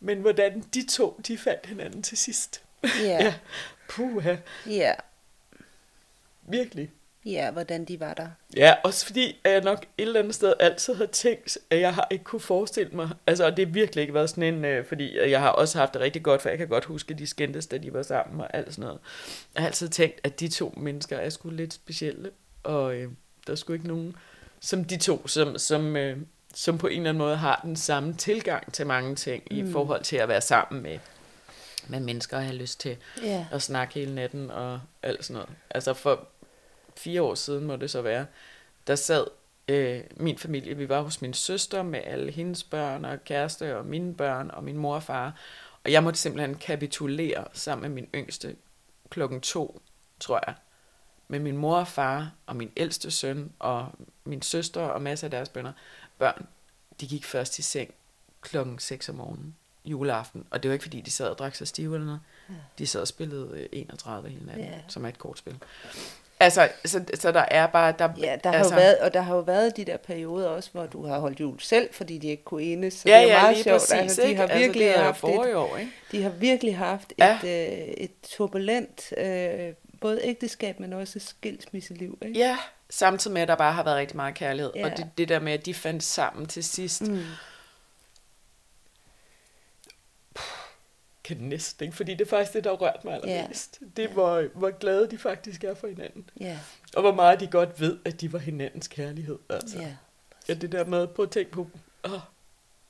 Men 0.00 0.20
hvordan 0.20 0.60
de 0.74 0.86
to, 0.86 1.20
de 1.26 1.38
fandt 1.38 1.66
hinanden 1.66 2.02
til 2.02 2.18
sidst. 2.18 2.62
Ja. 3.02 3.34
Puha, 3.90 4.36
Ja. 4.66 4.94
Virkelig. 6.48 6.90
Ja, 7.26 7.50
hvordan 7.50 7.84
de 7.84 8.00
var 8.00 8.14
der. 8.14 8.28
Ja, 8.56 8.74
også 8.84 9.06
fordi 9.06 9.40
at 9.44 9.52
jeg 9.52 9.62
nok 9.62 9.78
et 9.98 10.06
eller 10.06 10.20
andet 10.20 10.34
sted 10.34 10.54
altid 10.60 10.94
har 10.94 11.06
tænkt, 11.06 11.58
at 11.70 11.80
jeg 11.80 11.94
har 11.94 12.08
ikke 12.10 12.24
kunne 12.24 12.40
forestille 12.40 12.92
mig, 12.92 13.08
altså 13.26 13.46
og 13.46 13.56
det 13.56 13.66
har 13.66 13.72
virkelig 13.72 14.02
ikke 14.02 14.14
været 14.14 14.30
sådan 14.30 14.54
en, 14.54 14.64
øh, 14.64 14.84
fordi 14.86 15.18
jeg 15.30 15.40
har 15.40 15.48
også 15.48 15.78
haft 15.78 15.94
det 15.94 16.02
rigtig 16.02 16.22
godt, 16.22 16.42
for 16.42 16.48
jeg 16.48 16.58
kan 16.58 16.68
godt 16.68 16.84
huske, 16.84 17.12
at 17.12 17.18
de 17.18 17.26
skændtes, 17.26 17.66
da 17.66 17.78
de 17.78 17.92
var 17.92 18.02
sammen 18.02 18.40
og 18.40 18.56
alt 18.56 18.74
sådan 18.74 18.84
noget. 18.84 18.98
Jeg 19.54 19.62
har 19.62 19.66
altid 19.66 19.88
tænkt, 19.88 20.20
at 20.24 20.40
de 20.40 20.48
to 20.48 20.74
mennesker 20.76 21.16
er 21.16 21.30
sgu 21.30 21.50
lidt 21.50 21.74
specielle, 21.74 22.30
og 22.62 22.94
øh, 22.94 23.10
der 23.46 23.52
er 23.52 23.56
sgu 23.56 23.72
ikke 23.72 23.88
nogen, 23.88 24.16
som 24.60 24.84
de 24.84 24.96
to, 24.96 25.28
som, 25.28 25.58
som, 25.58 25.96
øh, 25.96 26.16
som 26.54 26.78
på 26.78 26.86
en 26.86 26.96
eller 26.96 27.08
anden 27.08 27.18
måde 27.18 27.36
har 27.36 27.60
den 27.64 27.76
samme 27.76 28.14
tilgang 28.14 28.72
til 28.72 28.86
mange 28.86 29.14
ting, 29.14 29.42
mm. 29.50 29.56
i 29.56 29.72
forhold 29.72 30.02
til 30.02 30.16
at 30.16 30.28
være 30.28 30.40
sammen 30.40 30.82
med, 30.82 30.98
med 31.88 32.00
mennesker 32.00 32.36
og 32.36 32.42
have 32.42 32.56
lyst 32.56 32.80
til 32.80 32.96
Ja. 33.22 33.46
og 33.52 33.62
snakke 33.62 33.94
hele 33.94 34.14
natten 34.14 34.50
og 34.50 34.80
alt 35.02 35.24
sådan 35.24 35.34
noget. 35.34 35.50
Altså 35.70 35.94
for 35.94 36.28
fire 36.96 37.22
år 37.22 37.34
siden 37.34 37.64
må 37.64 37.76
det 37.76 37.90
så 37.90 38.02
være, 38.02 38.26
der 38.86 38.94
sad 38.94 39.26
øh, 39.68 40.00
min 40.16 40.38
familie, 40.38 40.74
vi 40.76 40.88
var 40.88 41.00
hos 41.02 41.22
min 41.22 41.34
søster 41.34 41.82
med 41.82 42.00
alle 42.04 42.32
hendes 42.32 42.64
børn 42.64 43.04
og 43.04 43.24
kæreste 43.24 43.76
og 43.76 43.86
mine 43.86 44.14
børn 44.14 44.50
og 44.50 44.64
min 44.64 44.76
mor 44.76 44.94
og 44.94 45.02
far, 45.02 45.34
og 45.84 45.92
jeg 45.92 46.02
måtte 46.02 46.18
simpelthen 46.20 46.54
kapitulere 46.54 47.44
sammen 47.52 47.82
med 47.82 47.94
min 48.02 48.08
yngste 48.14 48.56
klokken 49.10 49.40
to, 49.40 49.82
tror 50.20 50.40
jeg, 50.46 50.54
med 51.28 51.38
min 51.38 51.56
mor 51.56 51.76
og 51.78 51.88
far 51.88 52.32
og 52.46 52.56
min 52.56 52.72
ældste 52.76 53.10
søn 53.10 53.52
og 53.58 53.92
min 54.24 54.42
søster 54.42 54.80
og 54.80 55.02
masser 55.02 55.26
af 55.26 55.30
deres 55.30 55.48
bønner. 55.48 55.72
Børn, 56.18 56.46
de 57.00 57.06
gik 57.06 57.24
først 57.24 57.58
i 57.58 57.62
seng 57.62 57.94
klokken 58.40 58.78
6 58.78 59.08
om 59.08 59.14
morgenen 59.14 59.56
juleaften, 59.84 60.46
og 60.50 60.62
det 60.62 60.68
var 60.68 60.72
ikke 60.72 60.82
fordi, 60.82 61.00
de 61.00 61.10
sad 61.10 61.28
og 61.28 61.38
drak 61.38 61.54
sig 61.54 61.68
stive 61.68 61.94
eller 61.94 62.06
noget. 62.06 62.20
De 62.78 62.86
sad 62.86 63.00
og 63.00 63.08
spillede 63.08 63.60
øh, 63.60 63.68
31 63.72 64.28
hele 64.28 64.46
natten, 64.46 64.64
Ja. 64.64 64.80
som 64.88 65.04
er 65.04 65.08
et 65.08 65.18
kortspil. 65.18 65.58
Altså, 66.40 66.68
så, 66.84 67.04
så 67.14 67.32
der 67.32 67.44
er 67.50 67.66
bare... 67.66 67.94
Der, 67.98 68.08
Ja, 68.18 68.36
der 68.44 68.50
har 68.50 68.58
altså, 68.58 68.74
jo 68.74 68.80
været, 68.80 68.98
og 68.98 69.14
der 69.14 69.20
har 69.20 69.34
jo 69.34 69.40
været 69.40 69.76
de 69.76 69.84
der 69.84 69.96
perioder 69.96 70.48
også, 70.48 70.70
hvor 70.72 70.86
du 70.86 71.06
har 71.06 71.18
holdt 71.18 71.40
jul 71.40 71.60
selv, 71.60 71.88
fordi 71.92 72.18
de 72.18 72.28
ikke 72.28 72.44
kunne 72.44 72.62
enes. 72.62 72.94
Så 72.94 73.08
ja, 73.08 73.14
det 73.20 73.30
er 73.30 73.34
ja, 73.34 73.40
meget 73.42 73.54
lige 73.56 73.64
sjovt. 73.64 73.80
præcis, 73.80 73.92
altså, 73.92 74.22
de 74.22 74.34
har 74.34 74.46
virkelig 74.58 74.86
altså, 74.86 75.26
det 75.26 75.34
haft 75.34 75.48
et, 75.48 75.54
år, 75.56 75.76
ikke? 75.76 75.90
de 76.12 76.22
har 76.22 76.30
virkelig 76.30 76.76
haft 76.76 77.12
Ja. 77.18 77.38
et, 77.44 77.72
øh, 77.72 77.78
et 77.96 78.10
turbulent, 78.28 79.12
øh, 79.18 79.72
både 80.00 80.20
ægteskab, 80.22 80.80
men 80.80 80.92
også 80.92 81.18
skilsmisseliv. 81.18 82.18
Ikke? 82.22 82.38
Ja, 82.38 82.56
samtidig 82.90 83.34
med, 83.34 83.42
at 83.42 83.48
der 83.48 83.54
bare 83.56 83.72
har 83.72 83.82
været 83.84 83.96
rigtig 83.96 84.16
meget 84.16 84.34
kærlighed. 84.34 84.72
Ja. 84.76 84.84
Og 84.84 84.96
det, 84.96 85.06
det 85.18 85.28
der 85.28 85.40
med, 85.40 85.52
at 85.52 85.66
de 85.66 85.74
fandt 85.74 86.02
sammen 86.02 86.46
til 86.46 86.64
sidst, 86.64 87.02
Mm. 87.02 87.20
Kan 91.26 91.36
næsten 91.36 91.84
ikke, 91.84 91.96
fordi 91.96 92.12
det 92.14 92.20
er 92.20 92.28
faktisk 92.28 92.52
det, 92.52 92.64
der 92.64 92.70
har 92.70 92.76
rørt 92.76 93.04
mig 93.04 93.14
allermest. 93.14 93.78
Yeah. 93.82 93.92
Det 93.96 94.04
er, 94.04 94.08
hvor, 94.08 94.42
hvor 94.54 94.70
glade 94.78 95.10
de 95.10 95.18
faktisk 95.18 95.64
er 95.64 95.74
for 95.74 95.86
hinanden. 95.88 96.30
Ja. 96.40 96.58
Og 96.94 97.02
hvor 97.02 97.12
meget 97.14 97.40
de 97.40 97.46
godt 97.46 97.80
ved, 97.80 97.98
at 98.04 98.20
de 98.20 98.32
var 98.32 98.38
hinandens 98.38 98.88
kærlighed. 98.88 99.38
Altså. 99.48 99.78
Ja. 99.78 99.96
Ja, 100.48 100.54
det 100.54 100.72
der 100.72 100.84
med, 100.84 101.06
prøv 101.06 101.24
at 101.24 101.30
tænke 101.30 101.50
på, 101.50 101.68
åh, 102.04 102.20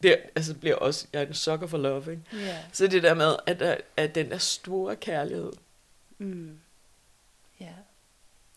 det 0.03 0.17
altså, 0.35 0.55
bliver 0.55 0.77
også, 0.77 1.07
jeg 1.13 1.23
er 1.23 1.27
en 1.27 1.35
sucker 1.35 1.67
for 1.67 1.79
love, 1.79 2.11
ikke? 2.11 2.23
Ja. 2.33 2.59
Så 2.73 2.87
det 2.87 3.03
der 3.03 3.15
med, 3.15 3.37
at, 3.47 3.83
at 3.97 4.15
den 4.15 4.31
der 4.31 4.39
store 4.39 4.97
kærlighed, 4.97 5.53
Mm. 6.19 6.59
Ja. 7.61 7.73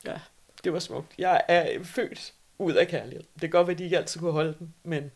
ja, 0.05 0.19
det 0.63 0.73
var 0.73 0.79
smukt. 0.79 1.13
Jeg 1.17 1.41
er 1.47 1.83
født 1.83 2.33
ud 2.57 2.73
af 2.73 2.87
kærlighed. 2.87 3.23
Det 3.33 3.41
kan 3.41 3.49
godt 3.49 3.67
være, 3.67 3.73
at 3.73 3.79
de 3.79 3.83
ikke 3.83 3.97
altid 3.97 4.19
kunne 4.19 4.31
holde 4.31 4.55
den, 4.59 4.73
men, 4.83 5.11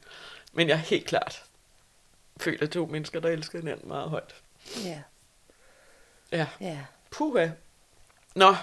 men 0.53 0.67
jeg 0.67 0.73
er 0.73 0.77
helt 0.77 1.05
klart 1.05 1.43
født 2.37 2.61
af 2.61 2.69
to 2.69 2.85
mennesker, 2.85 3.19
der 3.19 3.29
elsker 3.29 3.59
hinanden 3.59 3.87
meget 3.87 4.09
højt. 4.09 4.35
Ja. 4.85 4.99
Ja, 6.31 6.45
Ja. 6.61 6.77
puha. 7.11 7.47
Nå, 8.35 8.55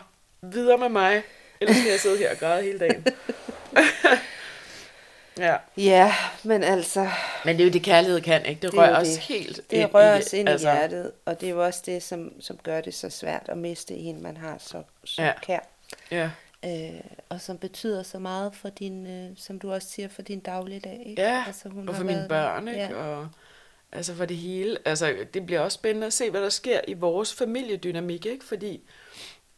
videre 0.43 0.79
med 0.79 0.89
mig. 0.89 1.23
Ellers 1.61 1.77
skal 1.77 1.91
jeg 1.91 2.01
sidde 2.01 2.19
her 2.19 2.31
og 2.31 2.37
græde 2.39 2.63
hele 2.63 2.79
dagen. 2.79 3.07
ja, 5.39 5.57
Ja, 5.77 6.15
men 6.45 6.65
altså, 6.65 7.09
men 7.45 7.57
det 7.57 7.63
er 7.63 7.67
jo 7.67 7.73
det, 7.73 7.83
kærlighed 7.83 8.21
kan, 8.21 8.47
ikke? 8.47 8.61
Det 8.63 8.73
Det 8.73 8.79
er 8.79 8.83
rører 8.83 9.01
os 9.01 9.09
det. 9.09 9.19
helt 9.19 9.61
det 9.71 9.95
rører 9.95 10.19
os 10.19 10.33
ind 10.33 10.49
altså, 10.49 10.71
i 10.71 10.73
hjertet, 10.73 11.13
og 11.25 11.41
det 11.41 11.47
er 11.47 11.51
jo 11.51 11.65
også 11.65 11.83
det, 11.87 12.03
som, 12.03 12.33
som 12.41 12.59
gør 12.63 12.81
det 12.81 12.95
så 12.95 13.11
svært 13.11 13.43
at 13.49 13.59
miste 13.59 13.95
en, 13.95 14.23
man 14.23 14.37
har 14.37 14.57
så, 14.59 14.83
så 15.05 15.23
Ja. 15.23 15.27
ja. 15.29 15.33
kær. 15.43 15.59
Ja, 16.11 16.31
Øh, 16.65 17.01
og 17.29 17.41
som 17.41 17.59
betyder 17.59 18.03
så 18.03 18.19
meget 18.19 18.55
for 18.55 18.69
din, 18.69 19.07
øh, 19.07 19.31
som 19.37 19.59
du 19.59 19.73
også 19.73 19.89
siger, 19.89 20.09
for 20.09 20.23
din 20.23 20.41
dagligdag. 20.41 21.03
Ikke? 21.07 21.23
ja. 21.23 21.45
altså, 21.47 21.69
hun 21.69 21.89
og 21.89 21.95
har 21.95 22.01
for 22.01 22.07
mine 22.07 22.19
været- 22.19 22.29
børn, 22.29 22.69
ikke? 22.69 22.81
Ja. 22.81 22.95
Og, 22.95 23.29
altså 23.93 24.15
for 24.15 24.25
det 24.25 24.37
hele. 24.37 24.79
Altså, 24.85 25.17
det 25.35 25.47
bliver 25.47 25.61
også 25.61 25.75
spændende 25.75 26.07
at 26.07 26.13
se, 26.13 26.31
hvad 26.31 26.43
der 26.43 26.49
sker 26.49 26.81
i 26.89 26.95
vores 26.95 27.35
familiedynamik, 27.35 28.27
ikke? 28.27 28.45
Fordi, 28.45 28.81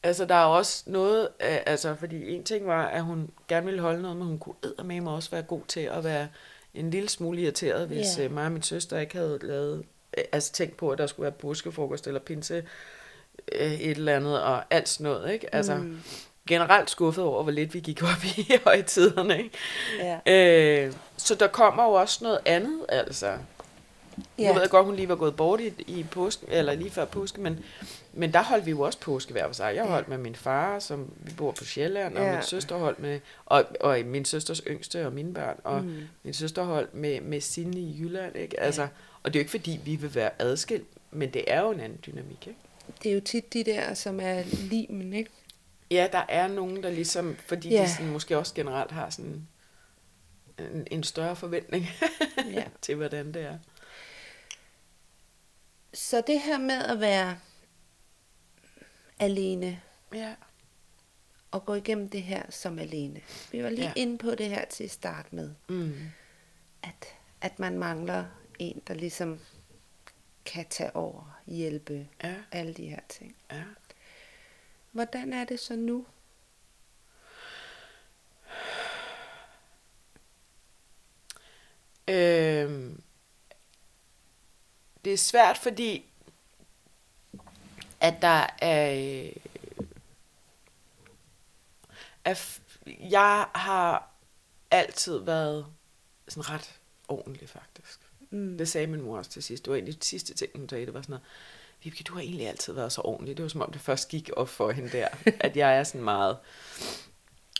altså, 0.02 0.24
der 0.24 0.34
er 0.34 0.44
også 0.44 0.82
noget, 0.86 1.28
altså, 1.40 1.94
fordi 1.94 2.34
en 2.34 2.44
ting 2.44 2.66
var, 2.66 2.86
at 2.86 3.02
hun 3.02 3.30
gerne 3.48 3.66
ville 3.66 3.80
holde 3.80 4.02
noget, 4.02 4.16
men 4.16 4.26
hun 4.26 4.38
kunne 4.38 4.54
eddermame 4.64 5.10
også 5.10 5.30
være 5.30 5.42
god 5.42 5.62
til 5.68 5.80
at 5.80 6.04
være 6.04 6.28
en 6.74 6.90
lille 6.90 7.08
smule 7.08 7.42
irriteret, 7.42 7.86
hvis 7.86 8.14
yeah. 8.20 8.32
mig 8.32 8.44
og 8.44 8.52
min 8.52 8.62
søster 8.62 8.98
ikke 8.98 9.16
havde 9.16 9.38
lavet, 9.42 9.84
øh, 10.18 10.24
altså 10.32 10.52
tænkt 10.52 10.76
på, 10.76 10.90
at 10.90 10.98
der 10.98 11.06
skulle 11.06 11.24
være 11.24 11.32
påskefrokost 11.32 12.06
eller 12.06 12.20
pinse, 12.20 12.64
øh, 13.52 13.72
et 13.72 13.90
eller 13.90 14.16
andet, 14.16 14.42
og 14.42 14.64
alt 14.70 14.88
sådan 14.88 15.12
noget, 15.12 15.32
ikke? 15.32 15.54
Altså, 15.54 15.74
mm. 15.74 16.02
generelt 16.48 16.90
skuffet 16.90 17.24
over, 17.24 17.42
hvor 17.42 17.52
lidt 17.52 17.74
vi 17.74 17.80
gik 17.80 18.02
op 18.02 18.24
i 18.38 18.52
højtiderne, 18.64 19.38
ikke? 19.38 19.50
Ja. 20.26 20.84
Øh, 20.86 20.92
så 21.16 21.34
der 21.34 21.46
kommer 21.46 21.84
jo 21.84 21.92
også 21.92 22.18
noget 22.24 22.38
andet, 22.44 22.80
altså. 22.88 23.38
Ja. 24.38 24.42
Ja. 24.42 24.48
Nu 24.48 24.54
ved 24.54 24.60
jeg 24.62 24.70
godt, 24.70 24.86
hun 24.86 24.96
lige 24.96 25.08
var 25.08 25.16
gået 25.16 25.36
bort 25.36 25.60
i, 25.60 25.72
i 25.86 26.06
påsken, 26.10 26.48
eller 26.50 26.74
lige 26.74 26.90
før 26.90 27.04
påske, 27.04 27.40
men, 27.40 27.64
men 28.12 28.32
der 28.32 28.42
holdt 28.42 28.66
vi 28.66 28.70
jo 28.70 28.80
også 28.80 28.98
påske 28.98 29.32
hver 29.32 29.46
for 29.46 29.54
sig. 29.54 29.72
Jeg 29.76 29.84
holdt 29.84 30.08
med 30.08 30.18
min 30.18 30.34
far, 30.34 30.78
som 30.78 31.12
vi 31.16 31.32
bor 31.36 31.50
på 31.52 31.64
Sjælland, 31.64 32.16
og 32.18 32.24
Ja. 32.24 32.32
min 32.32 32.42
søster 32.42 32.76
holdt 32.76 32.98
med, 32.98 33.20
og, 33.46 33.64
og 33.80 33.98
min 34.04 34.24
søsters 34.24 34.62
yngste 34.66 35.06
og 35.06 35.12
mine 35.12 35.34
børn, 35.34 35.60
og 35.64 35.84
mm. 35.84 36.00
min 36.22 36.34
søster 36.34 36.62
holdt 36.62 36.94
med, 36.94 37.20
med 37.20 37.40
sine 37.40 37.80
i 37.80 37.96
Jylland, 38.00 38.36
ikke? 38.36 38.60
Altså, 38.60 38.82
og 39.22 39.32
det 39.32 39.38
er 39.38 39.40
jo 39.40 39.42
ikke 39.42 39.50
fordi, 39.50 39.80
vi 39.84 39.96
vil 39.96 40.14
være 40.14 40.30
adskilt, 40.38 40.86
men 41.10 41.30
det 41.30 41.44
er 41.46 41.60
jo 41.60 41.70
en 41.70 41.80
anden 41.80 41.98
dynamik, 42.06 42.46
ikke? 42.46 42.58
Det 43.02 43.10
er 43.10 43.14
jo 43.14 43.20
tit 43.20 43.52
de 43.52 43.64
der, 43.64 43.94
som 43.94 44.20
er 44.22 44.42
limen, 44.70 45.12
ikke? 45.12 45.30
Ja, 45.90 46.08
der 46.12 46.22
er 46.28 46.48
nogen, 46.48 46.82
der 46.82 46.90
ligesom, 46.90 47.36
fordi 47.46 47.68
ja. 47.68 47.74
Ja. 47.76 47.82
de 47.82 47.90
sådan, 47.90 48.10
måske 48.10 48.38
også 48.38 48.54
generelt 48.54 48.90
har 48.90 49.10
sådan 49.10 49.46
en, 50.58 50.86
en 50.90 51.02
større 51.02 51.36
forventning 51.36 51.88
Ja. 52.52 52.64
til, 52.82 52.94
hvordan 52.94 53.34
det 53.34 53.42
er. 53.42 53.58
Så 55.94 56.20
det 56.26 56.40
her 56.40 56.58
med 56.58 56.84
at 56.84 57.00
være 57.00 57.38
alene 59.18 59.80
Ja. 60.14 60.34
og 61.50 61.64
gå 61.66 61.74
igennem 61.74 62.08
det 62.08 62.22
her 62.22 62.50
som 62.50 62.78
alene. 62.78 63.20
Vi 63.52 63.62
var 63.62 63.70
lige 63.70 63.82
Ja. 63.84 63.92
inde 63.96 64.18
på 64.18 64.30
det 64.30 64.48
her 64.48 64.64
til 64.64 64.84
at 64.84 64.90
starte 64.90 65.34
med, 65.34 65.54
Mm. 65.68 65.94
at, 66.82 67.06
at 67.40 67.58
man 67.58 67.78
mangler 67.78 68.24
en, 68.58 68.82
der 68.86 68.94
ligesom 68.94 69.40
kan 70.44 70.66
tage 70.70 70.96
over, 70.96 71.40
hjælpe, 71.46 72.08
Ja, 72.22 72.34
alle 72.52 72.74
de 72.74 72.88
her 72.88 73.00
ting. 73.08 73.36
ja. 73.52 73.62
Hvordan 74.92 75.32
er 75.32 75.44
det 75.44 75.60
så 75.60 75.76
nu? 75.76 76.06
Øhm, 82.08 83.02
det 85.04 85.12
er 85.12 85.16
svært, 85.16 85.58
fordi 85.58 86.04
at 88.00 88.14
der 88.22 88.46
er, 88.58 88.94
øh, 92.26 92.34
f- 92.34 92.60
jeg 93.10 93.46
har 93.54 94.10
altid 94.70 95.18
været 95.18 95.66
sådan 96.28 96.50
ret 96.50 96.80
ordentlig, 97.08 97.48
faktisk. 97.48 98.00
Mm. 98.30 98.58
Det 98.58 98.68
sagde 98.68 98.86
min 98.86 99.00
mor 99.02 99.18
også 99.18 99.30
til 99.30 99.42
sidst. 99.42 99.64
Det 99.64 99.70
var 99.70 99.76
egentlig 99.76 99.94
det 99.94 100.04
sidste 100.04 100.34
ting, 100.34 100.50
hun 100.54 100.68
sagde. 100.68 100.86
Det 100.86 100.94
var 100.94 101.02
sådan 101.02 101.12
noget, 101.12 101.24
Vibeke, 101.82 102.04
du 102.04 102.14
har 102.14 102.20
egentlig 102.20 102.48
altid 102.48 102.72
været 102.72 102.92
så 102.92 103.00
ordentlig. 103.00 103.36
Det 103.36 103.42
var 103.42 103.48
som 103.48 103.60
om, 103.62 103.72
det 103.72 103.80
først 103.80 104.08
gik 104.08 104.30
op 104.36 104.48
for 104.48 104.70
hende 104.70 104.90
der. 104.90 105.08
at 105.46 105.56
jeg 105.56 105.76
er 105.78 105.84
sådan 105.84 106.04
meget... 106.04 106.38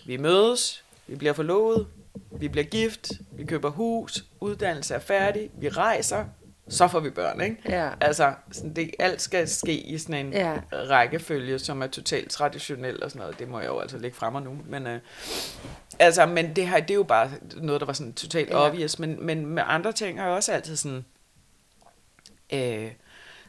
Vi 0.06 0.16
mødes, 0.16 0.84
vi 1.06 1.16
bliver 1.16 1.32
forlovet, 1.32 1.88
vi 2.30 2.48
bliver 2.48 2.64
gift, 2.64 3.12
vi 3.32 3.44
køber 3.44 3.70
hus, 3.70 4.24
uddannelse 4.40 4.94
er 4.94 4.98
færdig, 4.98 5.50
vi 5.54 5.68
rejser, 5.68 6.26
så 6.72 6.88
får 6.88 7.00
vi 7.00 7.10
børn, 7.10 7.40
ikke? 7.40 7.56
Ja. 7.68 7.90
Altså, 8.00 8.34
sådan 8.52 8.74
det, 8.76 8.90
alt 8.98 9.22
skal 9.22 9.48
ske 9.48 9.80
i 9.80 9.98
sådan 9.98 10.26
en 10.26 10.32
Ja. 10.32 10.60
rækkefølge, 10.72 11.58
som 11.58 11.82
er 11.82 11.86
totalt 11.86 12.30
traditionel 12.30 13.02
og 13.04 13.10
sådan 13.10 13.20
noget. 13.20 13.38
Det 13.38 13.48
må 13.48 13.60
jeg 13.60 13.68
jo 13.68 13.78
altså 13.78 13.98
lægge 13.98 14.16
frem 14.16 14.42
nu. 14.42 14.58
Men, 14.66 14.86
øh, 14.86 15.00
altså, 15.98 16.26
men 16.26 16.56
det, 16.56 16.68
her, 16.68 16.80
det 16.80 16.90
er 16.90 16.94
jo 16.94 17.02
bare 17.02 17.30
noget, 17.56 17.80
der 17.80 17.86
var 17.86 17.92
sådan 17.92 18.12
totalt 18.12 18.50
Ja. 18.50 18.66
obvious. 18.68 18.98
Men, 18.98 19.26
men 19.26 19.46
med 19.46 19.62
andre 19.66 19.92
ting 19.92 20.18
er 20.18 20.24
jeg 20.24 20.32
også 20.32 20.52
altid 20.52 20.76
sådan... 20.76 21.04
Øh, 22.52 22.92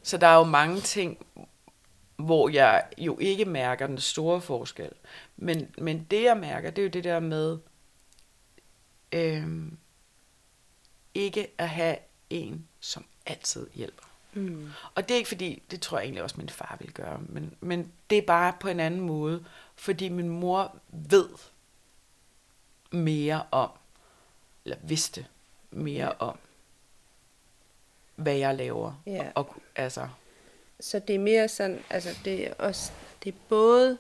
så 0.04 0.18
der 0.18 0.28
er 0.28 0.38
jo 0.38 0.44
mange 0.44 0.82
ting, 0.82 1.26
hvor 2.16 2.50
jeg 2.50 2.84
jo 2.98 3.18
ikke 3.22 3.46
mærker 3.46 3.88
den 3.88 3.98
store 3.98 4.42
forskel. 4.42 4.90
Men, 5.38 5.68
men 5.78 6.08
det, 6.12 6.24
jeg 6.24 6.38
mærker, 6.38 6.70
det 6.70 6.82
er 6.82 6.84
jo 6.84 6.90
det 6.90 7.04
der 7.04 7.20
med 7.20 7.58
øh, 9.12 9.48
ikke 11.14 11.48
at 11.58 11.70
have 11.70 11.96
en, 12.30 12.68
som 12.80 13.06
altid 13.26 13.68
hjælper. 13.74 14.04
Mm. 14.34 14.70
Og 14.96 15.08
det 15.10 15.14
er 15.14 15.18
ikke 15.18 15.28
fordi, 15.28 15.64
det 15.72 15.82
tror 15.82 15.98
jeg 15.98 16.04
egentlig 16.04 16.24
også 16.24 16.36
min 16.38 16.50
far 16.50 16.76
ville 16.80 16.94
gøre, 16.94 17.20
men, 17.30 17.56
men 17.62 17.92
det 18.10 18.18
er 18.18 18.22
bare 18.22 18.54
på 18.60 18.68
en 18.68 18.80
anden 18.80 19.00
måde, 19.00 19.46
fordi 19.76 20.10
min 20.10 20.30
mor 20.30 20.76
ved 20.90 21.30
mere 22.92 23.44
om, 23.52 23.70
eller 24.66 24.78
vidste 24.84 25.26
mere 25.72 26.12
om, 26.20 26.38
hvad 28.16 28.36
jeg 28.36 28.56
laver. 28.56 29.02
Ja. 29.06 29.32
Og, 29.36 29.50
og, 29.50 29.56
altså, 29.76 30.08
Så 30.80 31.00
det 31.00 31.16
er 31.16 31.20
mere 31.20 31.48
sådan, 31.50 31.84
altså 31.90 32.10
det 32.26 32.48
er 32.48 32.54
også, 32.54 32.92
det 33.24 33.34
er 33.34 33.38
både 33.50 33.98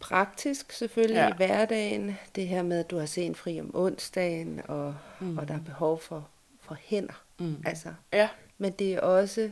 praktisk 0.00 0.72
selvfølgelig 0.72 1.16
Ja. 1.16 1.24
ja. 1.24 1.32
i 1.32 1.36
hverdagen, 1.36 2.18
det 2.34 2.48
her 2.48 2.62
med, 2.62 2.80
at 2.80 2.90
du 2.90 2.98
har 2.98 3.06
sen 3.06 3.34
fri 3.34 3.60
om 3.60 3.70
onsdagen, 3.76 4.60
og, 4.68 4.96
mm. 5.20 5.38
og 5.38 5.48
der 5.48 5.54
er 5.54 5.60
behov 5.60 6.00
for, 6.00 6.28
for 6.60 6.76
hænder. 6.80 7.22
Mm. 7.42 7.62
Altså, 7.66 7.94
ja, 8.12 8.28
men 8.58 8.72
det 8.72 8.94
er 8.94 9.00
også 9.00 9.50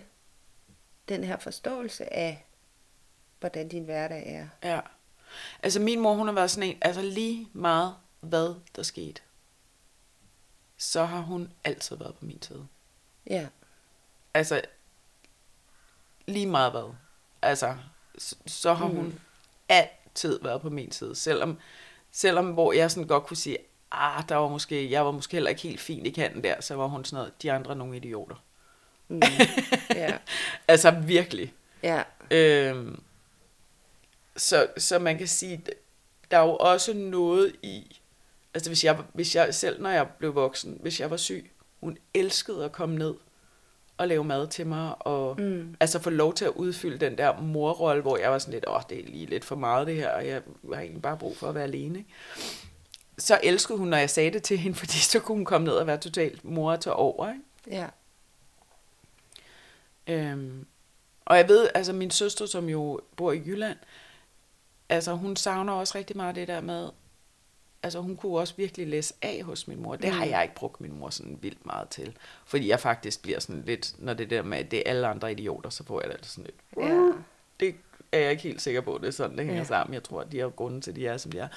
den 1.09 1.24
her 1.24 1.37
forståelse 1.38 2.12
af, 2.12 2.44
hvordan 3.40 3.68
din 3.68 3.85
hverdag 3.85 4.24
er. 4.26 4.48
ja. 4.62 4.81
Altså 5.62 5.81
min 5.81 6.00
mor, 6.00 6.14
hun 6.14 6.26
har 6.26 6.35
været 6.35 6.50
sådan 6.50 6.70
en, 6.70 6.79
altså 6.83 7.03
lige 7.03 7.48
meget 7.53 7.94
hvad 8.20 8.55
der 8.76 8.83
skete, 8.83 9.22
så 10.76 11.05
har 11.05 11.20
hun 11.20 11.53
altid 11.64 11.96
været 11.96 12.14
på 12.14 12.24
min 12.24 12.42
side. 12.42 12.66
Ja, 13.26 13.46
Altså, 14.35 14.62
lige 16.26 16.46
meget 16.46 16.72
hvad. 16.72 16.94
Altså, 17.42 17.76
så, 18.18 18.37
så 18.46 18.74
har 18.74 18.87
hun 18.87 19.20
altid 19.68 20.40
været 20.42 20.61
på 20.61 20.70
min 20.70 20.92
side. 20.92 21.16
Selvom, 21.16 21.59
selvom 22.11 22.53
hvor 22.53 22.72
jeg 22.72 22.90
sådan 22.90 23.07
godt 23.09 23.26
kunne 23.26 23.37
sige, 23.37 23.59
ah, 23.92 24.24
der 24.29 24.37
var 24.37 24.48
måske, 24.48 24.90
jeg 24.90 25.05
var 25.05 25.11
måske 25.11 25.33
heller 25.33 25.50
ikke 25.50 25.62
helt 25.62 25.81
fin 25.81 26.07
i 26.07 26.11
kanten 26.11 26.44
der, 26.44 26.55
så 26.61 26.74
var 26.74 26.87
hun 26.87 27.05
sådan 27.05 27.16
noget, 27.16 27.42
de 27.42 27.53
andre 27.53 27.70
er 27.70 27.74
nogle 27.76 27.96
idioter. 27.96 28.35
mm. 29.09 29.20
ja, 29.94 30.18
Altså 30.68 30.90
virkelig. 30.90 31.53
ja, 31.83 32.03
Øhm, 32.31 33.03
så, 34.37 34.66
så 34.76 34.98
man 34.98 35.18
kan 35.18 35.29
sige, 35.29 35.62
der 36.31 36.38
er 36.38 36.42
jo 36.42 36.57
også 36.57 36.94
noget 36.94 37.53
i, 37.62 38.00
altså 38.55 38.70
hvis 38.70 38.85
jeg, 38.85 38.98
hvis 39.12 39.37
jeg 39.37 39.55
selv, 39.55 39.83
når 39.83 39.90
jeg 39.90 40.09
blev 40.18 40.35
voksen, 40.35 40.79
hvis 40.83 41.00
jeg 41.00 41.11
var 41.11 41.16
syg, 41.16 41.50
hun 41.81 41.98
elskede 42.14 42.64
at 42.64 42.72
komme 42.72 42.96
ned 42.96 43.14
og 43.96 44.09
lave 44.09 44.24
mad 44.24 44.46
til 44.48 44.66
mig, 44.66 44.94
og 45.07 45.40
Mm. 45.40 45.76
altså 45.81 45.98
få 46.03 46.11
lov 46.11 46.35
til 46.35 46.44
at 46.44 46.50
udfylde 46.50 46.98
den 47.07 47.18
der 47.18 47.40
morrolle, 47.40 48.03
hvor 48.03 48.16
jeg 48.16 48.31
var 48.31 48.38
sådan 48.38 48.55
lidt, 48.55 48.64
åh, 48.68 48.81
det 48.88 48.98
er 49.00 49.05
lige 49.07 49.26
lidt 49.26 49.44
for 49.44 49.57
meget 49.57 49.87
det 49.87 49.96
her, 49.96 50.11
og 50.11 50.26
jeg 50.26 50.42
har 50.74 50.81
egentlig 50.81 51.03
bare 51.03 51.16
brug 51.16 51.37
for 51.37 51.48
at 51.48 51.55
være 51.55 51.64
alene. 51.64 51.98
Ikke? 51.98 52.11
Så 53.20 53.40
elskede 53.42 53.78
hun, 53.78 53.88
når 53.88 53.96
jeg 53.96 54.11
sagde 54.11 54.30
det 54.30 54.42
til 54.42 54.59
hende, 54.59 54.76
fordi 54.78 54.98
så 54.98 55.20
kunne 55.20 55.37
hun 55.37 55.44
komme 55.44 55.64
ned 55.66 55.74
og 55.74 55.87
være 55.87 55.98
totalt 55.98 56.44
mor 56.44 56.76
til 56.76 56.92
over. 56.92 57.28
Ikke? 57.28 57.40
ja, 57.80 57.87
Øhm, 60.06 60.66
og 61.24 61.37
jeg 61.37 61.48
ved, 61.48 61.68
altså 61.74 61.92
min 61.92 62.11
søster, 62.11 62.46
som 62.46 62.68
jo 62.68 63.00
bor 63.16 63.33
i 63.33 63.42
Jylland, 63.46 63.78
altså 64.88 65.12
hun 65.12 65.37
savner 65.37 65.72
også 65.72 65.98
rigtig 65.98 66.16
meget 66.16 66.35
det 66.35 66.48
der 66.48 66.61
med, 66.61 66.88
altså 67.83 68.00
hun 68.00 68.16
kunne 68.16 68.38
også 68.38 68.54
virkelig 68.56 68.87
læse 68.88 69.14
af 69.22 69.42
hos 69.42 69.68
min 69.68 69.83
mor. 69.83 69.96
Det 69.96 70.11
har 70.11 70.24
Mm. 70.24 70.30
jeg 70.30 70.42
ikke 70.42 70.54
brugt 70.54 70.80
min 70.80 70.98
mor 70.98 71.11
sådan 71.11 71.38
vildt 71.42 71.66
meget 71.66 71.88
til. 71.88 72.16
Fordi 72.44 72.68
jeg 72.68 72.80
faktisk 72.80 73.22
bliver 73.22 73.40
sådan 73.40 73.62
lidt, 73.66 73.94
når 73.98 74.14
det 74.14 74.30
der 74.30 74.42
med, 74.42 74.59
at 74.59 74.70
det 74.70 74.78
er 74.78 74.83
alle 74.90 75.06
andre 75.06 75.33
idioter, 75.33 75.70
så 75.70 75.85
får 75.85 76.00
jeg 76.00 76.09
det 76.09 76.14
altid 76.14 76.30
sådan 76.30 76.44
lidt, 76.44 76.87
Ja. 76.88 77.11
det 77.61 77.74
er 78.12 78.18
jeg 78.18 78.30
ikke 78.30 78.42
helt 78.42 78.62
sikker 78.62 78.80
på, 78.80 78.98
det 79.02 79.08
er 79.08 79.12
sådan, 79.12 79.36
det 79.36 79.44
hænger 79.44 79.60
Ja. 79.60 79.64
sammen. 79.66 79.94
Jeg 79.94 80.02
tror, 80.02 80.20
at 80.20 80.32
de 80.32 80.38
har 80.40 80.48
grunden 80.48 80.80
til, 80.82 80.90
at 80.90 80.96
de 80.96 81.06
er, 81.06 81.16
som 81.16 81.32
de 81.32 81.38
er. 81.38 81.48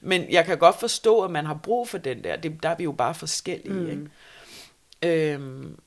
Men 0.00 0.30
jeg 0.32 0.44
kan 0.44 0.58
godt 0.58 0.80
forstå, 0.80 1.22
at 1.24 1.30
man 1.30 1.46
har 1.46 1.60
brug 1.62 1.88
for 1.88 1.98
den 1.98 2.24
der. 2.24 2.36
Det, 2.36 2.62
der 2.62 2.68
er 2.68 2.76
vi 2.76 2.84
jo 2.84 2.92
bare 2.92 3.14
forskellige, 3.14 3.72
Mm. 3.74 4.08
ikke? 5.02 5.32
Øhm, 5.32 5.78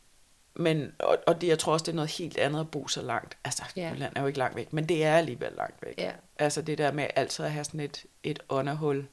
men, 0.53 0.91
og, 0.99 1.17
og 1.27 1.41
det, 1.41 1.47
jeg 1.47 1.59
tror 1.59 1.73
også, 1.73 1.83
det 1.83 1.91
er 1.91 1.95
noget 1.95 2.11
helt 2.11 2.38
andet 2.38 2.59
at 2.59 2.71
bo 2.71 2.88
så 2.88 3.01
langt. 3.01 3.38
Altså. 3.45 3.63
Jylland 3.77 4.13
er 4.15 4.21
jo 4.21 4.27
ikke 4.27 4.39
langt 4.39 4.55
væk, 4.55 4.73
men 4.73 4.89
det 4.89 5.03
er 5.03 5.17
alligevel 5.17 5.51
langt 5.57 5.81
væk. 5.85 5.93
Ja. 5.97 6.11
Altså 6.39 6.61
det 6.61 6.77
der 6.77 6.91
med 6.91 7.07
altid 7.15 7.45
at 7.45 7.51
have 7.51 7.63
sådan 7.63 7.79
et, 7.79 8.05
et 8.23 8.39
ånderhul. 8.49 9.07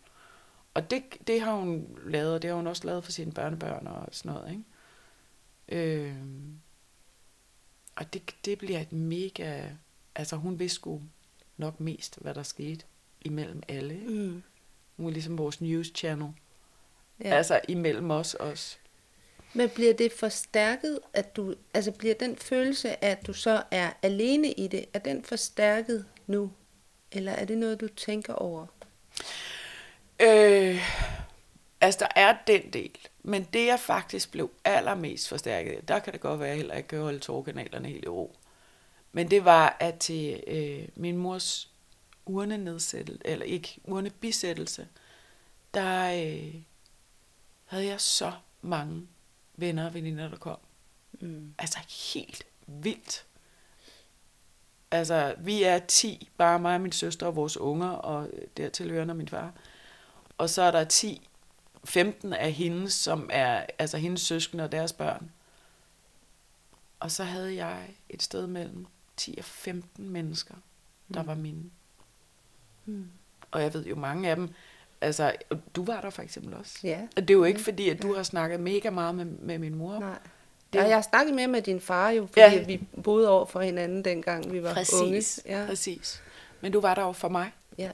Og 0.74 0.90
det, 0.90 1.02
det 1.26 1.40
har 1.40 1.52
hun 1.54 1.86
lavet, 2.06 2.34
og 2.34 2.42
det 2.42 2.48
har 2.50 2.56
hun 2.56 2.66
også 2.66 2.86
lavet 2.86 3.04
for 3.04 3.12
sine 3.12 3.32
børnebørn 3.32 3.86
og 3.86 4.08
sådan 4.12 4.32
noget, 4.32 4.50
ikke? 4.50 4.62
Øhm, 5.68 6.58
og 7.96 8.12
det, 8.12 8.34
det 8.44 8.58
bliver 8.58 8.80
et 8.80 8.92
mega... 8.92 9.62
Altså 10.14 10.36
hun 10.36 10.58
vidste 10.58 10.74
sgu 10.74 11.02
nok 11.56 11.80
mest, 11.80 12.18
hvad 12.20 12.34
der 12.34 12.42
skete 12.42 12.84
imellem 13.20 13.62
alle. 13.68 13.94
Ikke? 13.94 14.10
Mm. 14.10 14.42
Hun 14.96 15.06
er 15.06 15.10
ligesom 15.10 15.38
vores 15.38 15.60
news 15.60 15.92
channel. 15.94 16.32
Ja. 17.24 17.36
Altså 17.36 17.60
imellem 17.68 18.10
os 18.10 18.34
også. 18.34 18.76
Men 19.54 19.68
bliver 19.68 19.94
det 19.94 20.12
forstærket, 20.12 21.00
at 21.12 21.36
du, 21.36 21.54
altså 21.74 21.92
bliver 21.92 22.14
den 22.14 22.36
følelse 22.36 23.04
at 23.04 23.26
du 23.26 23.32
så 23.32 23.62
er 23.70 23.90
alene 24.02 24.52
i 24.52 24.68
det, 24.68 24.84
er 24.92 24.98
den 24.98 25.24
forstærket 25.24 26.06
nu? 26.26 26.52
Eller 27.12 27.32
er 27.32 27.44
det 27.44 27.58
noget, 27.58 27.80
du 27.80 27.88
tænker 27.88 28.34
over? 28.34 28.66
Øh, 30.20 30.80
altså, 31.80 31.98
der 32.00 32.08
er 32.16 32.36
den 32.46 32.70
del. 32.72 32.98
Men 33.22 33.46
det, 33.52 33.66
jeg 33.66 33.80
faktisk 33.80 34.32
blev 34.32 34.50
allermest 34.64 35.28
forstærket, 35.28 35.88
der 35.88 35.98
kan 35.98 36.12
det 36.12 36.20
godt 36.20 36.40
være, 36.40 36.48
at 36.48 36.50
jeg 36.50 36.56
heller 36.56 36.74
ikke 36.74 36.88
kan 36.88 36.98
holde 36.98 37.18
tårkanalerne 37.18 37.88
helt 37.88 38.04
i 38.04 38.08
ro. 38.08 38.36
Men 39.12 39.30
det 39.30 39.44
var, 39.44 39.76
at 39.80 39.98
til 39.98 40.42
øh, 40.46 40.88
min 40.96 41.16
mors 41.16 41.72
urnenedsættelse, 42.26 43.22
eller 43.24 43.46
ikke 43.46 43.80
urnebisættelse, 43.84 44.88
der 45.74 46.26
øh, 46.26 46.54
havde 47.64 47.86
jeg 47.86 48.00
så 48.00 48.32
mange 48.62 49.06
venner 49.56 49.86
og 49.86 49.94
veninder, 49.94 50.28
der 50.28 50.36
kom. 50.36 50.58
Mm. 51.20 51.54
Altså 51.58 51.78
helt 52.14 52.46
vildt. 52.66 53.24
Altså, 54.90 55.34
vi 55.38 55.62
er 55.62 55.78
10, 55.78 56.28
bare 56.36 56.58
mig 56.58 56.74
og 56.74 56.80
min 56.80 56.92
søster 56.92 57.26
og 57.26 57.36
vores 57.36 57.56
unger, 57.56 57.88
og 57.88 58.30
dertil 58.56 58.90
hørende 58.90 59.14
min 59.14 59.28
far. 59.28 59.52
Og 60.38 60.50
så 60.50 60.62
er 60.62 60.70
der 60.70 60.84
10, 60.84 61.28
15 61.84 62.32
af 62.32 62.52
hendes, 62.52 62.92
som 62.94 63.30
er 63.32 63.66
altså 63.78 63.98
hendes 63.98 64.20
søskende 64.20 64.64
og 64.64 64.72
deres 64.72 64.92
børn. 64.92 65.30
Og 67.00 67.10
så 67.10 67.24
havde 67.24 67.54
jeg 67.54 67.90
et 68.08 68.22
sted 68.22 68.46
mellem 68.46 68.86
10 69.16 69.34
og 69.38 69.44
15 69.44 70.08
mennesker, 70.08 70.54
der 71.14 71.22
var 71.22 71.34
mine. 71.34 71.62
Mm. 72.86 73.06
Og 73.50 73.62
jeg 73.62 73.74
ved 73.74 73.84
jo 73.86 73.96
mange 73.96 74.30
af 74.30 74.36
dem, 74.36 74.48
altså, 75.00 75.32
du 75.76 75.84
var 75.84 76.00
der 76.00 76.10
for 76.10 76.22
eksempel 76.22 76.54
også. 76.54 76.78
Ja. 76.84 77.00
Og 77.16 77.22
det 77.22 77.30
er 77.30 77.38
jo 77.38 77.44
ikke 77.44 77.60
fordi, 77.60 77.88
at 77.88 78.02
du 78.02 78.14
har 78.14 78.22
snakket 78.22 78.60
mega 78.60 78.90
meget 78.90 79.14
med, 79.14 79.24
med 79.24 79.58
min 79.58 79.74
mor. 79.74 79.98
Nej. 79.98 80.18
Det- 80.72 80.78
Ja, 80.78 80.84
jeg 80.84 80.96
har 80.96 81.02
snakket 81.02 81.34
mere 81.34 81.48
med 81.48 81.62
din 81.62 81.80
far 81.80 82.10
jo, 82.10 82.26
fordi 82.26 82.40
Ja. 82.40 82.52
ja. 82.52 82.64
vi 82.64 82.80
boede 83.04 83.28
over 83.30 83.46
for 83.46 83.60
hinanden, 83.60 84.04
dengang 84.04 84.52
vi 84.52 84.62
var 84.62 84.74
Præcis, 84.74 85.00
unge. 85.02 85.22
ja. 85.60 85.66
præcis. 85.66 86.22
Men 86.60 86.72
du 86.72 86.80
var 86.80 86.94
der 86.94 87.02
jo 87.02 87.12
for 87.12 87.28
mig, 87.28 87.52
Ja. 87.78 87.90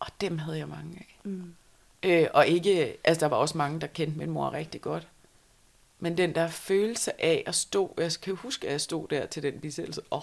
og 0.00 0.06
dem 0.20 0.38
havde 0.38 0.58
jeg 0.58 0.68
mange 0.68 0.96
af. 0.98 1.18
Mm. 1.24 1.54
Øh, 2.02 2.26
og 2.34 2.46
ikke, 2.46 2.96
altså 3.04 3.20
der 3.20 3.26
var 3.26 3.36
også 3.36 3.58
mange, 3.58 3.80
der 3.80 3.86
kendte 3.86 4.18
min 4.18 4.30
mor 4.30 4.52
rigtig 4.52 4.80
godt. 4.80 5.08
Men 6.00 6.16
den 6.16 6.34
der 6.34 6.48
følelse 6.48 7.22
af 7.22 7.42
at 7.46 7.54
stå, 7.54 7.94
jeg 7.98 8.12
kan 8.22 8.36
huske, 8.36 8.66
at 8.66 8.72
jeg 8.72 8.80
stod 8.80 9.08
der 9.08 9.26
til 9.26 9.42
den 9.42 9.60
bisættelse, 9.60 10.02
åh. 10.10 10.22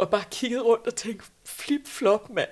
Og 0.00 0.10
bare 0.10 0.24
kiggede 0.30 0.62
rundt 0.62 0.86
og 0.86 0.94
tænkte, 0.94 1.26
flip 1.44 1.86
flop 1.86 2.30
mand, 2.30 2.50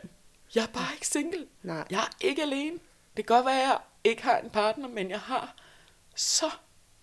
jeg 0.54 0.62
er 0.62 0.72
bare 0.72 0.94
ikke 0.94 1.06
single. 1.06 1.46
Nej. 1.62 1.86
Jeg 1.90 1.98
er 1.98 2.16
ikke 2.20 2.42
alene. 2.42 2.78
Det 3.16 3.26
kan 3.26 3.36
godt 3.36 3.46
være, 3.46 3.62
at 3.62 3.68
jeg 3.68 3.80
ikke 4.04 4.22
har 4.22 4.38
en 4.38 4.50
partner, 4.50 4.88
men 4.88 5.10
jeg 5.10 5.20
har 5.20 5.54
så 6.14 6.50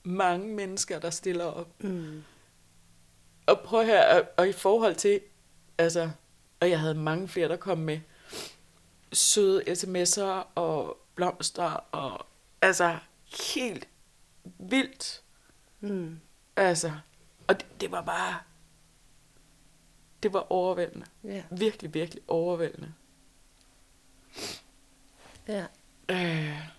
mange 0.04 0.48
mennesker, 0.48 1.00
der 1.00 1.10
stiller 1.10 1.46
op. 1.46 1.84
Mm. 1.84 2.24
Og 3.46 3.60
prøv 3.60 3.86
her, 3.86 4.16
og, 4.16 4.28
og 4.38 4.50
i 4.50 4.52
forhold 4.52 4.96
til, 4.96 5.22
altså, 5.78 6.10
og 6.60 6.70
jeg 6.70 6.80
havde 6.80 6.96
mange 6.96 7.28
flere, 7.28 7.50
der 7.50 7.56
kom 7.56 7.78
med 7.78 8.00
søde 9.14 9.64
sms'er 9.64 10.48
og 10.56 10.98
blomster, 11.16 11.72
og 11.92 12.26
altså, 12.66 13.00
helt 13.54 13.88
vildt. 14.44 15.24
Mm. 15.80 16.20
Altså, 16.56 16.92
og 17.48 17.60
det, 17.60 17.82
det 17.82 17.92
var 17.92 18.02
bare, 18.02 18.40
det 20.24 20.34
var 20.34 20.52
overvældende. 20.52 21.06
Ja. 21.24 21.44
Virkelig, 21.52 21.94
virkelig 21.94 22.24
overvældende. 22.28 22.94
Ja. 25.48 25.66
Øh, 26.10 26.70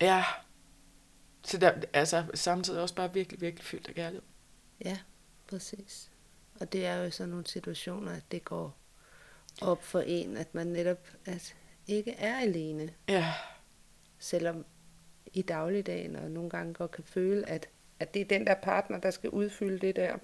ja. 0.00 0.24
Så 1.44 1.58
der, 1.58 1.82
altså, 1.92 2.26
samtidig 2.34 2.80
også 2.80 2.94
bare 2.94 3.12
virkelig, 3.12 3.40
virkelig 3.40 3.64
fyldt 3.64 3.88
af 3.88 3.94
kærlighed. 3.94 4.22
Ja, 4.84 4.98
præcis. 5.46 6.10
Og 6.60 6.72
det 6.72 6.86
er 6.86 6.94
jo 6.94 7.10
sådan 7.10 7.30
nogle 7.30 7.46
situationer, 7.46 8.12
at 8.12 8.22
det 8.30 8.44
går 8.44 8.76
op 9.60 9.84
for 9.84 10.00
en, 10.00 10.36
at 10.36 10.54
man 10.54 10.66
netop 10.66 11.08
at 11.24 11.54
ikke 11.86 12.12
er 12.12 12.38
alene. 12.38 12.94
Ja, 13.08 13.34
Selvom 14.24 14.64
i 15.34 15.42
dagligdagen 15.42 16.16
og 16.16 16.30
nogle 16.30 16.50
gange 16.50 16.74
godt 16.74 16.90
kan 16.90 17.04
føle, 17.04 17.48
at, 17.48 17.68
at 18.00 18.14
det 18.14 18.22
er 18.22 18.24
den 18.24 18.46
der 18.46 18.54
partner, 18.54 18.98
der 18.98 19.10
skal 19.10 19.30
udfylde 19.30 19.78
det 19.78 19.96
der 19.96 20.16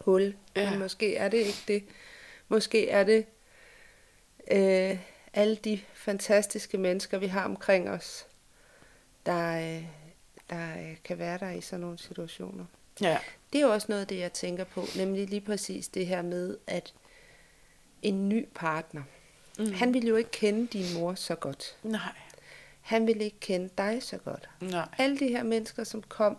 hul. 0.00 0.36
Ja. 0.56 0.70
Men 0.70 0.78
måske 0.78 1.16
er 1.16 1.28
det 1.28 1.38
ikke 1.38 1.64
det. 1.68 1.84
Måske 2.48 2.88
er 2.88 3.04
det 3.04 3.26
øh, 4.50 4.98
alle 5.34 5.56
de 5.56 5.80
fantastiske 5.94 6.78
mennesker, 6.78 7.18
vi 7.18 7.26
har 7.26 7.44
omkring 7.44 7.90
os, 7.90 8.26
der, 9.26 9.76
øh, 9.76 9.84
der 10.50 10.78
øh, 10.78 10.96
kan 11.04 11.18
være 11.18 11.38
der 11.38 11.50
i 11.50 11.60
sådan 11.60 11.80
nogle 11.80 11.98
situationer. 11.98 12.64
ja, 13.00 13.18
Det 13.52 13.58
er 13.58 13.62
jo 13.62 13.72
også 13.72 13.86
noget 13.88 14.00
af 14.00 14.06
det, 14.06 14.18
jeg 14.18 14.32
tænker 14.32 14.64
på, 14.64 14.84
nemlig 14.96 15.28
lige 15.28 15.40
præcis 15.40 15.88
det 15.88 16.06
her 16.06 16.22
med, 16.22 16.56
at 16.66 16.94
en 18.02 18.28
ny 18.28 18.48
partner, 18.54 19.02
mm. 19.58 19.72
han 19.72 19.94
ville 19.94 20.08
jo 20.08 20.16
ikke 20.16 20.30
kende 20.30 20.66
din 20.66 20.94
mor 20.94 21.14
så 21.14 21.34
godt. 21.34 21.76
nej, 21.82 22.12
Han 22.84 23.06
ville 23.06 23.24
ikke 23.24 23.40
kende 23.40 23.70
dig 23.78 24.02
så 24.02 24.18
godt. 24.18 24.48
nej, 24.60 24.88
Alle 24.98 25.18
de 25.18 25.28
her 25.28 25.42
mennesker, 25.42 25.84
som 25.84 26.02
kom 26.02 26.38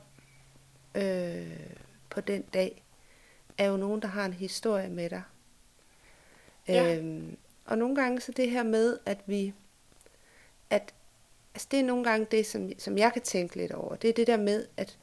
øh, 0.95 1.60
på 2.10 2.21
den 2.21 2.41
dag, 2.41 2.84
er 3.58 3.65
jo 3.65 3.77
nogen, 3.77 4.01
der 4.01 4.08
har 4.08 4.25
en 4.25 4.34
historie 4.34 4.89
med 4.89 5.10
dig. 5.10 5.21
Ja. 6.67 6.97
Øhm, 6.97 7.38
og 7.65 7.77
nogle 7.77 7.95
gange 7.95 8.21
så 8.21 8.31
det 8.31 8.51
her 8.51 8.63
med, 8.63 8.97
at 9.05 9.17
vi, 9.25 9.53
at 10.69 10.93
altså 11.53 11.67
det 11.71 11.79
er 11.79 11.84
nogle 11.84 12.03
gange 12.03 12.27
det, 12.31 12.45
som, 12.45 12.71
som 12.77 12.97
jeg 12.97 13.13
kan 13.13 13.21
tænke 13.21 13.55
lidt 13.55 13.71
over. 13.71 13.95
Det 13.95 14.10
er 14.10 14.13
det 14.13 14.27
der 14.27 14.38
med, 14.38 14.67
at, 14.77 14.97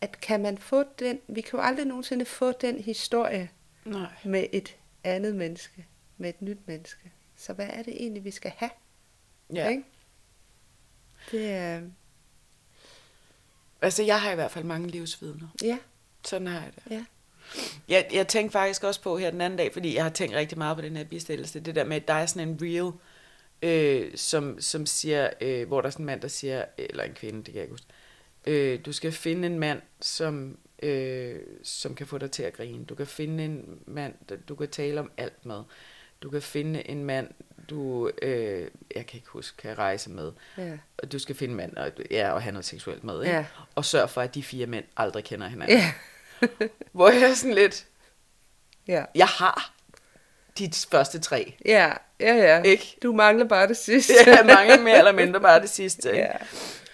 at 0.00 0.20
kan 0.20 0.42
man 0.42 0.58
få 0.58 0.84
den, 0.98 1.20
vi 1.28 1.40
kan 1.40 1.58
jo 1.58 1.64
aldrig 1.64 1.86
nogensinde 1.86 2.24
få 2.24 2.52
den 2.52 2.78
historie 2.78 3.50
nej. 3.84 4.10
med 4.24 4.46
et 4.52 4.76
andet 5.04 5.36
menneske, 5.36 5.86
med 6.16 6.28
et 6.28 6.42
nyt 6.42 6.58
menneske. 6.66 7.12
Så 7.36 7.52
hvad 7.52 7.68
er 7.68 7.82
det 7.82 8.02
egentlig, 8.02 8.24
vi 8.24 8.30
skal 8.30 8.52
have? 8.56 8.70
Ja. 9.54 9.68
Ikke? 9.68 9.84
Det 11.30 11.50
er, 11.50 11.80
Altså, 13.82 14.02
jeg 14.02 14.20
har 14.20 14.32
i 14.32 14.34
hvert 14.34 14.50
fald 14.50 14.64
mange 14.64 14.88
livsvidner. 14.88 15.48
ja, 15.62 15.78
Sådan 16.24 16.46
har 16.46 16.60
jeg 16.60 16.72
det. 16.74 16.82
ja. 16.90 17.04
Jeg, 17.88 18.08
jeg 18.12 18.28
tænkte 18.28 18.52
faktisk 18.52 18.84
også 18.84 19.02
på 19.02 19.18
her 19.18 19.30
den 19.30 19.40
anden 19.40 19.56
dag, 19.56 19.72
fordi 19.72 19.94
jeg 19.94 20.02
har 20.02 20.10
tænkt 20.10 20.34
rigtig 20.36 20.58
meget 20.58 20.76
på 20.76 20.82
den 20.82 20.96
her 20.96 21.04
bistillelse, 21.04 21.60
det 21.60 21.74
der 21.74 21.84
med, 21.84 21.96
at 21.96 22.08
der 22.08 22.14
er 22.14 22.26
sådan 22.26 22.48
en 22.48 22.58
reel, 22.62 22.92
øh, 23.62 24.16
som, 24.16 24.60
som 24.60 24.86
siger, 24.86 25.30
øh, 25.40 25.68
hvor 25.68 25.80
der 25.80 25.86
er 25.86 25.90
sådan 25.90 26.02
en 26.02 26.06
mand, 26.06 26.20
der 26.20 26.28
siger, 26.28 26.64
eller 26.78 27.04
en 27.04 27.14
kvinde, 27.14 27.38
det 27.38 27.44
kan 27.46 27.54
jeg 27.54 27.62
ikke 27.62 27.72
huske, 27.72 27.86
øh, 28.46 28.80
du 28.86 28.92
skal 28.92 29.12
finde 29.12 29.46
en 29.46 29.58
mand, 29.58 29.82
som, 30.00 30.58
øh, 30.82 31.36
som 31.62 31.94
kan 31.94 32.06
få 32.06 32.18
dig 32.18 32.30
til 32.30 32.42
at 32.42 32.52
grine. 32.52 32.84
Du 32.84 32.94
kan 32.94 33.06
finde 33.06 33.44
en 33.44 33.78
mand, 33.86 34.14
du 34.48 34.54
kan 34.54 34.68
tale 34.68 35.00
om 35.00 35.10
alt 35.16 35.46
med. 35.46 35.62
Du 36.22 36.30
kan 36.30 36.42
finde 36.42 36.90
en 36.90 37.04
mand, 37.04 37.28
du, 37.70 38.10
øh, 38.22 38.66
jeg 38.96 39.06
kan 39.06 39.16
ikke 39.16 39.28
huske, 39.28 39.56
kan 39.56 39.78
rejse 39.78 40.10
med. 40.10 40.32
ja. 40.58 40.72
Og 40.98 41.12
du 41.12 41.18
skal 41.18 41.34
finde 41.34 41.52
en 41.52 41.56
mand, 41.56 41.76
og, 41.76 41.90
ja, 42.10 42.32
og 42.32 42.42
have 42.42 42.52
noget 42.52 42.64
seksuelt 42.64 43.04
med, 43.04 43.22
ikke? 43.22 43.36
Ja. 43.36 43.44
Og 43.74 43.84
sørg 43.84 44.10
for, 44.10 44.20
at 44.20 44.34
de 44.34 44.42
fire 44.42 44.66
mænd 44.66 44.84
aldrig 44.96 45.24
kender 45.24 45.48
hinanden. 45.48 45.78
Ja. 45.78 45.92
Hvor 46.92 47.10
jeg 47.10 47.22
er 47.30 47.34
sådan 47.34 47.54
lidt, 47.54 47.86
Ja. 48.88 49.04
jeg 49.14 49.26
har 49.26 49.72
de 50.58 50.70
første 50.90 51.18
tre. 51.18 51.54
Ja, 51.64 51.92
ja, 52.20 52.34
ja. 52.34 52.62
Ikke? 52.62 52.96
Du 53.02 53.12
mangler 53.12 53.44
bare 53.48 53.68
det 53.68 53.76
sidste. 53.76 54.12
Jeg 54.26 54.46
mange 54.46 54.84
mere 54.84 54.98
eller 54.98 55.12
mindre 55.12 55.40
bare 55.40 55.60
det 55.60 55.70
sidste. 55.70 56.08
ja. 56.10 56.32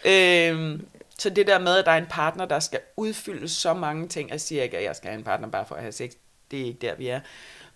Ikke? 0.04 0.50
Øhm, 0.50 0.86
Så 1.18 1.30
det 1.30 1.46
der 1.46 1.58
med, 1.58 1.76
at 1.76 1.84
der 1.86 1.92
er 1.92 1.96
en 1.98 2.06
partner, 2.10 2.44
der 2.46 2.60
skal 2.60 2.80
udfylde 2.96 3.48
så 3.48 3.74
mange 3.74 4.08
ting, 4.08 4.30
jeg 4.30 4.40
siger 4.40 4.62
ikke, 4.62 4.78
at 4.78 4.84
jeg 4.84 4.96
skal 4.96 5.08
have 5.10 5.18
en 5.18 5.24
partner 5.24 5.48
bare 5.48 5.66
for 5.66 5.74
at 5.74 5.80
have 5.80 5.92
sex, 5.92 6.12
det 6.50 6.60
er 6.60 6.64
ikke 6.64 6.78
der, 6.80 6.94
vi 6.94 7.08
er. 7.08 7.20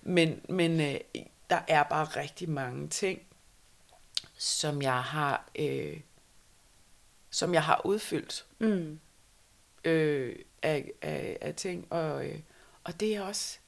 Men, 0.02 0.40
men 0.48 0.80
øh, 0.80 0.94
der 1.50 1.60
er 1.68 1.82
bare 1.82 2.04
rigtig 2.04 2.48
mange 2.48 2.88
ting, 2.88 3.22
som 4.38 4.82
jeg 4.82 5.02
har, 5.02 5.44
øh, 5.58 6.00
som 7.30 7.54
jeg 7.54 7.62
har 7.64 7.80
udfyldt 7.86 8.44
Mm. 8.58 9.00
øh, 9.84 10.36
af, 10.62 10.90
af, 11.02 11.38
af 11.40 11.54
ting, 11.54 11.86
og, 11.92 12.26
øh, 12.26 12.38
og 12.84 13.00
det 13.00 13.16
er 13.16 13.22
også, 13.22 13.58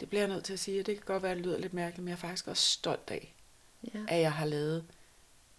det 0.00 0.08
bliver 0.08 0.22
jeg 0.22 0.28
nødt 0.28 0.44
til 0.44 0.52
at 0.52 0.58
sige, 0.58 0.80
og 0.80 0.86
det 0.86 0.96
kan 0.96 1.04
godt 1.06 1.22
være, 1.22 1.32
at 1.32 1.36
det 1.38 1.46
lyder 1.46 1.58
lidt 1.58 1.74
mærkeligt, 1.74 2.04
men 2.04 2.08
jeg 2.08 2.14
er 2.14 2.20
faktisk 2.20 2.48
også 2.48 2.62
stolt 2.70 3.10
af, 3.10 3.34
Ja. 3.94 3.98
at 4.08 4.20
jeg 4.20 4.32
har 4.32 4.46
lavet, 4.46 4.84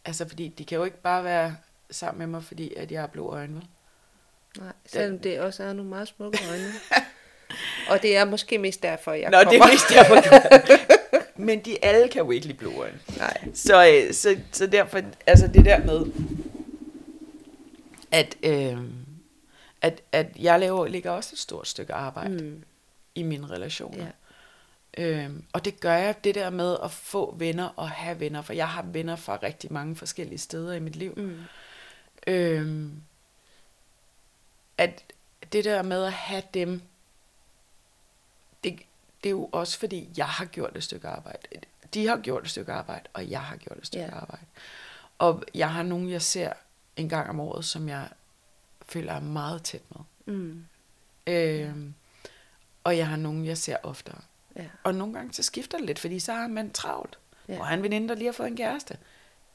altså 0.05 0.27
fordi 0.27 0.47
de 0.47 0.65
kan 0.65 0.77
jo 0.77 0.83
ikke 0.83 1.01
bare 1.01 1.23
være 1.23 1.57
sammen 1.91 2.19
med 2.19 2.27
mig, 2.27 2.43
fordi 2.43 2.73
at 2.73 2.91
jeg 2.91 2.99
har 3.01 3.07
blå 3.07 3.29
øjne? 3.33 3.61
Nej, 4.57 4.73
selvom 4.85 5.19
det 5.19 5.39
også 5.39 5.63
er 5.63 5.73
nogle 5.73 5.89
meget 5.89 6.07
smukke 6.07 6.39
øjne. 6.49 6.73
og 7.89 8.01
det 8.01 8.17
er 8.17 8.25
måske 8.25 8.57
mest 8.57 8.83
derfor, 8.83 9.11
jeg 9.13 9.29
Nå, 9.31 9.37
det 9.39 9.45
kommer. 9.47 9.65
er 9.65 9.71
mest 9.71 9.89
derfor. 9.89 10.93
Men 11.35 11.59
de 11.59 11.85
alle 11.85 12.07
kan 12.07 12.21
jo 12.21 12.31
ikke 12.31 12.47
lide 12.47 12.57
blå 12.57 12.81
øjne. 12.81 12.99
Nej. 13.17 13.47
Så, 13.53 13.87
øh, 13.87 14.13
så, 14.13 14.37
så 14.51 14.67
derfor, 14.67 15.01
altså 15.27 15.47
det 15.47 15.65
der 15.65 15.85
med, 15.85 16.05
at, 18.11 18.37
øh, 18.43 18.77
at, 19.81 20.01
at 20.11 20.27
jeg 20.39 20.59
laver, 20.59 20.87
lægger 20.87 21.11
også 21.11 21.29
et 21.33 21.39
stort 21.39 21.67
stykke 21.67 21.93
arbejde 21.93 22.43
mm. 22.43 22.63
I 23.15 23.23
mine 23.23 23.49
relationer. 23.49 24.05
Ja. 24.05 24.11
Øhm, 24.97 25.43
og 25.53 25.65
det 25.65 25.79
gør 25.79 25.93
jeg, 25.93 26.23
det 26.23 26.35
der 26.35 26.49
med 26.49 26.77
at 26.83 26.91
få 26.91 27.35
venner 27.37 27.69
og 27.75 27.89
have 27.89 28.19
venner, 28.19 28.41
for 28.41 28.53
jeg 28.53 28.69
har 28.69 28.81
venner 28.83 29.15
fra 29.15 29.39
rigtig 29.43 29.73
mange 29.73 29.95
forskellige 29.95 30.37
steder 30.37 30.73
i 30.73 30.79
mit 30.79 30.95
liv. 30.95 31.13
Mm. 31.17 31.39
Øhm, 32.27 32.91
at 34.77 35.03
det 35.53 35.63
der 35.63 35.81
med 35.81 36.03
at 36.03 36.13
have 36.13 36.43
dem, 36.53 36.81
det, 39.23 39.29
er 39.29 39.31
jo 39.31 39.49
også 39.51 39.79
fordi, 39.79 40.09
jeg 40.17 40.25
har 40.25 40.45
gjort 40.45 40.77
et 40.77 40.83
stykke 40.83 41.07
arbejde. 41.07 41.39
De 41.93 42.07
har 42.07 42.17
gjort 42.17 42.43
et 42.43 42.49
stykke 42.49 42.71
arbejde, 42.71 43.03
og 43.13 43.29
jeg 43.29 43.41
har 43.41 43.55
gjort 43.55 43.77
et 43.77 43.87
stykke 43.87 44.05
Ja. 44.05 44.15
arbejde. 44.15 44.45
Og 45.17 45.43
jeg 45.53 45.71
har 45.73 45.83
nogen, 45.83 46.09
jeg 46.09 46.21
ser 46.21 46.53
en 46.95 47.09
gang 47.09 47.29
om 47.29 47.39
året, 47.39 47.65
som 47.65 47.89
jeg 47.89 48.07
føler 48.85 49.13
er 49.13 49.19
meget 49.19 49.63
tæt 49.63 49.81
med. 49.89 50.35
Mm. 50.35 50.65
Øhm, 51.27 51.93
og 52.83 52.97
jeg 52.97 53.07
har 53.07 53.15
nogen, 53.17 53.45
jeg 53.45 53.57
ser 53.57 53.77
oftere. 53.83 54.21
Ja. 54.55 54.65
Og 54.83 54.95
nogle 54.95 55.13
gange 55.13 55.33
så 55.33 55.43
skifter 55.43 55.77
det 55.77 55.87
lidt, 55.87 55.99
fordi 55.99 56.19
så 56.19 56.33
har 56.33 56.47
man 56.47 56.71
travlt. 56.71 57.17
Ja. 57.49 57.59
Og 57.59 57.67
han 57.67 57.83
veninde, 57.83 58.07
der 58.07 58.15
lige 58.15 58.25
har 58.25 58.33
fået 58.33 58.47
en 58.47 58.57
kæreste. 58.57 58.97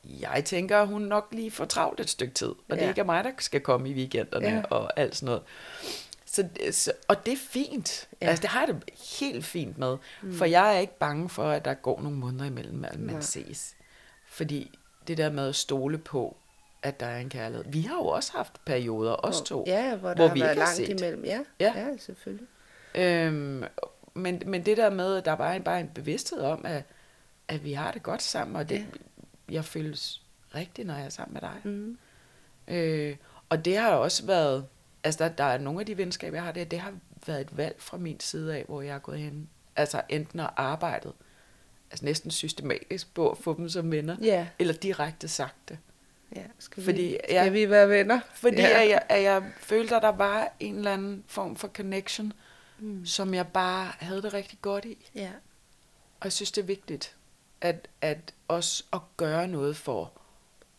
Jeg 0.05 0.45
tænker, 0.45 0.85
hun 0.85 1.03
nok 1.03 1.29
lige 1.33 1.51
får 1.51 1.65
travlt 1.65 2.01
et 2.01 2.11
stykke 2.11 2.35
tid. 2.35 2.49
Og 2.49 2.59
ja. 2.71 2.77
det 2.77 2.89
ikke 2.89 3.01
er 3.01 3.05
mig, 3.05 3.25
der 3.25 3.31
skal 3.39 3.61
komme 3.61 3.91
i 3.91 3.95
weekenderne 3.95 4.49
ja. 4.49 4.63
og 4.63 4.99
alt 5.01 5.17
sådan 5.17 5.27
noget. 5.27 5.43
Så, 6.31 6.49
så, 6.71 6.93
og 7.09 7.27
det 7.27 7.33
er 7.33 7.37
fint. 7.37 8.09
Ja. 8.12 8.27
Ja. 8.27 8.31
Altså, 8.31 8.43
det 8.43 8.51
har 8.51 8.61
jeg 8.67 8.69
det 8.75 8.83
helt 9.21 9.45
fint 9.45 9.79
med. 9.79 9.97
Mm. 10.23 10.33
For 10.35 10.45
jeg 10.45 10.75
er 10.77 10.79
ikke 10.81 10.99
bange 10.99 11.29
for, 11.29 11.51
at 11.51 11.64
der 11.64 11.75
går 11.75 12.01
nogle 12.03 12.17
måneder 12.17 12.45
imellem, 12.45 12.85
at 12.85 12.99
man 13.01 13.14
Nej. 13.14 13.21
ses. 13.21 13.75
Fordi 14.27 14.79
det 15.07 15.19
der 15.19 15.31
med 15.31 15.49
at 15.49 15.55
stole 15.57 15.99
på, 15.99 16.37
at 16.83 17.01
der 17.01 17.07
er 17.07 17.19
en 17.19 17.29
kærlighed. 17.29 17.64
Vi 17.69 17.81
har 17.81 17.95
jo 17.95 18.07
også 18.07 18.33
haft 18.33 18.64
perioder, 18.64 19.17
os 19.27 19.41
to. 19.41 19.64
Ja, 19.67 19.97
hvor 19.97 20.09
der 20.09 20.14
hvor 20.17 20.27
har 20.29 20.35
vi 20.35 20.41
været 20.41 20.51
ikke 20.53 20.59
langt 20.59 20.77
set. 20.77 20.88
imellem. 21.01 21.25
Ja, 21.25 21.41
Ja. 21.61 21.73
ja 21.77 21.97
selvfølgelig. 21.97 22.47
Øhm, 22.95 23.64
men, 24.14 24.43
men 24.47 24.67
det 24.67 24.77
der 24.77 24.91
med, 24.91 25.17
at 25.17 25.25
der 25.25 25.35
bare 25.35 25.55
er 25.57 25.61
bare 25.61 25.81
en 25.81 25.88
bevidsthed 25.95 26.41
om, 26.41 26.64
at, 26.67 26.83
at 27.49 27.64
vi 27.64 27.73
har 27.73 27.93
det 27.93 28.03
godt 28.03 28.23
sammen, 28.23 28.57
og 28.57 28.69
det, 28.69 28.75
Ja. 28.75 28.81
ja. 29.49 29.55
jeg 29.55 29.64
føles 29.64 30.23
rigtig, 30.55 30.85
når 30.85 30.95
jeg 30.95 31.05
er 31.05 31.09
sammen 31.09 31.33
med 31.35 31.41
dig. 31.41 31.61
Mm. 31.64 31.99
Øh, 32.69 33.17
og 33.49 33.64
det 33.64 33.77
har 33.77 33.91
også 33.91 34.27
været, 34.27 34.67
altså 35.05 35.25
der, 35.25 35.29
der 35.31 35.45
er 35.45 35.59
nogle 35.59 35.81
af 35.81 35.87
de 35.87 35.97
venskaber, 35.97 36.37
jeg 36.37 36.45
har, 36.45 36.53
det, 36.53 36.71
det 36.71 36.79
har 36.81 36.93
været 37.27 37.41
et 37.41 37.57
valg 37.57 37.75
fra 37.79 37.97
min 37.97 38.21
side 38.21 38.57
af, 38.57 38.65
hvor 38.69 38.83
jeg 38.83 38.95
er 38.95 38.99
gået 38.99 39.19
hen, 39.19 39.49
altså 39.77 40.03
enten 40.09 40.41
har 40.41 40.55
arbejdet, 40.57 41.13
altså 41.91 42.05
næsten 42.05 42.31
systematisk 42.31 43.15
på 43.15 43.31
at 43.31 43.39
få 43.39 43.57
dem 43.57 43.69
som 43.69 43.91
venner, 43.93 44.17
Ja, 44.21 44.49
eller 44.59 44.75
direkte 44.75 45.29
sagt 45.29 45.69
det. 45.69 45.79
ja. 46.37 46.43
Skal, 46.59 46.83
Fordi, 46.85 47.03
vi, 47.03 47.19
skal 47.29 47.53
vi 47.53 47.71
være 47.71 47.89
venner? 47.89 48.21
Fordi 48.35 48.57
ja. 48.57 48.83
at, 48.83 48.89
jeg, 48.89 49.03
at 49.09 49.23
jeg 49.23 49.53
følte, 49.61 49.97
at 49.97 50.03
der 50.03 50.09
var 50.13 50.53
en 50.61 50.77
eller 50.77 50.93
anden 50.93 51.25
form 51.27 51.57
for 51.57 51.69
connection, 51.69 52.33
Mm. 52.81 53.07
som 53.07 53.35
jeg 53.35 53.47
bare 53.49 53.93
havde 53.99 54.23
det 54.23 54.35
rigtig 54.35 54.59
godt 54.63 54.85
i. 54.85 55.07
Ja. 55.15 55.31
Og 56.21 56.25
jeg 56.25 56.33
synes, 56.33 56.53
det 56.53 56.63
er 56.63 56.67
vigtigt, 56.67 57.17
at, 57.61 57.89
at 58.01 58.35
også 58.49 58.85
at 58.93 58.99
gøre 59.17 59.49
noget 59.49 59.77
for 59.77 60.13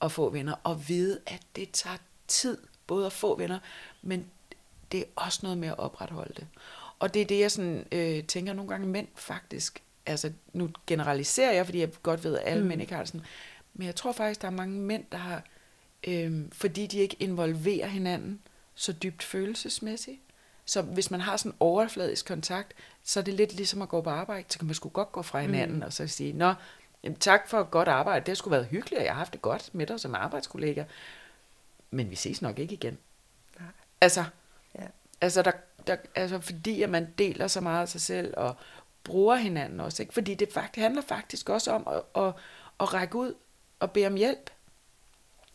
at 0.02 0.12
få 0.12 0.30
venner, 0.30 0.54
og 0.64 0.88
vide, 0.90 1.20
at 1.28 1.42
det 1.56 1.72
tager 1.72 1.98
tid, 2.28 2.58
både 2.90 3.06
at 3.06 3.12
få 3.14 3.38
venner, 3.38 3.60
men 4.02 4.26
det 4.92 5.00
er 5.00 5.06
også 5.16 5.40
noget 5.44 5.58
med 5.58 5.68
at 5.68 5.80
opretholde 5.80 6.34
det. 6.38 6.48
Og 7.00 7.14
det 7.14 7.22
er 7.22 7.26
det, 7.26 7.40
jeg 7.40 7.52
sådan, 7.52 7.86
øh, 7.92 8.24
tænker 8.24 8.54
nogle 8.54 8.70
gange, 8.70 8.88
mænd 8.88 9.08
faktisk, 9.16 9.84
altså 10.06 10.32
nu 10.54 10.70
generaliserer 10.88 11.52
jeg, 11.52 11.66
fordi 11.66 11.80
jeg 11.80 11.90
godt 12.04 12.24
ved, 12.24 12.38
at 12.38 12.44
alle 12.46 12.60
Mm. 12.60 12.64
mm. 12.64 12.68
mænd 12.68 12.82
ikke 12.82 12.94
har 12.94 13.06
sådan, 13.06 13.22
men 13.74 13.86
jeg 13.86 13.96
tror 13.96 14.12
faktisk, 14.12 14.42
der 14.42 14.48
er 14.48 14.52
mange 14.52 14.76
mænd, 14.80 15.04
der 15.12 15.18
har, 15.18 15.44
øh, 16.08 16.46
fordi 16.52 16.88
de 16.88 16.98
ikke 16.98 17.16
involverer 17.20 17.88
hinanden 17.88 18.40
så 18.76 18.94
dybt 18.94 19.24
følelsesmæssigt, 19.24 20.20
så 20.66 20.82
hvis 20.82 21.12
man 21.12 21.22
har 21.22 21.38
sådan 21.38 21.58
overfladisk 21.60 22.28
kontakt, 22.28 22.74
så 23.04 23.20
er 23.20 23.24
det 23.24 23.34
lidt 23.34 23.54
ligesom 23.54 23.82
at 23.82 23.90
gå 23.90 24.02
på 24.02 24.10
arbejde. 24.10 24.46
Så 24.50 24.60
kan 24.60 24.66
man 24.66 24.76
sgu 24.76 24.90
godt 24.90 25.12
gå 25.12 25.22
fra 25.22 25.42
hinanden 25.42 25.78
mm. 25.78 25.82
og 25.82 25.94
så 25.94 26.08
sige, 26.08 26.34
Nå, 26.34 26.54
jamen, 27.04 27.18
tak 27.20 27.50
for 27.50 27.64
godt 27.64 27.88
arbejde. 27.88 28.20
Det 28.20 28.28
har 28.28 28.36
sgu 28.36 28.50
været 28.50 28.66
hyggeligt, 28.66 29.00
og 29.00 29.06
jeg 29.06 29.14
har 29.14 29.18
haft 29.18 29.34
det 29.34 29.42
godt 29.42 29.70
med 29.74 29.86
dig 29.86 30.00
som 30.00 30.16
arbejdskollega. 30.16 30.84
Men 31.92 32.10
vi 32.10 32.16
ses 32.16 32.42
nok 32.42 32.60
ikke 32.60 32.74
igen. 32.74 32.98
Nej. 33.60 33.70
Altså, 34.02 34.24
Ja. 34.76 34.86
altså, 35.22 35.42
der, 35.42 35.52
der, 35.88 35.96
altså 36.16 36.40
fordi 36.40 36.82
at 36.82 36.90
man 36.90 37.08
deler 37.18 37.48
så 37.48 37.62
meget 37.62 37.82
af 37.82 37.90
sig 37.90 38.02
selv 38.02 38.34
og 38.38 38.56
bruger 39.04 39.36
hinanden 39.36 39.80
også. 39.80 40.04
Ikke? 40.04 40.14
Fordi 40.14 40.34
det 40.34 40.50
faktisk, 40.54 40.82
handler 40.82 41.02
faktisk 41.02 41.50
også 41.50 41.72
om 41.72 41.88
at, 41.88 42.24
at, 42.24 42.34
at 42.80 42.94
række 42.94 43.16
ud 43.16 43.34
og 43.80 43.92
bede 43.92 44.08
om 44.08 44.16
hjælp. 44.16 44.50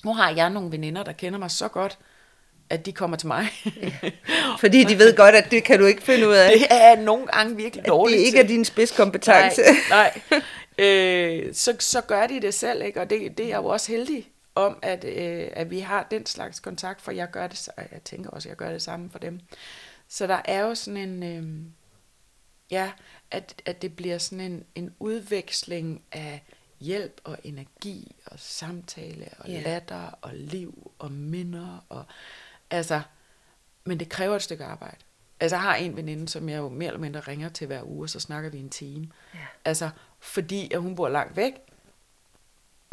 Nu 0.05 0.15
har 0.15 0.31
jeg 0.31 0.51
nogle 0.51 0.73
veninder, 0.73 1.03
der 1.03 1.13
kender 1.13 1.39
mig 1.39 1.51
så 1.51 1.69
godt, 1.69 1.99
at 2.71 2.87
de 2.87 2.93
kommer 2.93 3.17
til 3.17 3.27
mig. 3.27 3.47
Fordi 4.61 4.85
de 4.85 4.99
ved 4.99 5.17
godt, 5.17 5.35
at 5.35 5.51
det 5.51 5.65
kan 5.65 5.79
du 5.79 5.87
ikke 5.87 6.03
finde 6.03 6.29
ud 6.29 6.33
af. 6.35 6.51
det 6.59 6.67
er 6.71 6.97
nogle 6.97 7.27
gange 7.27 7.57
virkelig 7.57 7.85
At 7.85 7.89
dårligt 7.89 8.19
det 8.19 8.27
ikke 8.27 8.39
er 8.39 8.47
din 8.47 8.65
spidskompetence. 8.65 9.63
Nej, 9.91 10.21
nej. 10.31 10.41
Øh, 10.79 11.55
så, 11.55 11.77
så 11.81 12.01
gør 12.01 12.27
de 12.27 12.41
det 12.41 12.55
selv, 12.55 12.83
ikke? 12.83 13.01
og 13.01 13.11
det, 13.11 13.39
det 13.39 13.53
er 13.53 13.57
jo 13.57 13.65
også 13.65 13.93
heldig 13.93 14.31
om, 14.55 14.79
at, 14.83 15.05
øh, 15.05 15.49
at 15.53 15.71
vi 15.71 15.81
har 15.81 16.07
den 16.11 16.27
slags 16.27 16.61
kontakt, 16.61 17.01
for 17.01 17.13
jeg 17.13 17.31
gør 17.31 17.47
det, 17.47 17.69
og 17.77 17.85
jeg 17.93 18.03
tænker 18.05 18.31
også, 18.31 18.49
at 18.49 18.51
jeg 18.51 18.57
gør 18.57 18.71
det 18.71 18.83
samme 18.83 19.11
for 19.11 19.19
dem. 19.19 19.41
Så 20.09 20.27
der 20.27 20.41
er 20.45 20.61
jo 20.61 20.75
sådan 20.75 20.97
en, 20.97 21.23
øh, 21.23 21.67
ja, 22.71 22.93
at, 23.31 23.63
at 23.67 23.83
det 23.83 23.97
bliver 23.97 24.19
sådan 24.19 24.53
en, 24.53 24.65
en 24.75 24.95
udveksling 24.99 26.03
af 26.13 26.43
hjælp 26.81 27.21
og 27.25 27.39
energi 27.45 28.17
og 28.27 28.41
samtale 28.41 29.29
og 29.39 29.51
yeah. 29.51 29.65
latter 29.65 30.19
og 30.23 30.31
liv 30.35 30.93
og 30.99 31.13
minder 31.13 31.85
og 31.89 32.05
altså, 32.71 33.03
men 33.85 34.01
det 34.01 34.09
kræver 34.09 34.37
et 34.37 34.43
stykke 34.43 34.65
arbejde. 34.65 34.97
Altså 35.41 35.57
jeg 35.57 35.63
har 35.63 35.75
en 35.75 35.97
veninde, 35.97 36.29
som 36.29 36.49
jeg 36.49 36.59
jo 36.59 36.69
mere 36.69 36.87
eller 36.87 37.01
mindre 37.01 37.21
ringer 37.21 37.49
til 37.49 37.67
hver 37.67 37.83
uge, 37.83 38.05
og 38.05 38.11
så 38.11 38.21
snakker 38.21 38.51
vi 38.51 38.59
en 38.59 38.71
time. 38.71 39.09
Ja. 39.35 39.39
Altså, 39.65 39.91
fordi 40.21 40.73
at 40.75 40.81
hun 40.81 40.95
bor 40.95 41.09
langt 41.09 41.37
væk, 41.37 41.53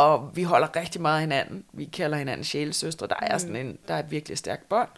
og 0.05 0.35
vi 0.35 0.43
holder 0.43 0.75
rigtig 0.75 1.01
meget 1.01 1.15
af 1.15 1.21
hinanden. 1.21 1.65
Vi 1.73 1.85
kalder 1.85 2.17
hinanden 2.17 2.43
sjælesøstre. 2.43 3.07
Der 3.07 3.15
er 3.21 3.37
sådan 3.37 3.55
en, 3.55 3.77
der 3.87 3.93
er 3.93 3.99
et 3.99 4.11
virkelig 4.11 4.37
stærkt 4.37 4.69
bånd. 4.69 4.89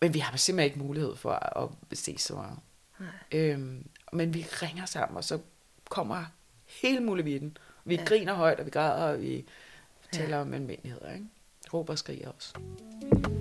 Men 0.00 0.14
vi 0.14 0.18
har 0.18 0.36
simpelthen 0.36 0.64
ikke 0.74 0.86
mulighed 0.86 1.16
for 1.16 1.30
at 1.32 1.68
ses 1.98 2.20
så 2.20 2.34
meget. 2.34 2.58
Nej. 2.98 3.08
Øhm, 3.32 3.86
men 4.12 4.34
vi 4.34 4.46
ringer 4.62 4.86
sammen, 4.86 5.16
og 5.16 5.24
så 5.24 5.38
kommer 5.90 6.24
hele 6.82 7.00
muligheden. 7.00 7.56
Vi 7.84 7.94
Ja. 7.94 8.04
griner 8.04 8.34
højt, 8.34 8.60
og 8.60 8.66
vi 8.66 8.70
græder, 8.70 9.04
og 9.12 9.20
vi 9.22 9.46
taler 10.12 10.36
ja. 10.36 10.42
om 10.42 10.54
almindeligheder. 10.54 11.12
Ikke? 11.12 11.26
Råber 11.74 11.92
og 11.92 11.98
skriger 11.98 12.28
også. 12.30 12.48
Så 12.48 13.33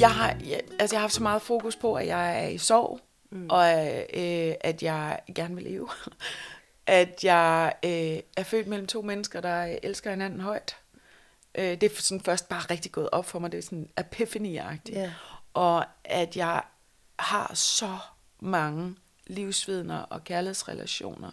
jeg 0.00 0.14
har, 0.14 0.36
jeg, 0.44 0.60
altså, 0.78 0.96
jeg 0.96 1.00
har 1.00 1.04
haft 1.04 1.14
så 1.14 1.22
meget 1.22 1.42
fokus 1.42 1.76
på, 1.76 1.94
at 1.94 2.06
jeg 2.06 2.44
er 2.44 2.48
i 2.48 2.58
sorg, 2.58 3.00
mm. 3.30 3.46
og 3.50 3.66
øh, 4.14 4.54
at 4.60 4.82
jeg 4.82 5.20
gerne 5.34 5.54
vil 5.54 5.64
leve. 5.64 5.88
at 6.86 7.24
jeg 7.24 7.74
øh, 7.84 8.22
er 8.36 8.42
født 8.42 8.66
mellem 8.66 8.86
to 8.86 9.02
mennesker, 9.02 9.40
der 9.40 9.78
elsker 9.82 10.10
hinanden 10.10 10.40
højt. 10.40 10.76
Øh, 11.54 11.80
det 11.80 11.82
er 11.82 12.00
sådan 12.02 12.20
først 12.20 12.48
bare 12.48 12.60
rigtig 12.60 12.92
gået 12.92 13.10
op 13.12 13.24
for 13.24 13.38
mig. 13.38 13.52
Det 13.52 13.58
er 13.58 13.62
sådan 13.62 13.88
epiphany-agtigt. 14.00 14.98
Ja. 14.98 15.12
Og 15.54 15.84
at 16.04 16.36
jeg 16.36 16.62
har 17.18 17.54
så 17.54 17.98
mange 18.40 18.96
livsvidner 19.26 19.98
og 19.98 20.24
kærlighedsrelationer, 20.24 21.30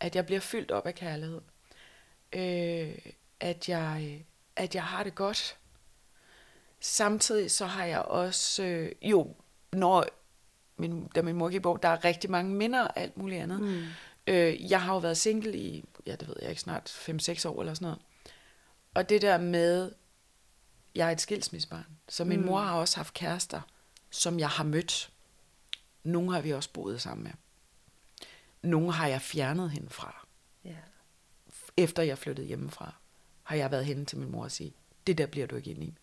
at 0.00 0.16
jeg 0.16 0.26
bliver 0.26 0.40
fyldt 0.40 0.70
op 0.70 0.86
af 0.86 0.94
kærlighed. 0.94 1.40
Øh, 2.32 2.98
at, 3.40 3.68
jeg, 3.68 4.24
at 4.56 4.74
jeg 4.74 4.82
har 4.82 5.02
det 5.02 5.14
godt. 5.14 5.57
Samtidig 6.80 7.50
så 7.50 7.66
har 7.66 7.84
jeg 7.84 8.00
også, 8.00 8.62
øh, 8.62 8.92
jo, 9.02 9.34
når 9.72 10.06
min, 10.76 11.08
da 11.14 11.22
min 11.22 11.36
mor 11.36 11.48
gik 11.48 11.62
bort, 11.62 11.82
der 11.82 11.88
er 11.88 12.04
rigtig 12.04 12.30
mange 12.30 12.54
minder 12.54 12.82
og 12.82 12.98
alt 12.98 13.16
muligt 13.16 13.42
andet. 13.42 13.60
Mm. 13.60 13.84
Øh, 14.26 14.70
jeg 14.70 14.82
har 14.82 14.92
jo 14.92 14.98
været 14.98 15.16
single 15.16 15.56
i, 15.56 15.84
ja 16.06 16.16
det 16.16 16.28
ved 16.28 16.36
jeg 16.42 16.50
ikke, 16.50 16.62
snart 16.62 16.88
5-6 16.88 17.48
år 17.48 17.60
eller 17.60 17.74
sådan 17.74 17.86
noget. 17.86 17.98
Og 18.94 19.08
det 19.08 19.22
der 19.22 19.38
med, 19.38 19.92
jeg 20.94 21.08
er 21.08 21.12
et 21.12 21.20
skilsmissebarn, 21.20 21.86
så 22.08 22.24
min 22.24 22.40
mm. 22.40 22.46
mor 22.46 22.60
har 22.60 22.78
også 22.78 22.96
haft 22.96 23.14
kærester, 23.14 23.60
som 24.10 24.38
jeg 24.38 24.48
har 24.48 24.64
mødt. 24.64 25.10
Nogle 26.02 26.32
har 26.32 26.40
vi 26.40 26.52
også 26.52 26.70
boet 26.72 27.00
sammen 27.00 27.24
med. 27.24 27.32
Nogle 28.62 28.92
har 28.92 29.06
jeg 29.06 29.22
fjernet 29.22 29.70
hende 29.70 29.90
fra. 29.90 30.26
Ja. 30.64 30.76
Efter 31.76 32.02
jeg 32.02 32.18
flyttede 32.18 32.46
hjemmefra, 32.46 32.94
har 33.42 33.56
jeg 33.56 33.70
været 33.70 33.84
henne 33.84 34.04
til 34.04 34.18
min 34.18 34.30
mor 34.30 34.44
og 34.44 34.52
sige, 34.52 34.72
det 35.06 35.18
der 35.18 35.26
bliver 35.26 35.46
du 35.46 35.56
ikke 35.56 35.70
ind 35.70 35.84
i. 35.84 35.94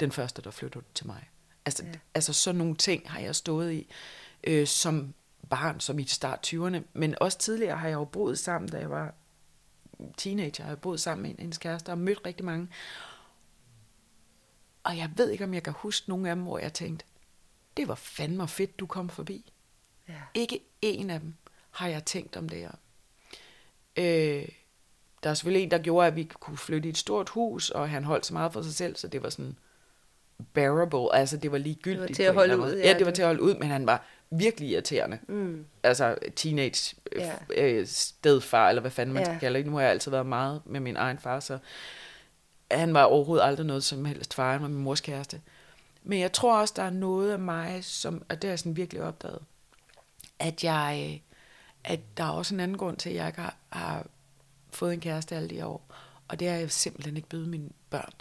Den 0.00 0.12
første, 0.12 0.42
der 0.42 0.50
flytter 0.50 0.80
til 0.94 1.06
mig. 1.06 1.30
Altså, 1.64 1.84
ja. 1.84 1.92
altså 2.14 2.32
sådan 2.32 2.58
nogle 2.58 2.76
ting 2.76 3.10
har 3.10 3.20
jeg 3.20 3.36
stået 3.36 3.72
i 3.72 3.86
øh, 4.44 4.66
som 4.66 5.14
barn, 5.50 5.80
som 5.80 5.98
i 5.98 6.04
start 6.04 6.52
20'erne. 6.54 6.78
Men 6.92 7.14
også 7.20 7.38
tidligere 7.38 7.76
har 7.76 7.88
jeg 7.88 7.94
jo 7.94 8.04
boet 8.04 8.38
sammen, 8.38 8.70
da 8.70 8.78
jeg 8.78 8.90
var 8.90 9.14
teenager, 10.16 10.64
har 10.64 10.70
jeg 10.70 10.80
boet 10.80 11.00
sammen 11.00 11.22
med 11.22 11.34
hendes 11.38 11.58
kæreste 11.58 11.90
og 11.90 11.98
mødt 11.98 12.26
rigtig 12.26 12.46
mange. 12.46 12.68
Og 14.84 14.96
jeg 14.96 15.10
ved 15.16 15.30
ikke, 15.30 15.44
om 15.44 15.54
jeg 15.54 15.62
kan 15.62 15.72
huske 15.76 16.08
nogle 16.08 16.30
af 16.30 16.36
dem, 16.36 16.44
hvor 16.44 16.58
jeg 16.58 16.72
tænkte, 16.72 17.04
det 17.76 17.88
var 17.88 17.94
fandme 17.94 18.48
fedt, 18.48 18.80
du 18.80 18.86
kom 18.86 19.08
forbi. 19.08 19.52
Ja. 20.08 20.22
Ikke 20.34 20.60
en 20.82 21.10
af 21.10 21.20
dem 21.20 21.34
har 21.70 21.88
jeg 21.88 22.04
tænkt 22.04 22.36
om 22.36 22.48
det 22.48 22.58
her. 22.58 22.72
Øh, 23.96 24.48
der 25.22 25.30
er 25.30 25.34
selvfølgelig 25.34 25.64
en, 25.64 25.70
der 25.70 25.78
gjorde, 25.78 26.06
at 26.06 26.16
vi 26.16 26.24
kunne 26.24 26.56
flytte 26.56 26.88
i 26.88 26.90
et 26.90 26.98
stort 26.98 27.28
hus, 27.28 27.70
og 27.70 27.90
han 27.90 28.04
holdt 28.04 28.26
så 28.26 28.32
meget 28.32 28.52
for 28.52 28.62
sig 28.62 28.74
selv, 28.74 28.96
så 28.96 29.08
det 29.08 29.22
var 29.22 29.30
sådan 29.30 29.58
bearable, 30.52 31.14
altså 31.14 31.36
det 31.36 31.52
var 31.52 31.58
ligegyldigt. 31.58 32.00
Det 32.08 32.08
var 32.08 32.14
til 32.14 32.22
at 32.22 32.34
holde 32.34 32.58
ud. 32.58 32.72
Ja, 32.76 32.88
ja, 32.88 32.98
det 32.98 33.06
var 33.06 33.12
til 33.12 33.22
at 33.22 33.28
holde 33.28 33.42
ud, 33.42 33.54
men 33.54 33.68
han 33.68 33.86
var 33.86 34.04
virkelig 34.30 34.68
irriterende. 34.68 35.18
Mm. 35.28 35.66
Altså 35.82 36.16
teenage 36.36 36.96
Ja. 37.16 37.32
ja. 37.56 37.84
stedfar, 37.84 38.68
eller 38.68 38.80
hvad 38.80 38.90
fanden 38.90 39.14
man 39.14 39.22
Ja. 39.22 39.24
skal 39.28 39.40
kalde 39.40 39.58
det. 39.58 39.66
Nu 39.66 39.72
har 39.74 39.80
jeg 39.80 39.90
altid 39.90 40.10
været 40.10 40.26
meget 40.26 40.62
med 40.64 40.80
min 40.80 40.96
egen 40.96 41.18
far, 41.18 41.40
så 41.40 41.58
han 42.70 42.94
var 42.94 43.02
overhovedet 43.02 43.44
aldrig 43.44 43.66
noget 43.66 43.84
som 43.84 44.04
helst 44.04 44.34
far, 44.34 44.52
han 44.52 44.62
var 44.62 44.68
min 44.68 44.82
mors 44.82 45.00
kæreste. 45.00 45.40
Men 46.02 46.20
jeg 46.20 46.32
tror 46.32 46.60
også, 46.60 46.74
der 46.76 46.82
er 46.82 46.90
noget 46.90 47.32
af 47.32 47.38
mig, 47.38 47.84
som, 47.84 48.22
og 48.28 48.42
det 48.42 48.44
har 48.48 48.52
jeg 48.52 48.58
sådan 48.58 48.76
virkelig 48.76 49.02
opdaget, 49.02 49.38
at 50.38 50.64
jeg, 50.64 51.22
at 51.84 52.00
der 52.16 52.24
er 52.24 52.30
også 52.30 52.54
en 52.54 52.60
anden 52.60 52.76
grund 52.78 52.96
til, 52.96 53.08
at 53.10 53.14
jeg 53.16 53.26
ikke 53.26 53.40
har, 53.40 53.56
har 53.68 54.06
fået 54.70 54.92
en 54.92 55.00
kæreste 55.00 55.36
alle 55.36 55.50
de 55.50 55.66
år. 55.66 55.82
Og 56.28 56.40
det 56.40 56.48
er, 56.48 56.54
at 56.54 56.60
jeg 56.60 56.70
simpelthen 56.70 57.16
ikke 57.16 57.28
byde 57.28 57.48
mine 57.48 57.68
børn 57.90 58.12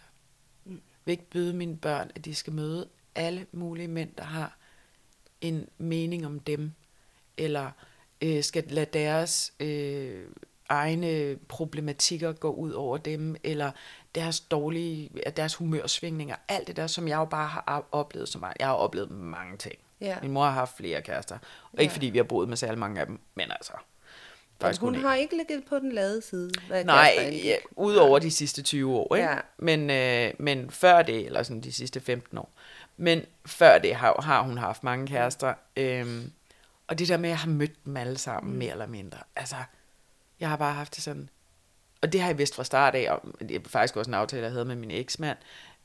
vil 1.06 1.12
ikke 1.12 1.30
byde 1.30 1.54
mine 1.54 1.78
børn, 1.78 2.12
at 2.16 2.26
de 2.26 2.36
skal 2.36 2.54
møde 2.54 2.88
alle 3.16 3.46
mulige 3.52 3.88
mænd, 3.88 4.10
der 4.18 4.24
har 4.24 4.58
en 5.42 5.70
mening 5.78 6.26
om 6.26 6.40
dem, 6.40 6.72
eller 7.38 7.72
øh, 8.22 8.44
skal 8.44 8.64
lade 8.68 8.86
deres 8.94 9.54
øh, 9.60 10.26
egne 10.70 11.36
problematikker 11.48 12.32
gå 12.32 12.52
ud 12.54 12.72
over 12.72 12.98
dem, 12.98 13.36
eller 13.44 13.72
deres 14.16 14.40
dårlige, 14.40 15.10
deres 15.38 15.56
humørsvingninger, 15.56 16.36
alt 16.48 16.68
det 16.68 16.76
der, 16.76 16.88
som 16.88 17.08
jeg 17.08 17.16
jo 17.18 17.26
bare 17.26 17.48
har 17.48 17.88
oplevet 17.92 18.30
så 18.30 18.40
meget. 18.40 18.58
Jeg 18.60 18.68
har 18.68 18.74
oplevet 18.74 19.12
mange 19.12 19.58
ting. 19.58 19.76
Ja. 20.02 20.18
Min 20.22 20.32
mor 20.32 20.44
har 20.44 20.52
haft 20.52 20.78
flere 20.78 21.02
kærester, 21.02 21.36
og 21.72 21.78
Ja. 21.78 21.82
ikke 21.82 21.92
fordi 21.94 22.06
vi 22.08 22.18
har 22.18 22.24
boet 22.24 22.50
med 22.50 22.58
særlig 22.58 22.80
mange 22.80 23.00
af 23.00 23.06
dem, 23.06 23.20
men 23.36 23.52
altså, 23.52 23.74
faktisk 24.62 24.82
hun 24.82 24.94
kun 24.94 25.02
har 25.02 25.16
ikke 25.16 25.38
ligget 25.38 25.64
på 25.66 25.80
den 25.80 25.92
lade 25.92 26.22
side. 26.22 26.52
Hvad 26.68 26.84
Nej, 26.86 27.42
ja, 27.44 27.56
udover 27.72 28.20
de 28.20 28.32
sidste 28.32 28.62
20 28.62 28.96
år, 28.96 29.16
ikke? 29.16 29.30
Ja. 29.30 29.38
Men, 29.58 29.90
øh, 29.90 30.34
men 30.40 30.72
før 30.72 31.02
det, 31.02 31.26
eller 31.26 31.44
sådan 31.44 31.62
de 31.62 31.72
sidste 31.72 32.00
15 32.00 32.38
år, 32.38 32.52
men 32.98 33.26
før 33.46 33.78
det 33.78 33.96
har, 33.96 34.22
har 34.22 34.42
hun 34.42 34.58
haft 34.58 34.84
mange 34.84 35.08
kærester, 35.08 35.54
øhm, 35.78 36.32
og 36.88 37.00
det 37.00 37.08
der 37.08 37.18
med, 37.18 37.30
at 37.30 37.32
jeg 37.32 37.40
har 37.40 37.50
mødt 37.50 37.86
dem 37.86 37.98
alle 37.98 38.18
sammen, 38.18 38.58
mere 38.58 38.72
eller 38.72 38.88
mindre, 38.88 39.18
altså, 39.36 39.56
jeg 40.40 40.50
har 40.50 40.58
bare 40.58 40.74
haft 40.74 40.96
det 40.96 41.04
sådan, 41.04 41.30
og 42.02 42.14
det 42.14 42.22
har 42.22 42.28
jeg 42.28 42.38
vidst 42.38 42.56
fra 42.56 42.64
start 42.64 42.96
af, 42.96 43.12
og 43.12 43.22
det 43.40 43.52
er 43.52 43.60
faktisk 43.70 43.98
også 43.98 44.10
en 44.10 44.16
aftale, 44.16 44.44
jeg 44.44 44.52
havde 44.52 44.66
med 44.66 44.76
min 44.76 44.92
eksmand, 44.92 45.38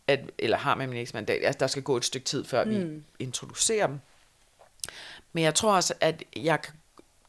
at, 0.07 0.21
eller 0.39 0.57
har 0.57 0.75
med 0.75 0.87
min 0.87 0.97
eksmand, 0.97 1.31
at 1.31 1.45
altså, 1.45 1.59
der 1.59 1.67
skal 1.67 1.83
gå 1.83 1.97
et 1.97 2.05
stykke 2.05 2.25
tid, 2.25 2.45
før 2.45 2.65
mm. 2.65 2.71
vi 2.71 3.03
introducerer 3.19 3.87
dem. 3.87 4.01
Men 5.33 5.45
jeg 5.45 5.55
tror 5.55 5.75
også, 5.77 5.95
at 6.01 6.23
jeg, 6.37 6.63
kan- 6.63 6.75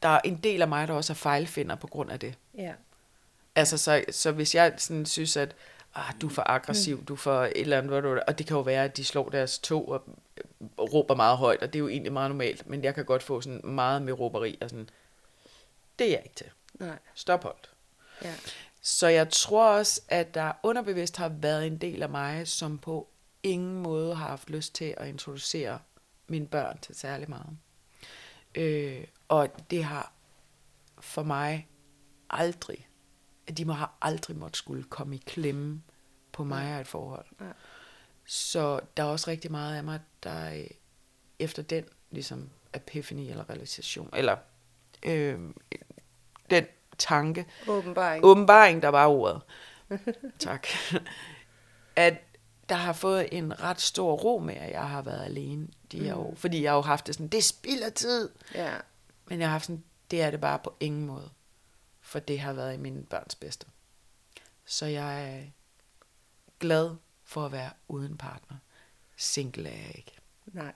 der 0.03 0.09
er 0.09 0.21
en 0.23 0.37
del 0.37 0.61
af 0.61 0.67
mig, 0.67 0.87
der 0.87 0.93
også 0.93 1.13
er 1.13 1.15
fejlfinder 1.15 1.75
på 1.75 1.87
grund 1.87 2.11
af 2.11 2.19
det. 2.19 2.35
Ja. 2.57 2.73
Altså, 3.55 3.77
så, 3.77 4.03
så 4.11 4.31
hvis 4.31 4.55
jeg 4.55 4.73
sådan 4.77 5.05
synes, 5.05 5.37
at 5.37 5.55
ah, 5.95 6.13
du 6.21 6.27
er 6.27 6.31
for 6.31 6.43
aggressiv, 6.45 6.97
mm. 6.97 7.05
du 7.05 7.13
er 7.13 7.17
for 7.17 7.43
et 7.43 7.51
eller 7.55 7.77
andet, 7.77 8.03
du, 8.03 8.19
og 8.27 8.37
det 8.37 8.47
kan 8.47 8.55
jo 8.55 8.61
være, 8.61 8.83
at 8.83 8.97
de 8.97 9.05
slår 9.05 9.29
deres 9.29 9.59
tog 9.59 9.89
og 9.89 10.03
øh, 10.37 10.43
råber 10.79 11.15
meget 11.15 11.37
højt, 11.37 11.61
og 11.61 11.73
det 11.73 11.79
er 11.79 11.83
jo 11.83 11.87
egentlig 11.87 12.13
meget 12.13 12.31
normalt, 12.31 12.69
men 12.69 12.83
jeg 12.83 12.95
kan 12.95 13.05
godt 13.05 13.23
få 13.23 13.41
sådan 13.41 13.61
meget 13.63 14.01
med 14.01 14.19
råberi, 14.19 14.57
og 14.61 14.69
sådan, 14.69 14.89
det 15.99 16.07
er 16.07 16.11
jeg 16.11 16.21
ikke 16.23 16.35
til. 16.35 16.49
Nej. 16.73 16.97
Stop 17.13 17.43
holdt. 17.43 17.69
Ja. 18.23 18.33
Så 18.81 19.07
jeg 19.07 19.29
tror 19.29 19.77
også, 19.77 20.01
at 20.07 20.33
der 20.33 20.51
underbevidst 20.63 21.17
har 21.17 21.29
været 21.29 21.67
en 21.67 21.77
del 21.77 22.03
af 22.03 22.09
mig, 22.09 22.47
som 22.47 22.77
på 22.77 23.07
ingen 23.43 23.81
måde 23.81 24.15
har 24.15 24.27
haft 24.27 24.49
lyst 24.49 24.75
til 24.75 24.93
at 24.97 25.07
introducere 25.07 25.79
mine 26.27 26.47
børn 26.47 26.77
til 26.81 26.95
særlig 26.95 27.29
meget. 27.29 27.57
Øh, 28.55 29.03
og 29.27 29.49
det 29.71 29.83
har 29.83 30.11
for 30.99 31.23
mig 31.23 31.67
aldrig, 32.29 32.87
de 33.57 33.65
må 33.65 33.73
have 33.73 33.87
aldrig 34.01 34.37
måtte 34.37 34.57
skulle 34.57 34.83
komme 34.83 35.15
i 35.15 35.23
klemme 35.25 35.81
på 36.31 36.43
mig 36.43 36.75
og 36.75 36.81
et 36.81 36.87
forhold. 36.87 37.25
Ja. 37.41 37.45
Så 38.25 38.79
der 38.97 39.03
er 39.03 39.07
også 39.07 39.29
rigtig 39.29 39.51
meget 39.51 39.77
af 39.77 39.83
mig, 39.83 39.99
der 40.23 40.53
øh, 40.53 40.67
efter 41.39 41.63
den 41.63 41.85
ligesom 42.11 42.49
epiphany 42.73 43.29
eller 43.29 43.49
realisation, 43.49 44.09
eller 44.13 44.37
øh, 45.05 45.39
den 46.49 46.65
tanke, 46.97 47.45
Åbenbaring. 47.67 48.25
åbenbaring, 48.25 48.81
der 48.81 48.89
var 48.89 49.07
ordet. 49.07 49.41
tak. 50.39 50.67
At 51.95 52.17
der 52.69 52.75
har 52.75 52.93
fået 52.93 53.27
en 53.31 53.61
ret 53.61 53.81
stor 53.81 54.13
ro 54.13 54.39
med, 54.39 54.55
at 54.55 54.71
jeg 54.71 54.89
har 54.89 55.01
været 55.01 55.25
alene 55.25 55.67
de 55.91 56.03
her 56.03 56.15
år. 56.15 56.35
Fordi 56.35 56.63
jeg 56.63 56.71
har 56.71 56.75
jo 56.75 56.81
haft 56.81 57.07
det 57.07 57.15
sådan, 57.15 57.27
det 57.27 57.43
spilder 57.43 57.89
tid. 57.89 58.29
Ja. 58.55 58.73
Men 59.25 59.39
jeg 59.39 59.47
har 59.47 59.51
haft 59.51 59.65
sådan, 59.65 59.83
det 60.11 60.21
er 60.21 60.31
det 60.31 60.41
bare 60.41 60.59
på 60.59 60.75
ingen 60.79 61.05
måde. 61.05 61.29
For 62.01 62.19
det 62.19 62.39
har 62.39 62.53
været 62.53 62.73
i 62.73 62.77
mine 62.77 63.03
børns 63.03 63.35
bedste. 63.35 63.67
Så 64.65 64.85
jeg 64.85 65.37
er 65.37 65.43
glad 66.59 66.95
for 67.23 67.45
at 67.45 67.51
være 67.51 67.71
uden 67.87 68.17
partner. 68.17 68.57
Single 69.17 69.69
er 69.69 69.81
jeg 69.81 69.95
ikke. 69.95 70.17
Nej. 70.45 70.73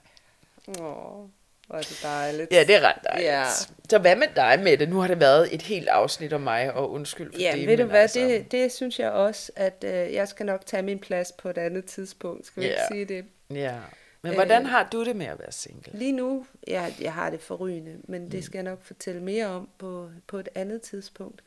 Åh, 0.80 1.28
hvor 1.70 1.78
er 1.78 1.82
det 1.82 2.00
dejligt. 2.02 2.52
Ja, 2.52 2.64
det 2.64 2.74
er 2.74 2.80
ret 2.80 3.04
dejligt. 3.04 3.28
Ja. 3.28 3.44
Så 3.90 3.98
hvad 3.98 4.16
med 4.16 4.26
dig, 4.36 4.60
Mette? 4.64 4.86
Nu 4.86 5.00
har 5.00 5.08
det 5.08 5.20
været 5.20 5.54
et 5.54 5.62
helt 5.62 5.88
afsnit 5.88 6.32
om 6.32 6.40
mig, 6.40 6.72
og 6.72 6.90
undskyld 6.90 7.32
for 7.32 7.40
Ja, 7.40 7.52
det. 7.54 7.66
ved 7.68 7.76
du 7.76 7.84
hvad, 7.84 8.00
altså- 8.00 8.20
det, 8.20 8.52
det 8.52 8.72
synes 8.72 8.98
jeg 8.98 9.10
også, 9.10 9.52
at 9.56 9.84
øh, 9.86 10.12
jeg 10.12 10.28
skal 10.28 10.46
nok 10.46 10.66
tage 10.66 10.82
min 10.82 10.98
plads 10.98 11.32
på 11.32 11.48
et 11.50 11.58
andet 11.58 11.84
tidspunkt. 11.84 12.46
Skal 12.46 12.62
vi 12.62 12.66
Ja. 12.68 12.72
ikke 12.72 12.82
sige 12.92 13.04
det? 13.16 13.24
Ja. 13.56 13.74
Men 14.22 14.30
Øh. 14.30 14.34
hvordan 14.36 14.66
har 14.66 14.88
du 14.92 15.04
det 15.04 15.16
med 15.16 15.26
at 15.26 15.38
være 15.38 15.52
single? 15.52 15.98
Lige 15.98 16.12
nu, 16.12 16.46
jeg, 16.66 16.94
jeg 17.00 17.12
har 17.12 17.30
det 17.30 17.40
forrygende, 17.40 17.96
men 18.04 18.30
det 18.32 18.44
skal 18.44 18.58
jeg 18.58 18.64
nok 18.64 18.82
fortælle 18.84 19.22
mere 19.22 19.46
om 19.46 19.68
på, 19.78 20.10
på 20.26 20.38
et 20.38 20.48
andet 20.54 20.82
tidspunkt. 20.82 21.42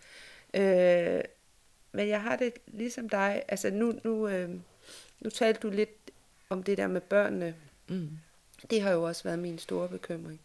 Øh, 0.54 1.22
men 1.92 2.08
jeg 2.10 2.22
har 2.22 2.36
det 2.36 2.54
ligesom 2.68 3.10
dig. 3.10 3.44
Altså 3.48 3.70
nu, 3.70 3.94
nu, 4.04 4.28
øh, 4.28 4.50
nu 5.20 5.30
talte 5.30 5.60
du 5.60 5.70
lidt 5.70 5.90
om 6.50 6.64
det 6.64 6.78
der 6.78 6.88
med 6.88 7.02
børnene. 7.02 7.56
Mm. 7.88 8.10
Det 8.70 8.82
har 8.82 8.92
jo 8.92 9.04
også 9.04 9.24
været 9.24 9.40
min 9.40 9.58
store 9.60 9.90
bekymring. 9.90 10.40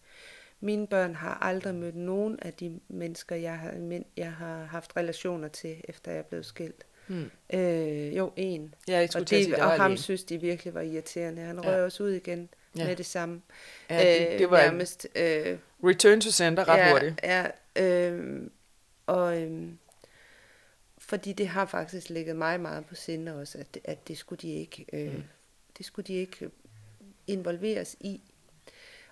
Mine 0.61 0.87
børn 0.87 1.15
har 1.15 1.35
aldrig 1.43 1.75
mødt 1.75 1.97
nogen 1.97 2.39
af 2.43 2.53
de 2.53 2.81
mennesker, 2.89 3.37
jeg 3.37 3.59
har, 3.59 4.01
jeg 4.17 4.33
har 4.33 4.65
haft 4.65 4.97
relationer 4.97 5.49
til, 5.49 5.77
efter 5.85 6.13
jeg 6.13 6.25
blev 6.27 6.43
skilt. 6.43 6.87
Mm. 7.09 7.31
Øh, 7.53 8.17
jo, 8.17 8.33
en. 8.37 8.75
Ja, 8.89 8.99
jeg 8.99 9.09
skulle 9.09 9.23
Og, 9.25 9.31
det, 9.31 9.45
sige, 9.45 9.63
og 9.65 9.71
ham 9.71 9.91
en. 9.91 9.97
synes 9.99 10.25
de 10.25 10.41
virkelig 10.41 10.75
var 10.75 10.81
irriterende. 10.81 11.43
Han 11.43 11.61
Ja. 11.65 11.71
røg 11.71 11.85
også 11.85 12.03
ud 12.03 12.11
igen 12.11 12.49
Ja. 12.77 12.87
med 12.87 12.97
det 12.97 13.07
samme. 13.07 13.43
Ja, 13.91 14.29
det, 14.31 14.39
det 14.39 14.51
var 14.51 14.57
nærmest. 14.63 15.07
Øh, 15.17 15.59
return 15.85 16.21
to 16.21 16.31
center 16.31 16.69
ret 16.69 16.79
ja, 16.79 16.91
hurtigt. 16.91 17.21
Ja, 17.23 17.47
øh, 17.77 18.41
og 19.07 19.43
øh, 19.43 19.69
fordi 20.99 21.33
det 21.33 21.49
har 21.49 21.67
faktisk 21.67 22.09
ligget 22.09 22.37
mig 22.37 22.61
meget 22.61 22.87
på 22.87 22.95
sinde 22.95 23.41
også, 23.41 23.59
at, 23.59 23.79
at 23.85 24.09
det 24.09 24.19
skulle 24.19 24.39
de 24.43 24.55
ikke, 24.55 24.87
øh, 24.93 25.15
mm. 25.17 25.23
det 25.79 25.87
skulle 25.87 26.07
de 26.07 26.15
ikke 26.15 26.51
involveres 27.29 27.97
i. 28.01 28.21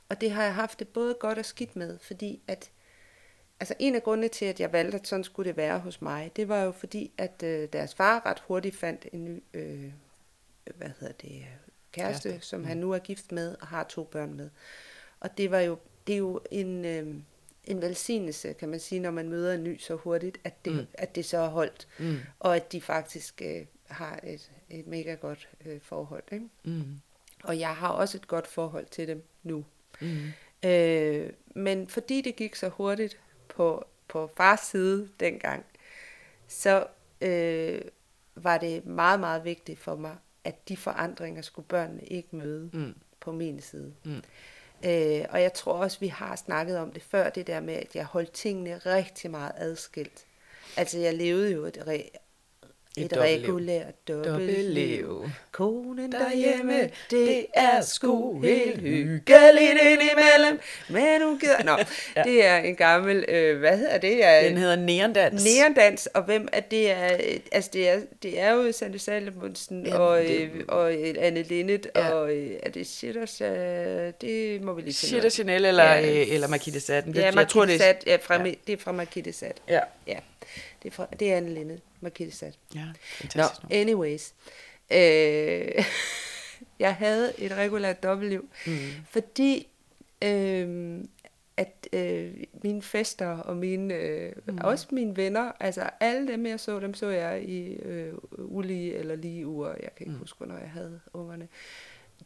Og 0.09 0.21
det 0.21 0.31
har 0.31 0.43
jeg 0.43 0.55
haft 0.55 0.79
det 0.79 0.89
både 0.89 1.15
godt 1.21 1.39
og 1.39 1.45
skidt 1.45 1.77
med, 1.77 1.99
fordi 1.99 2.41
at 2.47 2.71
Altså 3.61 3.75
en 3.79 3.95
af 3.95 4.03
grundene 4.03 4.29
til, 4.29 4.45
at 4.45 4.61
jeg 4.61 4.73
valgte, 4.73 4.99
at 4.99 5.07
sådan 5.07 5.25
skulle 5.25 5.49
det 5.49 5.57
være 5.57 5.79
hos 5.79 6.03
mig, 6.03 6.33
det 6.37 6.49
var 6.49 6.63
jo 6.63 6.73
fordi, 6.73 7.13
at 7.19 7.43
øh, 7.43 7.69
deres 7.73 7.95
far 7.95 8.27
ret 8.27 8.41
hurtigt 8.41 8.77
fandt 8.77 9.07
en 9.13 9.25
ny, 9.25 9.43
øh, 9.55 9.93
hvad 10.77 10.91
hedder 11.01 11.13
det, 11.15 11.31
øh, 11.37 11.47
kæreste, 11.93 12.29
Kæreste. 12.29 12.47
som 12.47 12.65
han 12.65 12.77
nu 12.77 12.93
er 12.93 12.99
gift 12.99 13.33
med 13.33 13.57
og 13.61 13.67
har 13.67 13.85
to 13.85 14.05
børn 14.05 14.35
med. 14.35 14.51
Og 15.21 15.39
det 15.39 15.51
var 15.51 15.61
jo, 15.61 15.79
det 16.07 16.13
er 16.13 16.17
jo 16.19 16.41
en, 16.51 16.85
øh, 16.85 17.15
en 17.65 17.81
velsignelse, 17.83 18.53
kan 18.53 18.69
man 18.69 18.81
sige, 18.81 19.01
når 19.01 19.11
man 19.11 19.29
møder 19.29 19.55
en 19.55 19.65
ny 19.65 19.79
så 19.79 19.95
hurtigt, 19.97 20.39
at 20.45 20.65
det, 20.65 20.73
Mm. 20.73 20.79
mm. 20.79 20.87
at 20.95 21.15
det 21.15 21.25
så 21.25 21.39
er 21.39 21.49
holdt, 21.49 21.89
Mm. 21.99 22.17
og 22.39 22.57
at 22.57 22.73
de 22.73 22.81
faktisk 22.81 23.43
øh, 23.45 23.67
har 23.89 24.21
et, 24.23 24.51
et 24.71 24.87
mega 24.87 25.15
godt 25.15 25.49
øh, 25.67 25.81
forhold. 25.81 26.25
Ikke? 26.33 26.49
Mm. 26.65 27.01
Og 27.45 27.59
jeg 27.61 27.77
har 27.77 27.89
også 27.89 28.17
et 28.19 28.29
godt 28.29 28.47
forhold 28.47 28.87
til 28.87 29.09
dem 29.09 29.25
nu. 29.43 29.65
Mm. 30.01 30.19
Øh, 30.69 31.31
men 31.55 31.89
fordi 31.89 32.21
det 32.21 32.37
gik 32.37 32.55
så 32.55 32.69
hurtigt 32.69 33.19
på, 33.49 33.87
på 34.09 34.31
fars 34.37 34.61
side 34.61 35.09
dengang, 35.21 35.65
så 36.49 36.87
øh, 37.21 37.81
var 38.35 38.59
det 38.59 38.87
meget, 38.87 39.21
meget 39.21 39.45
vigtigt 39.45 39.79
for 39.79 39.95
mig, 39.97 40.17
at 40.45 40.69
de 40.69 40.77
forandringer 40.77 41.43
skulle 41.43 41.69
børnene 41.69 42.03
ikke 42.05 42.37
møde 42.37 42.71
Mm. 42.73 42.95
på 43.21 43.33
min 43.33 43.61
side. 43.61 43.95
Mm. 44.05 44.23
Øh, 44.85 45.25
og 45.31 45.43
jeg 45.43 45.53
tror 45.55 45.73
også, 45.73 46.01
vi 46.01 46.09
har 46.09 46.37
snakket 46.37 46.79
om 46.79 46.93
det 46.93 47.03
før, 47.03 47.31
det 47.31 47.47
der 47.47 47.61
med, 47.61 47.75
at 47.75 47.97
jeg 47.97 48.05
holdt 48.05 48.33
tingene 48.33 48.79
rigtig 48.79 49.31
meget 49.31 49.53
adskilt. 49.57 50.27
Altså, 50.77 50.99
jeg 50.99 51.15
levede 51.15 51.53
jo 51.53 51.65
et, 51.65 51.85
re, 51.87 52.11
Et 52.99 53.05
et, 53.05 53.19
regulært 53.19 54.09
dobbeltliv. 54.09 55.31
Konen 55.53 56.13
Derhjemme, 56.13 56.91
det 57.11 57.47
er 57.55 57.81
sgu 57.81 58.41
helt 58.43 58.81
hyggeligt 58.81 59.71
indimellem. 59.83 60.61
Men 60.89 61.23
hun 61.23 61.39
gider... 61.39 61.65
Nå, 61.65 61.77
ja. 62.17 62.23
det 62.23 62.45
er 62.45 62.57
en 62.57 62.77
gammel... 62.77 63.25
Øh, 63.29 63.59
hvad 63.59 63.79
hedder 63.79 63.99
det? 63.99 64.25
Er, 64.25 64.43
Den 64.49 64.57
hedder 64.59 64.77
Neondans. 64.77 65.45
Neondans, 65.45 66.07
og 66.07 66.23
hvem 66.23 66.49
er 66.53 66.61
det? 66.61 66.91
Er, 66.91 67.17
altså, 67.53 67.71
det 67.73 67.89
er, 67.89 68.01
det 68.23 68.41
er 68.41 68.53
jo 68.53 68.73
Sandy 68.73 68.97
Salomonsen 68.97 69.87
og, 69.93 70.19
det- 70.19 70.41
øh, 70.41 70.51
og 70.69 70.95
øh, 70.95 71.15
Anne 71.19 71.43
Linnet, 71.43 71.87
Ja. 71.97 72.09
og 72.11 72.33
øh, 72.35 72.51
er 72.63 72.71
det 72.71 72.87
Shitters? 72.87 73.37
Det 74.21 74.63
må 74.63 74.73
vi 74.73 74.83
lige 74.83 74.95
finde 74.95 74.95
Shit 74.95 75.15
ud 75.15 75.21
og 75.21 75.25
af. 75.25 75.33
Chanel 75.33 75.65
eller, 75.65 75.85
Ja. 75.95 76.25
eller 76.35 76.49
Marquis 76.49 76.83
Satten. 76.83 77.15
Ja, 77.15 77.31
jeg 77.37 77.49
tror, 77.49 77.65
det 77.65 77.75
er... 77.75 77.79
Sat, 77.79 78.03
ja, 78.07 78.17
fra, 78.23 78.35
ja. 78.47 78.53
det 78.67 78.73
er 78.73 78.77
fra 78.79 79.05
de 79.25 79.33
Sat. 79.33 79.57
Ja, 79.69 79.81
Ja, 80.07 80.17
det 80.87 80.93
er, 80.93 80.95
fra, 80.95 81.07
det 81.21 81.33
er 81.33 81.37
Anne 81.37 81.55
Linnet, 81.55 81.81
Marquis 82.01 82.29
de 82.33 82.37
Sat. 82.37 82.59
ja. 82.75 82.81
Nå, 82.85 82.93
Fantastisk. 83.03 83.63
No. 83.63 83.69
anyways. 83.73 84.35
Øh, 84.93 85.69
jeg 86.79 86.95
havde 86.95 87.33
et 87.39 87.53
regulært 87.53 88.03
dobbeltliv, 88.03 88.49
Mm. 88.67 88.73
fordi 89.11 89.69
øh, 90.25 91.05
at 91.57 91.89
øh, 91.93 92.35
mine 92.65 92.83
fester 92.83 93.27
og 93.29 93.57
mine, 93.57 93.95
øh, 93.95 94.33
mm. 94.47 94.59
også 94.65 94.87
mine 94.93 95.17
venner, 95.17 95.53
altså 95.61 95.91
alle 96.01 96.29
dem 96.29 96.47
jeg 96.47 96.61
så, 96.61 96.81
dem 96.81 96.95
så 96.95 97.09
jeg 97.09 97.43
i 97.49 97.73
øh, 97.75 98.15
ulige 98.39 98.95
eller 98.95 99.17
lige 99.17 99.47
uger. 99.47 99.69
Jeg 99.69 99.95
kan 99.97 100.07
ikke 100.07 100.13
mm. 100.13 100.19
huske, 100.19 100.37
hvornår 100.39 100.57
jeg 100.59 100.71
havde 100.71 101.01
ungerne. 101.13 101.49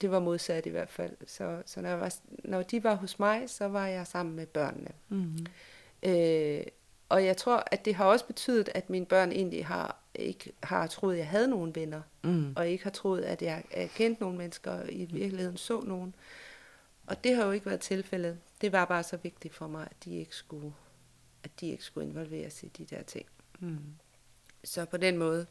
Det 0.01 0.11
var 0.11 0.21
modsat 0.21 0.67
i 0.67 0.71
hvert 0.71 0.91
fald. 0.91 1.13
Så, 1.27 1.63
så 1.67 1.81
når, 1.81 1.89
jeg 1.89 2.01
var, 2.01 2.15
når 2.45 2.63
de 2.63 2.85
var 2.85 2.95
hos 2.95 3.19
mig, 3.19 3.43
så 3.47 3.69
var 3.69 3.87
jeg 3.87 4.07
sammen 4.07 4.37
med 4.37 4.47
børnene. 4.47 4.91
Mm. 5.09 5.47
Øh, 6.03 6.63
og 7.11 7.25
jeg 7.25 7.37
tror, 7.37 7.65
at 7.67 7.85
det 7.85 7.95
har 7.95 8.05
også 8.05 8.27
betydet, 8.27 8.69
at 8.75 8.91
mine 8.91 9.07
børn 9.07 9.33
egentlig 9.33 9.67
har 9.67 9.97
ikke 10.15 10.53
har 10.63 10.87
troet, 10.87 11.13
at 11.13 11.19
jeg 11.19 11.29
havde 11.29 11.49
nogen 11.49 11.75
venner, 11.75 12.03
Mm. 12.23 12.53
og 12.57 12.69
ikke 12.69 12.85
har 12.85 12.91
troet, 12.91 13.23
at 13.23 13.43
jeg, 13.43 13.65
kendte 13.95 14.23
nogle 14.23 14.39
mennesker, 14.39 14.71
og 14.71 14.93
i 14.93 15.05
virkeligheden 15.05 15.57
så 15.57 15.81
nogen. 15.81 16.15
Og 17.07 17.25
det 17.25 17.37
har 17.37 17.45
jo 17.45 17.51
ikke 17.51 17.67
været 17.67 17.81
tilfældet. 17.81 18.39
Det 18.61 18.73
var 18.73 18.85
bare 18.85 19.03
så 19.03 19.17
vigtigt 19.17 19.55
for 19.55 19.67
mig, 19.67 19.83
at 19.91 19.97
de 20.05 20.17
ikke 20.17 20.37
skulle, 20.37 20.73
at 21.45 21.51
de 21.61 21.69
ikke 21.69 21.85
skulle 21.85 22.09
involveres 22.09 22.63
i 22.63 22.67
de 22.69 22.85
der 22.85 23.03
ting. 23.03 23.27
Mm. 23.61 23.79
Så 24.65 24.85
på 24.85 24.97
den 24.97 25.17
måde, 25.19 25.47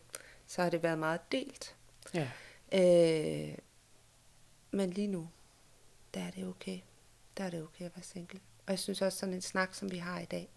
så 0.48 0.62
har 0.62 0.70
det 0.70 0.84
været 0.84 1.00
meget 1.00 1.32
delt. 1.32 1.76
Ja. 2.14 2.30
Øh, 2.74 3.58
men 4.72 4.90
lige 4.90 5.08
nu, 5.08 5.30
der 6.14 6.20
er 6.22 6.32
det 6.32 6.48
okay. 6.48 6.80
Der 7.38 7.44
er 7.44 7.50
det 7.50 7.64
okay 7.64 7.86
at 7.86 7.92
være 7.96 8.04
single. 8.04 8.40
Og 8.66 8.72
jeg 8.72 8.80
synes 8.80 9.02
også 9.02 9.18
sådan 9.18 9.36
en 9.36 9.42
snak, 9.42 9.74
som 9.74 9.92
vi 9.92 9.98
har 9.98 10.20
i 10.20 10.26
dag, 10.26 10.50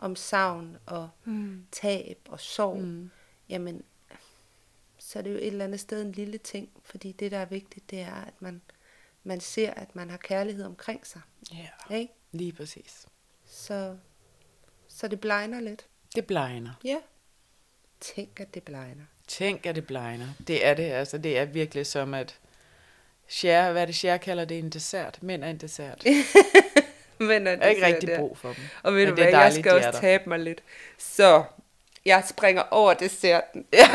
om 0.00 0.16
savn 0.16 0.76
og 0.86 1.10
Mm. 1.24 1.66
tab 1.72 2.18
og 2.28 2.40
sorg, 2.40 2.78
mm. 2.78 3.10
Jamen, 3.48 3.82
så 4.98 5.18
er 5.18 5.22
det 5.22 5.30
jo 5.30 5.36
et 5.36 5.46
eller 5.46 5.64
andet 5.64 5.80
sted 5.80 6.02
en 6.02 6.12
lille 6.12 6.38
ting, 6.38 6.68
fordi 6.84 7.12
det, 7.12 7.30
der 7.30 7.38
er 7.38 7.44
vigtigt, 7.44 7.90
det 7.90 8.00
er, 8.00 8.14
at 8.14 8.34
man, 8.42 8.60
man 9.24 9.40
ser, 9.40 9.70
at 9.74 9.96
man 9.96 10.10
har 10.10 10.16
kærlighed 10.16 10.64
omkring 10.64 11.06
sig. 11.06 11.20
Ja, 11.52 11.94
Ikke? 11.96 12.12
lige 12.32 12.52
præcis. 12.52 13.06
Så, 13.46 13.96
så 14.88 15.08
det 15.08 15.20
blegner 15.20 15.60
lidt. 15.60 15.86
Det 16.14 16.26
blegner. 16.26 16.70
Ja. 16.84 16.96
Tænk, 18.00 18.40
at 18.40 18.54
det 18.54 18.62
blegner. 18.62 19.04
Tænk, 19.26 19.66
at 19.66 19.74
det 19.74 19.86
blegner. 19.86 20.26
Det 20.46 20.66
er 20.66 20.74
det, 20.74 20.82
altså. 20.82 21.18
Det 21.18 21.38
er 21.38 21.44
virkelig 21.44 21.86
som 21.86 22.14
at... 22.14 22.38
Cher, 23.28 23.72
hvad 23.72 23.82
er 23.82 23.86
det, 23.86 23.94
Cher 23.94 24.16
kalder 24.16 24.44
det 24.44 24.58
en 24.58 24.70
dessert? 24.70 25.22
Mænd 25.22 25.44
er 25.44 25.48
en 25.50 25.58
dessert. 25.58 26.04
Men 27.28 27.46
Jeg 27.46 27.58
har 27.58 27.66
ikke 27.68 27.86
rigtig 27.86 28.10
brug 28.18 28.38
for 28.38 28.48
dem. 28.52 28.64
Og 28.82 28.94
ved 28.94 29.00
Men 29.00 29.08
du 29.08 29.14
hvad, 29.14 29.24
jeg 29.24 29.32
dejligt, 29.32 29.60
skal 29.60 29.72
de 29.72 29.76
også 29.76 29.88
er 29.88 29.92
der. 29.92 30.00
tabe 30.00 30.28
mig 30.28 30.38
lidt. 30.38 30.62
Så 30.98 31.44
jeg 32.04 32.24
springer 32.28 32.62
over 32.62 32.94
desserten. 32.94 33.66
Ja. 33.72 33.86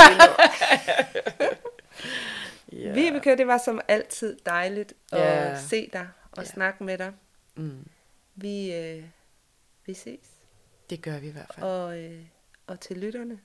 Vibeke, 2.93 3.37
det 3.37 3.47
var 3.47 3.57
som 3.57 3.81
altid 3.87 4.37
dejligt 4.45 4.93
at 5.11 5.19
Ja. 5.19 5.59
se 5.61 5.89
dig 5.93 6.07
og 6.31 6.43
Ja. 6.43 6.49
snakke 6.49 6.83
med 6.83 6.97
dig. 6.97 7.11
Mm. 7.55 7.87
Vi, 8.35 8.73
øh, 8.75 9.03
vi 9.85 9.93
ses. 9.93 10.19
Det 10.89 11.01
gør 11.01 11.19
vi 11.19 11.27
i 11.27 11.31
hvert 11.31 11.51
fald. 11.55 11.65
Og, 11.65 11.99
øh, 11.99 12.21
og 12.67 12.79
til 12.79 12.97
lytterne, 12.97 13.39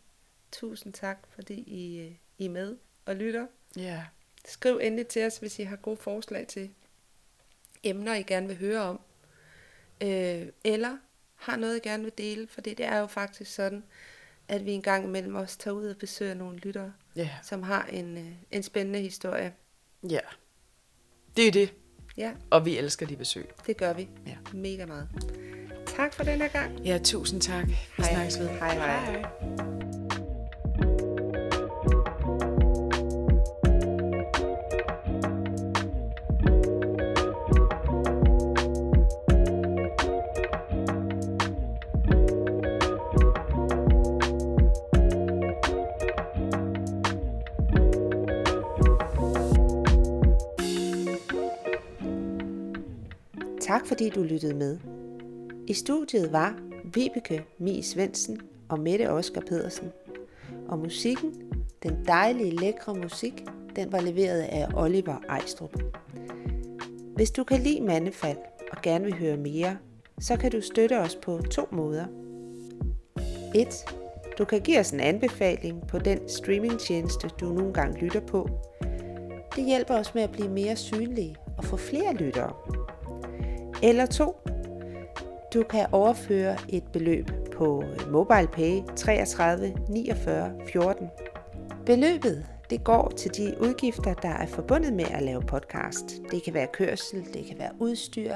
tusind 0.52 0.92
tak, 0.92 1.18
fordi 1.34 1.54
I, 1.54 1.98
øh, 2.00 2.12
I 2.38 2.44
er 2.46 2.50
med 2.50 2.76
og 3.06 3.16
lytter. 3.16 3.46
Ja. 3.76 4.02
Skriv 4.44 4.78
endelig 4.82 5.06
til 5.06 5.26
os, 5.26 5.36
hvis 5.38 5.58
I 5.58 5.62
har 5.62 5.76
gode 5.76 5.96
forslag 5.96 6.46
til 6.46 6.70
emner, 7.82 8.14
I 8.14 8.22
gerne 8.22 8.46
vil 8.46 8.56
høre 8.58 8.80
om. 8.80 9.00
Øh, 10.02 10.46
eller 10.64 10.96
har 11.36 11.56
noget, 11.56 11.76
I 11.76 11.88
gerne 11.88 12.02
vil 12.02 12.12
dele, 12.18 12.46
for 12.48 12.60
det 12.60 12.80
er 12.80 12.98
jo 12.98 13.06
faktisk 13.06 13.54
sådan, 13.54 13.84
at 14.48 14.64
vi 14.66 14.72
en 14.72 14.82
gang 14.82 15.04
imellem 15.04 15.34
også 15.34 15.58
tager 15.58 15.74
ud 15.74 15.86
og 15.86 15.96
besøger 15.96 16.34
nogle 16.34 16.58
lyttere, 16.58 16.92
Ja. 17.16 17.30
som 17.42 17.62
har 17.62 17.84
en, 17.86 18.16
øh, 18.18 18.32
en 18.50 18.62
spændende 18.62 19.00
historie. 19.00 19.52
Ja. 20.10 20.20
Det 21.36 21.46
er 21.48 21.52
det. 21.52 21.74
Ja, 22.16 22.32
Og 22.50 22.64
vi 22.64 22.78
elsker 22.78 23.06
de 23.06 23.16
besøg. 23.16 23.50
det 23.66 23.76
gør 23.76 23.92
vi. 23.92 24.08
Ja. 24.26 24.36
Mega 24.54 24.86
meget. 24.86 25.08
Tak 25.86 26.14
for 26.14 26.24
den 26.24 26.40
her 26.40 26.48
gang. 26.48 26.80
Ja, 26.86 26.98
tusind 27.04 27.40
tak. 27.40 27.66
Vi 27.68 27.74
Hej. 27.96 28.12
snakkes 28.12 28.38
ved. 28.38 28.48
Hej, 28.48 28.74
hej. 28.74 29.04
hej. 29.20 29.69
Fordi 54.00 54.10
du 54.10 54.22
lyttede 54.22 54.54
med. 54.54 54.78
I 55.66 55.74
studiet 55.74 56.32
var 56.32 56.58
Vibeke 56.84 57.44
Mie 57.58 57.82
Svendsen 57.82 58.40
og 58.68 58.80
Mette 58.80 59.10
Oskar 59.10 59.40
Pedersen. 59.40 59.92
Og 60.68 60.78
musikken, 60.78 61.34
den 61.82 62.04
dejlige, 62.06 62.56
lækre 62.60 62.94
musik, 62.94 63.44
den 63.76 63.92
var 63.92 64.00
leveret 64.00 64.40
af 64.40 64.68
Oliver 64.74 65.16
Ejstrup. 65.28 65.82
Hvis 67.14 67.30
du 67.30 67.44
kan 67.44 67.60
lide 67.60 67.80
Mandefald 67.80 68.36
og 68.72 68.82
gerne 68.82 69.04
vil 69.04 69.14
høre 69.14 69.36
mere, 69.36 69.78
så 70.20 70.36
kan 70.36 70.50
du 70.50 70.60
støtte 70.60 70.98
os 70.98 71.16
på 71.16 71.38
to 71.50 71.68
måder. 71.72 72.04
1. 73.54 73.68
Du 74.38 74.44
kan 74.44 74.60
give 74.60 74.80
os 74.80 74.90
en 74.90 75.00
anbefaling 75.00 75.86
på 75.88 75.98
den 75.98 76.28
streamingtjeneste, 76.28 77.28
du 77.40 77.52
nogle 77.52 77.72
gange 77.72 78.00
lytter 78.00 78.20
på. 78.20 78.48
Det 79.56 79.64
hjælper 79.64 79.94
os 79.94 80.14
med 80.14 80.22
at 80.22 80.32
blive 80.32 80.48
mere 80.48 80.76
synlige 80.76 81.36
og 81.58 81.64
få 81.64 81.76
flere 81.76 82.14
lyttere. 82.14 82.52
Eller 83.82 84.06
2. 84.06 84.36
Du 85.54 85.62
kan 85.62 85.86
overføre 85.92 86.56
et 86.68 86.84
beløb 86.92 87.30
på 87.52 87.84
MobilePay 88.10 88.80
33 88.96 89.76
49 89.88 90.52
14. 90.72 91.08
Beløbet 91.86 92.46
det 92.70 92.84
går 92.84 93.12
til 93.16 93.36
de 93.36 93.54
udgifter, 93.60 94.14
der 94.14 94.28
er 94.28 94.46
forbundet 94.46 94.92
med 94.92 95.04
at 95.04 95.22
lave 95.22 95.42
podcast. 95.42 96.22
Det 96.30 96.42
kan 96.42 96.54
være 96.54 96.66
kørsel, 96.72 97.24
det 97.34 97.46
kan 97.46 97.58
være 97.58 97.70
udstyr, 97.78 98.34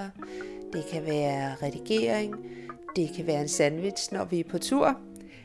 det 0.73 0.85
kan 0.93 1.07
være 1.07 1.55
redigering, 1.63 2.35
det 2.97 3.11
kan 3.17 3.27
være 3.27 3.41
en 3.41 3.49
sandwich, 3.49 4.13
når 4.13 4.25
vi 4.25 4.41
er 4.41 4.45
på 4.51 4.59
tur. 4.59 4.99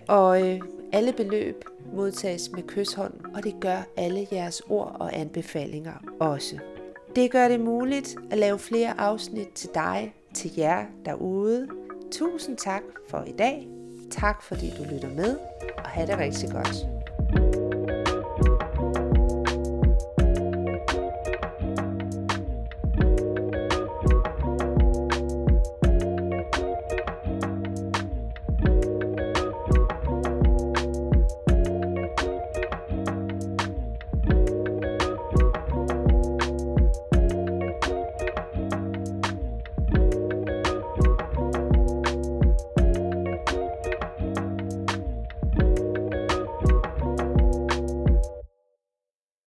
Og 0.08 0.50
øh, 0.50 0.62
alle 0.94 1.14
beløb 1.14 1.66
modtages 1.94 2.52
med 2.52 2.64
kysshånd, 2.64 3.14
og 3.36 3.44
det 3.44 3.56
gør 3.62 3.88
alle 3.98 4.28
jeres 4.32 4.62
ord 4.70 4.96
og 5.00 5.18
anbefalinger 5.18 5.94
også. 6.20 6.60
Det 7.16 7.32
gør 7.32 7.48
det 7.48 7.60
muligt 7.60 8.16
at 8.32 8.38
lave 8.38 8.60
flere 8.60 9.00
afsnit 9.00 9.48
til 9.48 9.70
dig, 9.74 10.14
til 10.34 10.52
jer 10.58 10.86
derude. 11.06 11.68
Tusind 12.12 12.58
tak 12.58 12.82
for 13.10 13.24
i 13.28 13.32
dag. 13.32 13.68
Tak 14.12 14.44
fordi 14.44 14.74
du 14.78 14.84
lytter 14.94 15.10
med, 15.10 15.38
og 15.78 15.90
have 15.90 16.08
det 16.08 16.18
rigtig 16.18 16.50
godt. 16.50 16.99